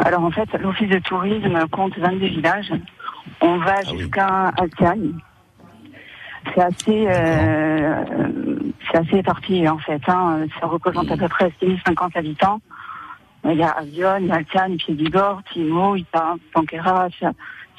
[0.00, 2.72] Alors en fait, l'office de tourisme compte 22 villages.
[3.40, 5.12] On va Ah jusqu'à Altagne.
[6.54, 8.04] C'est assez, euh,
[8.90, 10.00] c'est assez éparpillé en fait.
[10.08, 10.46] Hein.
[10.60, 12.60] Ça représente à peu près 6050 habitants.
[13.44, 17.08] Il y a Avion, il y a Pied-d'Igor, Timo, Ita, Panquera,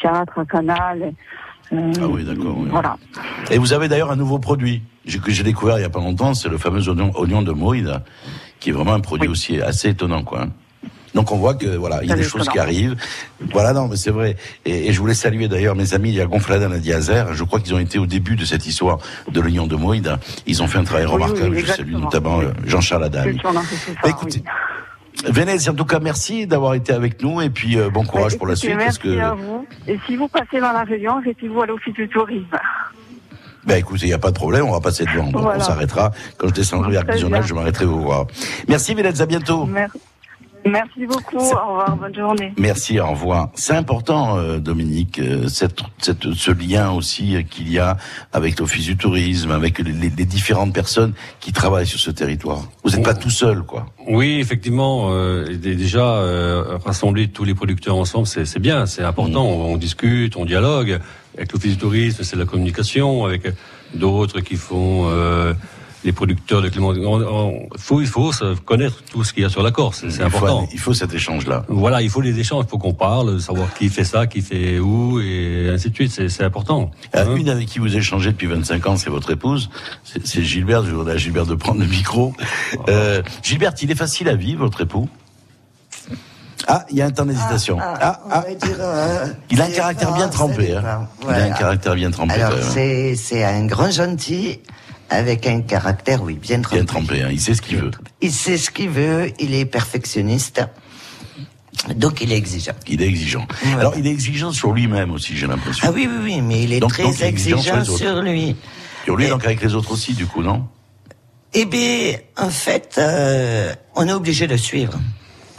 [0.01, 1.13] Théâtre, Canal.
[1.71, 2.55] Euh, Ah oui, d'accord.
[2.57, 2.67] oui.
[2.69, 2.97] Voilà.
[3.51, 4.81] Et vous avez d'ailleurs un nouveau produit
[5.23, 8.01] que j'ai découvert il y a pas longtemps, c'est le fameux oignon, oignon de Moïde,
[8.59, 10.47] qui est vraiment un produit aussi assez étonnant, quoi.
[11.13, 12.95] Donc on voit que voilà, il y a des choses qui arrivent.
[13.51, 14.37] Voilà, non, mais c'est vrai.
[14.65, 17.33] Et, et je voulais saluer d'ailleurs mes amis, il y a Gonfladan et Diazer.
[17.33, 20.15] Je crois qu'ils ont été au début de cette histoire de l'oignon de Moïde.
[20.47, 21.55] Ils ont fait un travail Oui, remarquable.
[21.55, 23.23] oui, je salue notamment euh, Jean-Charles Adam.
[24.01, 24.43] Bah, écoutez,
[25.25, 28.47] Venez, en tout cas, merci d'avoir été avec nous et puis euh, bon courage pour
[28.47, 29.19] la suite parce merci que.
[29.19, 29.67] à vous.
[29.87, 32.57] Et si vous passez dans la région, arrêtez-vous à l'office du tourisme.
[33.65, 35.25] Ben écoutez, il n'y a pas de problème, on va passer devant.
[35.29, 35.59] Donc Voilà.
[35.59, 36.11] on s'arrêtera.
[36.37, 37.17] Quand je descendrai vers bien.
[37.41, 38.25] je m'arrêterai vous voir.
[38.67, 39.65] Merci Vélez, à bientôt.
[39.65, 39.99] Merci.
[40.65, 41.37] Merci beaucoup.
[41.37, 41.97] Au revoir.
[41.97, 42.53] Bonne journée.
[42.57, 43.49] Merci, au revoir.
[43.55, 47.97] C'est important, euh, Dominique, euh, cette, cette, ce lien aussi euh, qu'il y a
[48.31, 52.61] avec l'Office du tourisme, avec les, les- différentes personnes qui travaillent sur ce territoire.
[52.83, 53.87] Vous n'êtes pas tout seul, quoi.
[54.07, 59.43] Oui, effectivement, euh, déjà euh, rassembler tous les producteurs ensemble, c'est c'est bien, c'est important.
[59.43, 60.99] On, on discute, on dialogue.
[61.37, 63.25] Avec l'office du tourisme, c'est de la communication.
[63.25, 63.43] Avec
[63.95, 65.53] d'autres qui font euh,
[66.03, 66.89] les producteurs de Clément.
[66.89, 68.31] on- faut, il faut
[68.65, 69.99] connaître tout ce qu'il y a sur la Corse.
[70.01, 70.67] C'est Il faut, important.
[70.73, 71.63] il faut cet échange-là.
[71.67, 74.79] Voilà, il faut les échanges, il faut qu'on parle, savoir qui fait ça, qui fait
[74.79, 76.29] où, et ainsi de suite.
[76.29, 76.91] C'est important.
[77.13, 79.69] Ah, une avec qui vous échangez depuis 25 ans, c'est votre épouse.
[80.03, 80.83] C'est c'est Gilbert.
[80.85, 82.33] Je voudrais à Gilbert de prendre le micro.
[82.89, 85.07] Euh, Gilbert, il est facile à vivre, votre époux?
[86.67, 87.77] Ah, il y a un temps d'hésitation.
[87.79, 88.43] Ah, ah.
[89.49, 90.75] Il a un caractère bien trempé.
[90.75, 91.07] Hein.
[91.23, 92.33] Il a un caractère bien trempé.
[92.33, 94.59] Alors, c'est un grand gentil
[95.11, 96.77] avec un caractère, oui, bien trempé.
[96.77, 97.29] Bien trempé, hein.
[97.31, 97.91] il sait ce qu'il veut.
[98.21, 100.61] Il sait ce qu'il veut, il est perfectionniste,
[101.95, 102.71] donc il est exigeant.
[102.87, 103.45] Il est exigeant.
[103.77, 105.85] Alors, il est exigeant sur lui-même aussi, j'ai l'impression.
[105.87, 108.55] Ah oui, oui, oui, mais il est Donc- très donc, exigeant sur sur lui.
[109.03, 110.65] Sur lui, donc avec les autres aussi, du coup, non?
[111.53, 114.93] Eh bien, en fait, euh, on est obligé de suivre.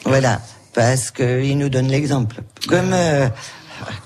[0.07, 0.41] Voilà,
[0.73, 2.37] parce qu'il nous donne l'exemple.
[2.67, 3.29] Comme, euh,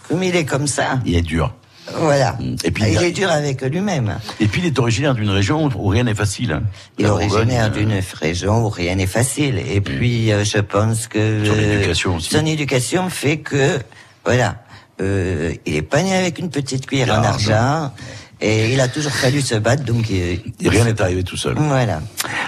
[0.09, 1.55] comme il est comme ça, Il est dur.
[1.98, 2.36] Voilà.
[2.64, 4.18] Et puis, il il est dur avec lui-même.
[4.40, 6.60] Et puis, il est originaire d'une région où rien n'est facile.
[6.98, 9.58] Il est originaire euh, d'une région où rien n'est facile.
[9.70, 12.30] Et puis, euh, je pense que Son euh, éducation aussi.
[12.34, 13.78] son éducation fait que,
[14.24, 14.56] voilà,
[15.00, 17.92] euh, il est pas né avec une petite cuillère en Ah, argent.
[18.40, 21.54] Et il a toujours fallu se battre, donc Et rien n'est arrivé tout seul.
[21.56, 22.02] voilà.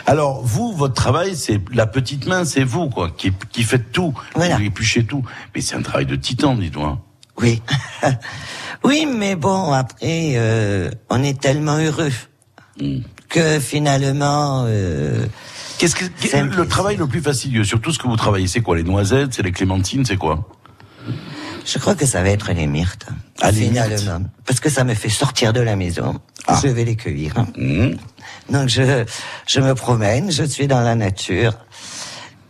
[0.06, 4.12] Alors, vous, votre travail, c'est la petite main, c'est vous, quoi, qui, qui faites tout.
[4.34, 4.56] Voilà.
[4.58, 5.22] Vous épluchez tout.
[5.54, 6.98] Mais c'est un travail de titan, dis-toi.
[7.40, 7.62] Oui.
[8.84, 12.12] oui, mais bon, après, euh, on est tellement heureux
[13.28, 14.64] que finalement.
[14.66, 15.26] Euh,
[15.78, 16.06] Qu'est-ce que
[16.56, 19.34] le travail le plus fastidieux sur tout ce que vous travaillez, c'est quoi Les noisettes,
[19.34, 20.48] c'est les clémentines, c'est quoi?
[21.64, 23.06] Je crois que ça va être les myrtes.
[23.40, 24.22] Ah, les finalement.
[24.46, 26.18] Parce que ça me fait sortir de la maison.
[26.46, 26.58] Ah.
[26.62, 27.34] Je vais les cueillir.
[27.56, 27.90] Mmh.
[28.50, 29.04] Donc je,
[29.46, 31.52] je me promène, je suis dans la nature.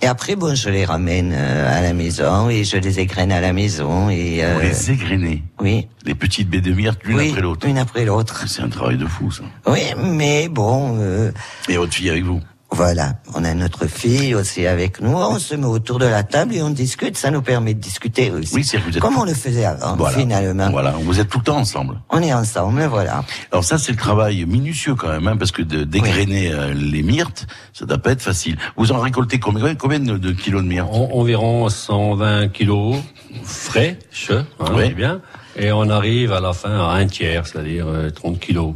[0.00, 3.40] Et après, bon, je les ramène euh, à la maison et je les égrène à
[3.40, 4.08] la maison.
[4.10, 5.42] Et, euh, Vous les égrenez.
[5.60, 5.88] Oui.
[6.04, 7.66] Les petites baies de myrte, l'une Oui, après l'autre.
[7.66, 8.44] Une après l'autre.
[8.46, 9.42] C'est un travail de fou, ça.
[9.66, 10.98] Oui, mais bon.
[11.00, 11.32] euh,
[11.68, 12.40] Et votre fille avec vous?
[12.70, 16.54] Voilà, on a notre fille aussi avec nous, on se met autour de la table
[16.54, 18.54] et on discute, ça nous permet de discuter aussi.
[18.54, 20.18] Oui, c'est que vous êtes Comme on le faisait avant, Voilà.
[20.18, 20.70] finalement.
[20.70, 21.98] Voilà, vous êtes tout le temps ensemble.
[22.10, 23.24] On est ensemble, voilà.
[23.52, 27.02] Alors ça, c'est le travail minutieux quand même, hein, parce que de- dégrainer euh, les
[27.02, 28.58] myrtes, ça doit pas être facile.
[28.76, 30.90] Vous en récoltez combien, combien de, de kilos de myrtes?
[30.92, 32.96] En- environ 120 kilos
[33.44, 33.98] frais,
[34.30, 34.82] hein, Oui.
[34.88, 35.22] c'est bien.
[35.56, 38.74] Et on arrive à la fin à un tiers, c'est-à-dire euh, 30 kilos.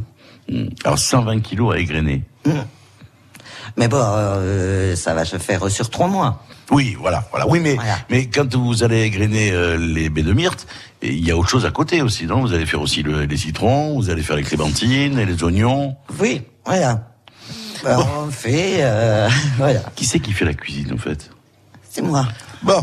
[0.51, 0.65] Hmm.
[0.83, 2.23] Alors 120 kilos à égrener.
[3.77, 6.43] Mais bon, euh, ça va se faire sur trois mois.
[6.71, 7.47] Oui, voilà, voilà.
[7.47, 7.97] Oui, mais Voilà.
[8.09, 10.67] mais quand vous allez égrener euh, les baies de myrte,
[11.01, 12.41] il y a autre chose à côté aussi, non?
[12.41, 15.95] Vous allez faire aussi le- les citrons, vous allez faire les clémentines et les oignons.
[16.19, 17.09] Oui, voilà.
[17.83, 19.27] Ben, On fait, euh,
[19.57, 19.81] voilà.
[19.95, 21.29] Qui c'est qui fait la cuisine en fait?
[21.89, 22.25] C'est moi.
[22.61, 22.81] Bon.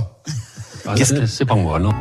[0.87, 1.93] Ah, c'est c'est pas moi, non?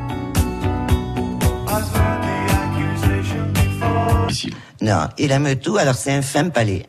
[4.82, 6.86] Non, il aime tout, alors c'est un fin palais.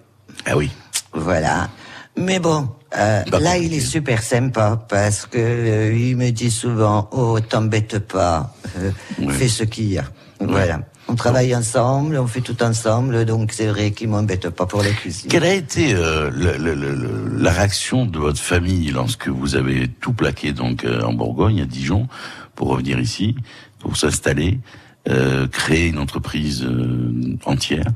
[0.47, 0.71] Ah oui.
[1.13, 1.69] Voilà.
[2.17, 6.51] Mais bon, euh, Bah, là, il est super sympa parce que euh, il me dit
[6.51, 8.91] souvent, oh, t'embête pas, euh,
[9.31, 10.05] fais ce qu'il y a.
[10.41, 10.81] Voilà.
[11.09, 14.91] On travaille ensemble, on fait tout ensemble, donc c'est vrai qu'il m'embête pas pour la
[14.91, 15.29] cuisine.
[15.29, 19.89] Quelle a été euh, le- le- le- la réaction de votre famille lorsque vous avez
[19.89, 22.07] tout plaqué donc euh, en Bourgogne, à Dijon,
[22.55, 23.35] pour revenir ici,
[23.81, 24.61] pour s'installer,
[25.09, 27.87] euh, créer une entreprise euh, entière,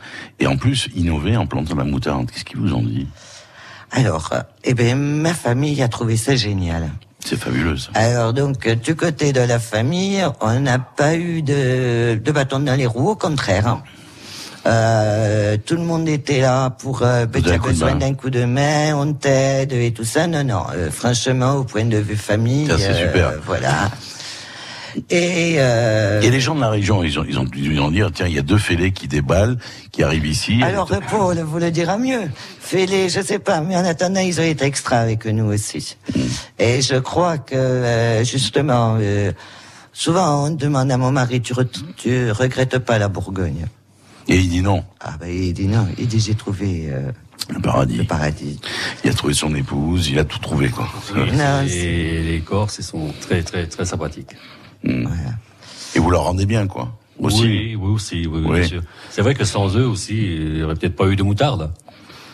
[0.40, 2.28] et en plus innover en plantant la moutarde?
[2.32, 3.06] Qu'est-ce qu'ils vous ont dit?
[3.96, 4.30] Alors,
[4.64, 6.90] eh ben, ma famille a trouvé ça génial.
[7.24, 7.76] C'est fabuleux.
[7.78, 7.90] Ça.
[7.94, 12.74] Alors donc, du côté de la famille, on n'a pas eu de, de bâton dans
[12.76, 13.66] les roues, au contraire.
[13.68, 13.82] hein.
[14.66, 18.44] Euh, tout le monde était là pour euh, ben, tu as besoin d'un coup de
[18.46, 20.26] main, on t'aide et tout ça.
[20.26, 23.32] Non, non, euh, franchement, au point de vue famille, c'est euh, super.
[23.46, 23.90] voilà.
[25.10, 28.00] Et, euh, Et les gens de la région, ils ont, ils ont, ils ont dit,
[28.14, 29.58] tiens, il y a deux fêlés qui déballent,
[29.90, 30.62] qui arrivent ici.
[30.62, 32.30] alors Paul vous le dira mieux.
[32.60, 35.96] Fais-les, je sais pas, mais en attendant, ils ont été extra avec nous aussi.
[36.58, 39.32] Et je crois que euh, justement, euh,
[39.92, 41.66] souvent on demande à mon mari, tu, re-
[41.96, 43.66] tu regrettes pas la Bourgogne?
[44.28, 44.84] Et il dit non.
[45.00, 47.10] Ah ben il dit non, il dit j'ai trouvé euh,
[47.52, 47.96] le paradis.
[47.98, 48.58] Le paradis.
[49.04, 50.88] Il a trouvé son épouse, il a tout trouvé quoi.
[51.68, 54.34] Et les Corses, ils sont très, très, très sympathiques.
[54.84, 56.92] Et vous leur rendez bien quoi.
[57.18, 57.42] Aussi.
[57.42, 58.58] Oui, oui, aussi, oui, oui, Oui.
[58.60, 58.82] bien sûr.
[59.10, 61.70] C'est vrai que sans eux aussi, il n'y aurait peut-être pas eu de moutarde.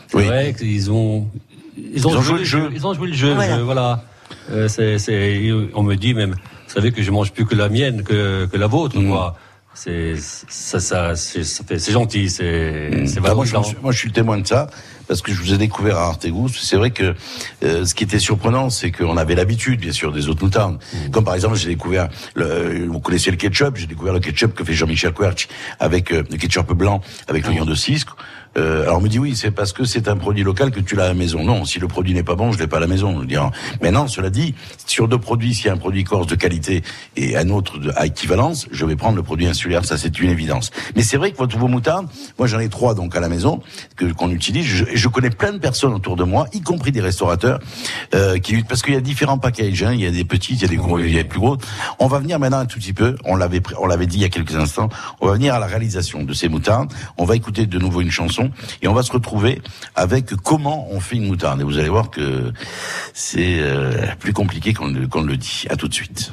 [0.09, 1.29] C'est vrai qu'ils ont,
[1.77, 2.71] ils ont, joué le jeu.
[2.75, 3.57] Ils ont joué le jeu, Voilà.
[3.59, 4.05] je- voilà.
[4.51, 7.69] Euh, c'est, c'est, on me dit même, vous savez que je mange plus que la
[7.69, 9.09] mienne, que, que la vôtre, Mm.
[9.11, 9.37] quoi.
[9.75, 12.91] C'est, ça, ça, c'est, c'est gentil, c'est,
[13.21, 14.69] moi, suis- moi, je suis le témoin de ça
[15.11, 16.51] parce que je vous ai découvert à Artegous.
[16.51, 17.17] C'est vrai que
[17.65, 20.79] euh, ce qui était surprenant, c'est qu'on avait l'habitude, bien sûr, des autres moutardes.
[21.11, 24.63] Comme par exemple, j'ai découvert, le, vous connaissez le ketchup, j'ai découvert le ketchup que
[24.63, 25.49] fait Jean-Michel Querch
[25.81, 28.11] avec euh, le ketchup blanc avec l'oignon de cisque.
[28.59, 30.97] Euh, alors on me dit oui, c'est parce que c'est un produit local que tu
[30.97, 31.45] l'as à la maison.
[31.45, 33.15] Non, si le produit n'est pas bon, je l'ai pas à la maison.
[33.15, 33.51] Je veux dire.
[33.81, 34.55] Maintenant, cela dit,
[34.87, 36.83] sur deux produits, s'il y a un produit corse de qualité
[37.17, 39.85] et un autre de, à équivalence, je vais prendre le produit insulaire.
[39.85, 40.71] Ça, c'est une évidence.
[40.97, 42.09] Mais c'est vrai que votre vos moutardes,
[42.39, 43.61] moi j'en ai trois donc à la maison
[43.97, 44.65] que qu'on utilise.
[44.65, 47.61] Je, je connais plein de personnes autour de moi, y compris des restaurateurs,
[48.15, 49.83] euh, qui parce qu'il y a différents packages.
[49.83, 51.29] Hein, il y a des petits, il y a des gros, il y a des
[51.29, 51.57] plus gros.
[51.99, 53.17] On va venir maintenant un tout petit peu.
[53.25, 54.89] On l'avait on l'avait dit il y a quelques instants.
[55.21, 56.93] On va venir à la réalisation de ces moutardes.
[57.19, 58.40] On va écouter de nouveau une chanson
[58.83, 59.61] et on va se retrouver
[59.95, 61.61] avec comment on fait une moutarde.
[61.61, 62.53] Et vous allez voir que
[63.13, 65.65] c'est euh, plus compliqué qu'on le dit.
[65.69, 66.33] À tout de suite.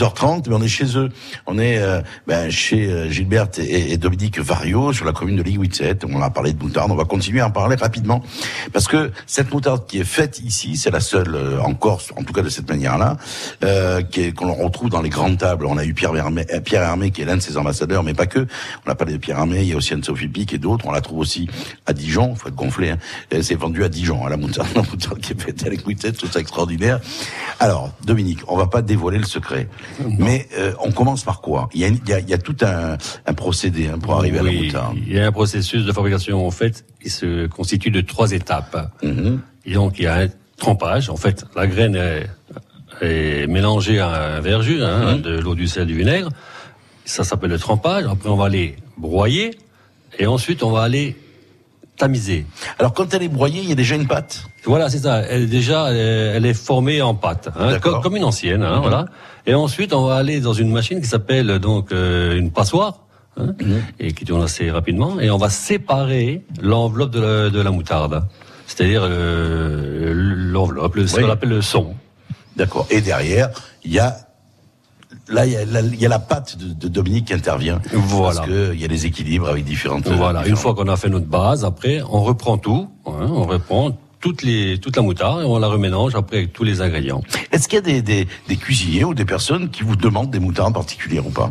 [0.00, 1.10] 10h30, mais on est chez eux.
[1.46, 5.42] On est euh, ben, chez euh, Gilberte et, et Dominique Vario sur la commune de
[5.42, 5.98] Ligouitset.
[6.08, 8.22] On a parlé de moutarde, on va continuer à en parler rapidement.
[8.72, 12.24] Parce que cette moutarde qui est faite ici, c'est la seule euh, en Corse, en
[12.24, 13.18] tout cas de cette manière-là,
[13.62, 14.02] euh,
[14.36, 15.64] qu'on retrouve dans les grandes tables.
[15.66, 18.14] On a eu Pierre Hermé, euh, Pierre Hermé qui est l'un de ses ambassadeurs, mais
[18.14, 18.48] pas que.
[18.84, 20.86] On a parlé de Pierre Hermé, il y a aussi Anne-Sophie Pic et d'autres.
[20.88, 21.48] On la trouve aussi
[21.86, 22.90] à Dijon, faut être gonflé.
[22.90, 22.98] Hein.
[23.42, 26.26] C'est vendu à Dijon, hein, la moutarde, la moutarde qui est faite à Ligouitset, tout
[26.26, 26.98] ça extraordinaire.
[27.60, 29.68] Alors, Dominique, on va pas dévoiler le secret,
[30.18, 31.68] mais euh, on commence par quoi?
[31.74, 34.14] Il y, a, il, y a, il y a tout un, un procédé hein, pour
[34.14, 34.96] arriver à la moutarde.
[35.06, 38.79] Il y a un processus de fabrication, en fait, qui se constitue de trois étapes.
[39.66, 41.10] Et donc, il y a un trempage.
[41.10, 42.28] En fait, la graine est,
[43.02, 45.22] est mélangée à un verjus, hein, Mm-hmm.
[45.22, 46.28] de l'eau, du sel, du vinaigre.
[47.04, 48.04] Ça s'appelle le trempage.
[48.10, 49.56] Après, on va aller broyer.
[50.18, 51.16] Et ensuite, on va aller
[51.96, 52.46] tamiser.
[52.78, 54.44] Alors, quand elle est broyée, il y a déjà une pâte?
[54.64, 55.18] Voilà, c'est ça.
[55.20, 58.62] Elle est déjà, elle est, formée en pâte, hein, comme, une ancienne.
[58.62, 58.80] Hein, Mhm.
[58.82, 59.04] Voilà.
[59.46, 63.00] Et ensuite, on va aller dans une machine qui s'appelle donc euh, une passoire.
[63.36, 63.82] hein, Mhm.
[63.98, 68.24] et qui tourne assez rapidement, et on va séparer l'enveloppe de la, de la moutarde,
[68.76, 71.22] c'est-à-dire euh, l'enveloppe, le, ce Oui.
[71.24, 71.94] qu'on appelle le son.
[72.56, 72.86] D'accord.
[72.90, 73.50] Et derrière,
[73.84, 74.16] il y a
[75.28, 77.80] là, il y a la, il y a la pâte de, de Dominique qui intervient.
[77.92, 78.36] Voilà.
[78.36, 80.06] Parce que il y a des équilibres avec différentes.
[80.08, 80.46] Voilà.
[80.46, 84.42] Une fois qu'on a fait notre base, après, on reprend tout, hein, on reprend toutes
[84.42, 87.22] les, toute la moutarde et on la remélange après avec tous les ingrédients.
[87.52, 90.40] Est-ce qu'il y a des, des, des cuisiniers ou des personnes qui vous demandent des
[90.40, 91.50] moutardes particulières ou pas?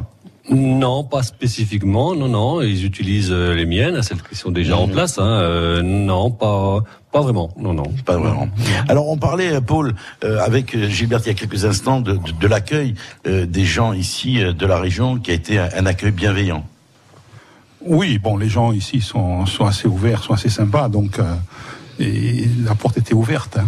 [0.51, 2.15] Non, pas spécifiquement.
[2.15, 4.93] Non, non, ils utilisent euh, les miennes, celles qui sont déjà en Mhm.
[4.93, 5.19] place.
[5.19, 5.23] Hein.
[5.27, 6.79] Euh, non, pas,
[7.11, 7.51] pas vraiment.
[7.57, 7.83] Non, non.
[8.05, 8.47] Pas vraiment.
[8.87, 9.93] Alors on parlait, euh, Paul,
[10.23, 12.95] euh, avec Gilbert il y a quelques instants de, de, de l'accueil
[13.27, 16.65] euh, des gens ici euh, de la région, qui a été un, un accueil bienveillant.
[17.81, 21.35] Oui, bon, les gens ici sont, sont assez ouverts, sont assez sympas, donc euh,
[21.99, 23.57] et la porte était ouverte.
[23.57, 23.67] hein.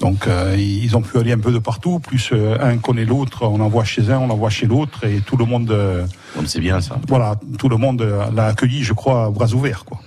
[0.00, 3.44] Donc euh, ils ont pu aller un peu de partout, plus euh, un connaît l'autre,
[3.46, 5.70] on envoie chez un, on envoie chez l'autre, et tout le monde.
[5.70, 6.04] euh,
[6.44, 6.98] c'est bien ça.
[7.08, 9.98] Voilà, tout le monde euh, l'a accueilli, je crois, à bras ouverts, quoi.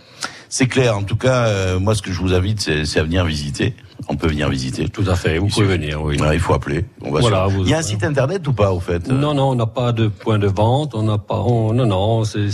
[0.51, 0.97] C'est clair.
[0.97, 3.75] En tout cas, euh, moi, ce que je vous invite, c'est à venir visiter.
[4.07, 4.89] On peut venir visiter.
[4.89, 5.37] Tout à fait.
[5.37, 6.19] Vous Il pouvez suffit- venir, oui.
[6.19, 6.85] Ouais, il faut appeler.
[7.03, 9.07] On va Voilà, sur- vous- Il y a un site internet ou pas, au fait
[9.07, 12.23] Non, non, on n'a pas de point de vente, on n'a pas, on- non, non,
[12.23, 12.49] c'est,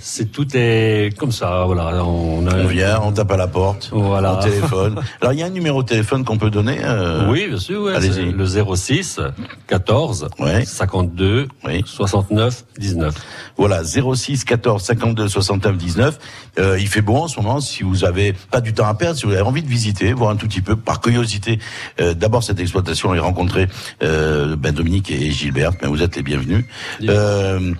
[0.00, 2.04] c'est, tout est comme ça, voilà.
[2.04, 4.38] On, a, On vient, on tape à la porte, Voilà.
[4.38, 5.00] on téléphone.
[5.20, 7.82] Alors, il y a un numéro de téléphone qu'on peut donner euh, Oui, bien sûr,
[7.82, 8.32] ouais, Allez-y.
[8.32, 9.20] le 06
[9.66, 10.28] 14
[10.64, 11.48] 52
[11.84, 13.14] 69 19.
[13.56, 16.18] Voilà, 06 14 52 69 19.
[16.58, 17.60] Euh, il fait beau en ce moment.
[17.60, 20.30] Si vous avez pas du temps à perdre, si vous avez envie de visiter, voir
[20.30, 21.58] un tout petit peu, par curiosité,
[22.00, 23.68] euh, d'abord cette exploitation et rencontrer
[24.02, 26.64] euh, ben, Dominique et Gilbert, ben, vous êtes les bienvenus.
[27.08, 27.72] Euh,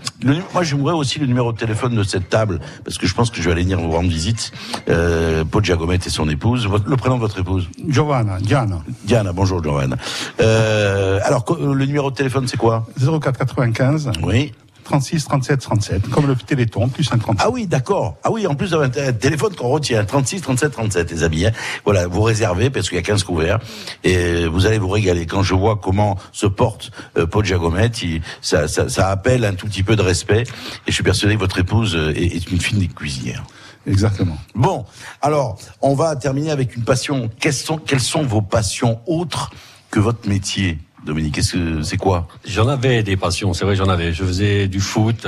[0.55, 3.37] moi, j'aimerais aussi le numéro de téléphone de cette table, parce que je pense que
[3.39, 4.53] je vais aller venir vous rendre visite.
[4.89, 6.67] Euh, Paul Giacomet et son épouse.
[6.67, 8.81] Votre- le prénom de votre épouse Giovanna, Diana.
[9.05, 9.97] Diana, bonjour Giovanna.
[10.41, 12.87] Euh, alors, le numéro de téléphone, c'est quoi?
[12.99, 14.11] 04 95.
[14.23, 14.53] Oui.
[14.89, 17.43] 36 37 37, comme le Téléthon, plus un 37.
[17.47, 18.17] Ah oui, d'accord.
[18.25, 21.45] Ah oui, en plus, avez un téléphone qu'on retient, 36 37 37, les amis.
[21.45, 21.53] hein.
[21.85, 23.59] Voilà, vous réservez parce qu'il y a 15 couverts
[24.03, 25.27] et vous allez vous régaler.
[25.27, 29.53] Quand je vois comment se porte euh, Paul Giacomet, il- ça, ça, ça appelle un
[29.55, 30.47] tout petit peu de respect et
[30.87, 33.45] je suis persuadé que votre épouse euh, est, est une fine cuisinière.
[33.87, 34.39] Exactement.
[34.55, 34.87] Bon,
[35.21, 37.31] alors, on va terminer avec une passion.
[37.41, 39.51] Quelles sont, quelles sont vos passions autres
[39.91, 40.79] que votre métier?
[41.05, 42.29] Dominique, qu'est-ce que c'est quoi?
[42.45, 44.13] J'en avais des passions, c'est vrai, j'en avais.
[44.13, 45.27] Je faisais du foot,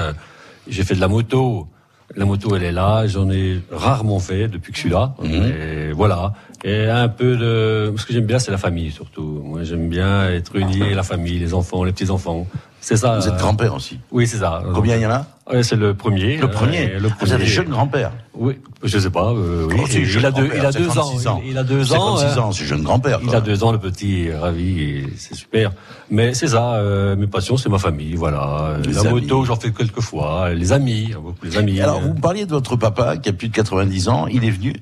[0.69, 1.69] j'ai fait de la moto.
[2.17, 3.07] La moto, elle est là.
[3.07, 5.15] J'en ai rarement fait depuis que je suis là.
[5.23, 5.33] Mhm.
[5.33, 6.33] Et voilà.
[6.65, 7.95] Et un peu de.
[7.97, 9.43] Ce que j'aime bien, c'est la famille surtout.
[9.45, 12.49] Moi, j'aime bien être uni, la famille, les enfants, les petits enfants.
[12.81, 13.19] C'est ça.
[13.19, 14.63] Vous êtes grand-père aussi Oui, c'est ça.
[14.75, 16.37] Combien il y en a Ouais, C'est le premier.
[16.39, 17.47] Le premier le Ah, Vous avez premier.
[17.47, 19.33] jeune grand-père Oui, je sais pas.
[19.33, 19.75] euh, oui.
[19.83, 20.93] Oh, il, a deux, grand-père, il a deux ans.
[21.11, 21.41] 36 ans.
[21.45, 22.17] Il, il a deux ans.
[22.17, 23.21] 56 ans, c'est jeune grand-père.
[23.23, 25.73] Il a deux ans, le petit, ravi, c'est super.
[26.11, 28.77] Mais c'est ça, euh, mes passions, c'est ma famille, voilà.
[28.85, 29.21] Les la amis.
[29.23, 30.51] moto, j'en fais quelques fois.
[30.55, 31.81] Les amis, beaucoup les amis.
[31.81, 34.27] Alors, vous parliez de votre papa qui a plus de 90 ans.
[34.29, 34.75] Il est venu?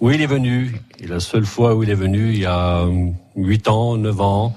[0.00, 0.80] Oui, il est venu.
[1.00, 4.20] Et la seule fois où il est venu, il y a hum, 8 ans, 9
[4.20, 4.54] ans,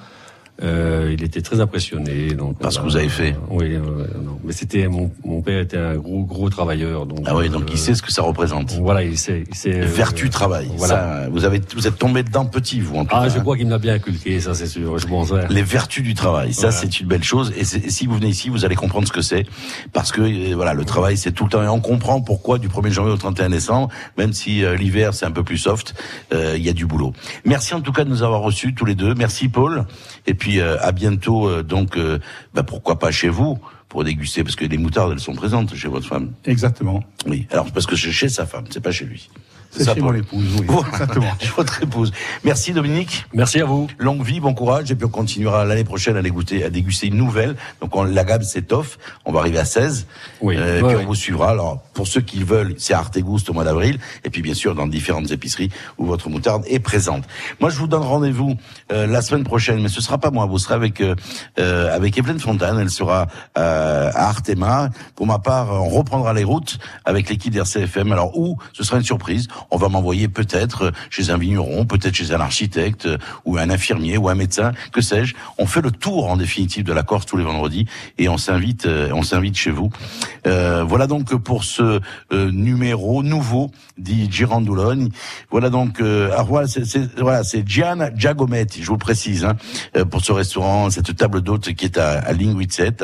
[0.64, 2.34] euh, il était très impressionné.
[2.34, 3.36] Donc, Parce que vous avez fait.
[3.50, 3.80] Oui, euh,
[4.24, 4.40] non.
[4.44, 7.06] mais c'était mon, mon père était un gros gros travailleur.
[7.06, 8.72] Donc, Ah oui, donc euh, il sait ce que ça représente.
[8.82, 9.44] Voilà, il sait.
[9.50, 10.70] Il sait euh, Vertu travail.
[10.78, 10.94] Voilà.
[11.24, 13.42] Ça, vous avez, vous êtes tombé dedans petit, vous en tout Ah, cas, je hein.
[13.42, 14.98] crois qu'il me l'a bien inculqué, ça c'est sûr.
[14.98, 15.32] Je pense.
[15.32, 15.46] ouais.
[15.50, 16.72] Les vertus du travail, ça Ouais.
[16.72, 17.52] c'est une belle chose.
[17.58, 19.46] Et, si vous venez ici, vous allez comprendre ce que c'est,
[19.92, 21.64] parce que euh, voilà, le travail c'est tout le temps.
[21.64, 25.26] Et on comprend pourquoi du 1er janvier au 31 décembre, même si euh, l'hiver c'est
[25.26, 25.94] un peu plus soft,
[26.34, 27.14] euh, il y a du boulot.
[27.46, 29.14] Merci en tout cas de nous avoir reçus tous les deux.
[29.16, 29.86] Merci Paul.
[30.26, 31.48] Et puis euh, à bientôt.
[31.48, 32.20] euh, donc, euh,
[32.54, 33.60] bah, pourquoi pas chez vous
[33.90, 36.32] pour déguster, parce que les moutardes elles sont présentes chez votre femme.
[36.46, 37.04] Exactement.
[37.28, 37.46] Oui.
[37.52, 39.30] Alors parce que c'est chez sa femme, c'est pas chez lui.
[39.76, 40.68] C'est chez mon épouse, oui.
[40.90, 41.32] Exactement.
[41.58, 42.12] Votre épouse.
[42.44, 43.26] Merci Dominique.
[43.34, 43.88] Merci à vous.
[43.98, 47.18] Longue vie, bon courage, et puis on continuera l'année prochaine à déguster, à déguster une
[47.18, 47.56] nouvelle.
[47.82, 50.08] Donc on, la gamme s'étoffe, on va arriver à 16.
[50.42, 50.56] Oui.
[50.58, 51.52] Euh, et Ouais, puis on vous suivra.
[51.52, 54.76] Alors pour ceux qui veulent, c'est Arte Gouste au mois d'avril, et puis bien sûr
[54.76, 57.24] dans différentes épiceries où votre moutarde est présente.
[57.60, 58.56] Moi je vous donne rendez-vous
[58.92, 61.16] euh, la semaine prochaine, mais ce sera pas moi, vous serez avec euh,
[61.60, 63.28] euh, avec Evelyne Fontane, elle sera
[63.58, 64.90] euh, à Artema.
[65.16, 68.12] Pour ma part, on reprendra les routes avec l'équipe d'RCFM.
[68.12, 69.48] Alors où ce sera une surprise.
[69.72, 74.18] On va m'envoyer peut-être chez un vigneron, peut-être chez un architecte euh, ou un infirmier
[74.18, 75.36] ou un médecin, que sais-je.
[75.58, 77.86] On fait le tour en définitive de la Corse tous les vendredis
[78.18, 79.90] et on s'invite, euh, on s'invite chez vous.
[80.46, 82.00] Euh, voilà donc pour ce
[82.32, 85.10] euh, numéro nouveau dit Girandoulogne.
[85.52, 89.56] Voilà donc euh, ah, c'est, voilà, c'est Gian Giacometti, je vous précise, hein,
[89.96, 92.98] euh, pour ce restaurant, cette table d'hôte qui est à, à Linguizet.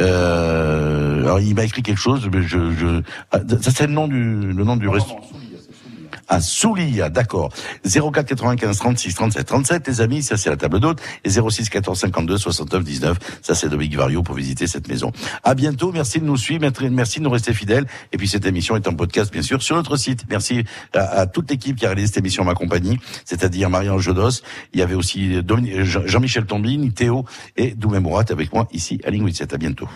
[0.00, 3.02] Euh, alors il m'a écrit quelque chose, mais je, je
[3.32, 5.20] ah, ça c'est le nom du le nom du restaurant.
[6.28, 7.50] À Soulia, d'accord.
[7.84, 11.00] 04 95 36 37 37, les amis, ça c'est la table d'hôte.
[11.24, 15.10] Et 06 14 52 69 19, ça c'est Dominique Vario pour visiter cette maison.
[15.42, 17.86] À bientôt, merci de nous suivre, merci- de nous rester fidèles.
[18.12, 20.24] Et puis cette émission est en podcast, bien sûr, sur notre site.
[20.28, 20.64] Merci
[20.94, 24.42] à, toute l'équipe qui a réalisé cette émission en ma compagnie, c'est-à-dire Marianne Jodos.
[24.74, 27.24] Il y avait aussi Jean- Jean-Michel Tombini, Théo
[27.56, 29.54] et Doumé Mourat avec moi ici à Linguisset.
[29.54, 29.88] À bientôt.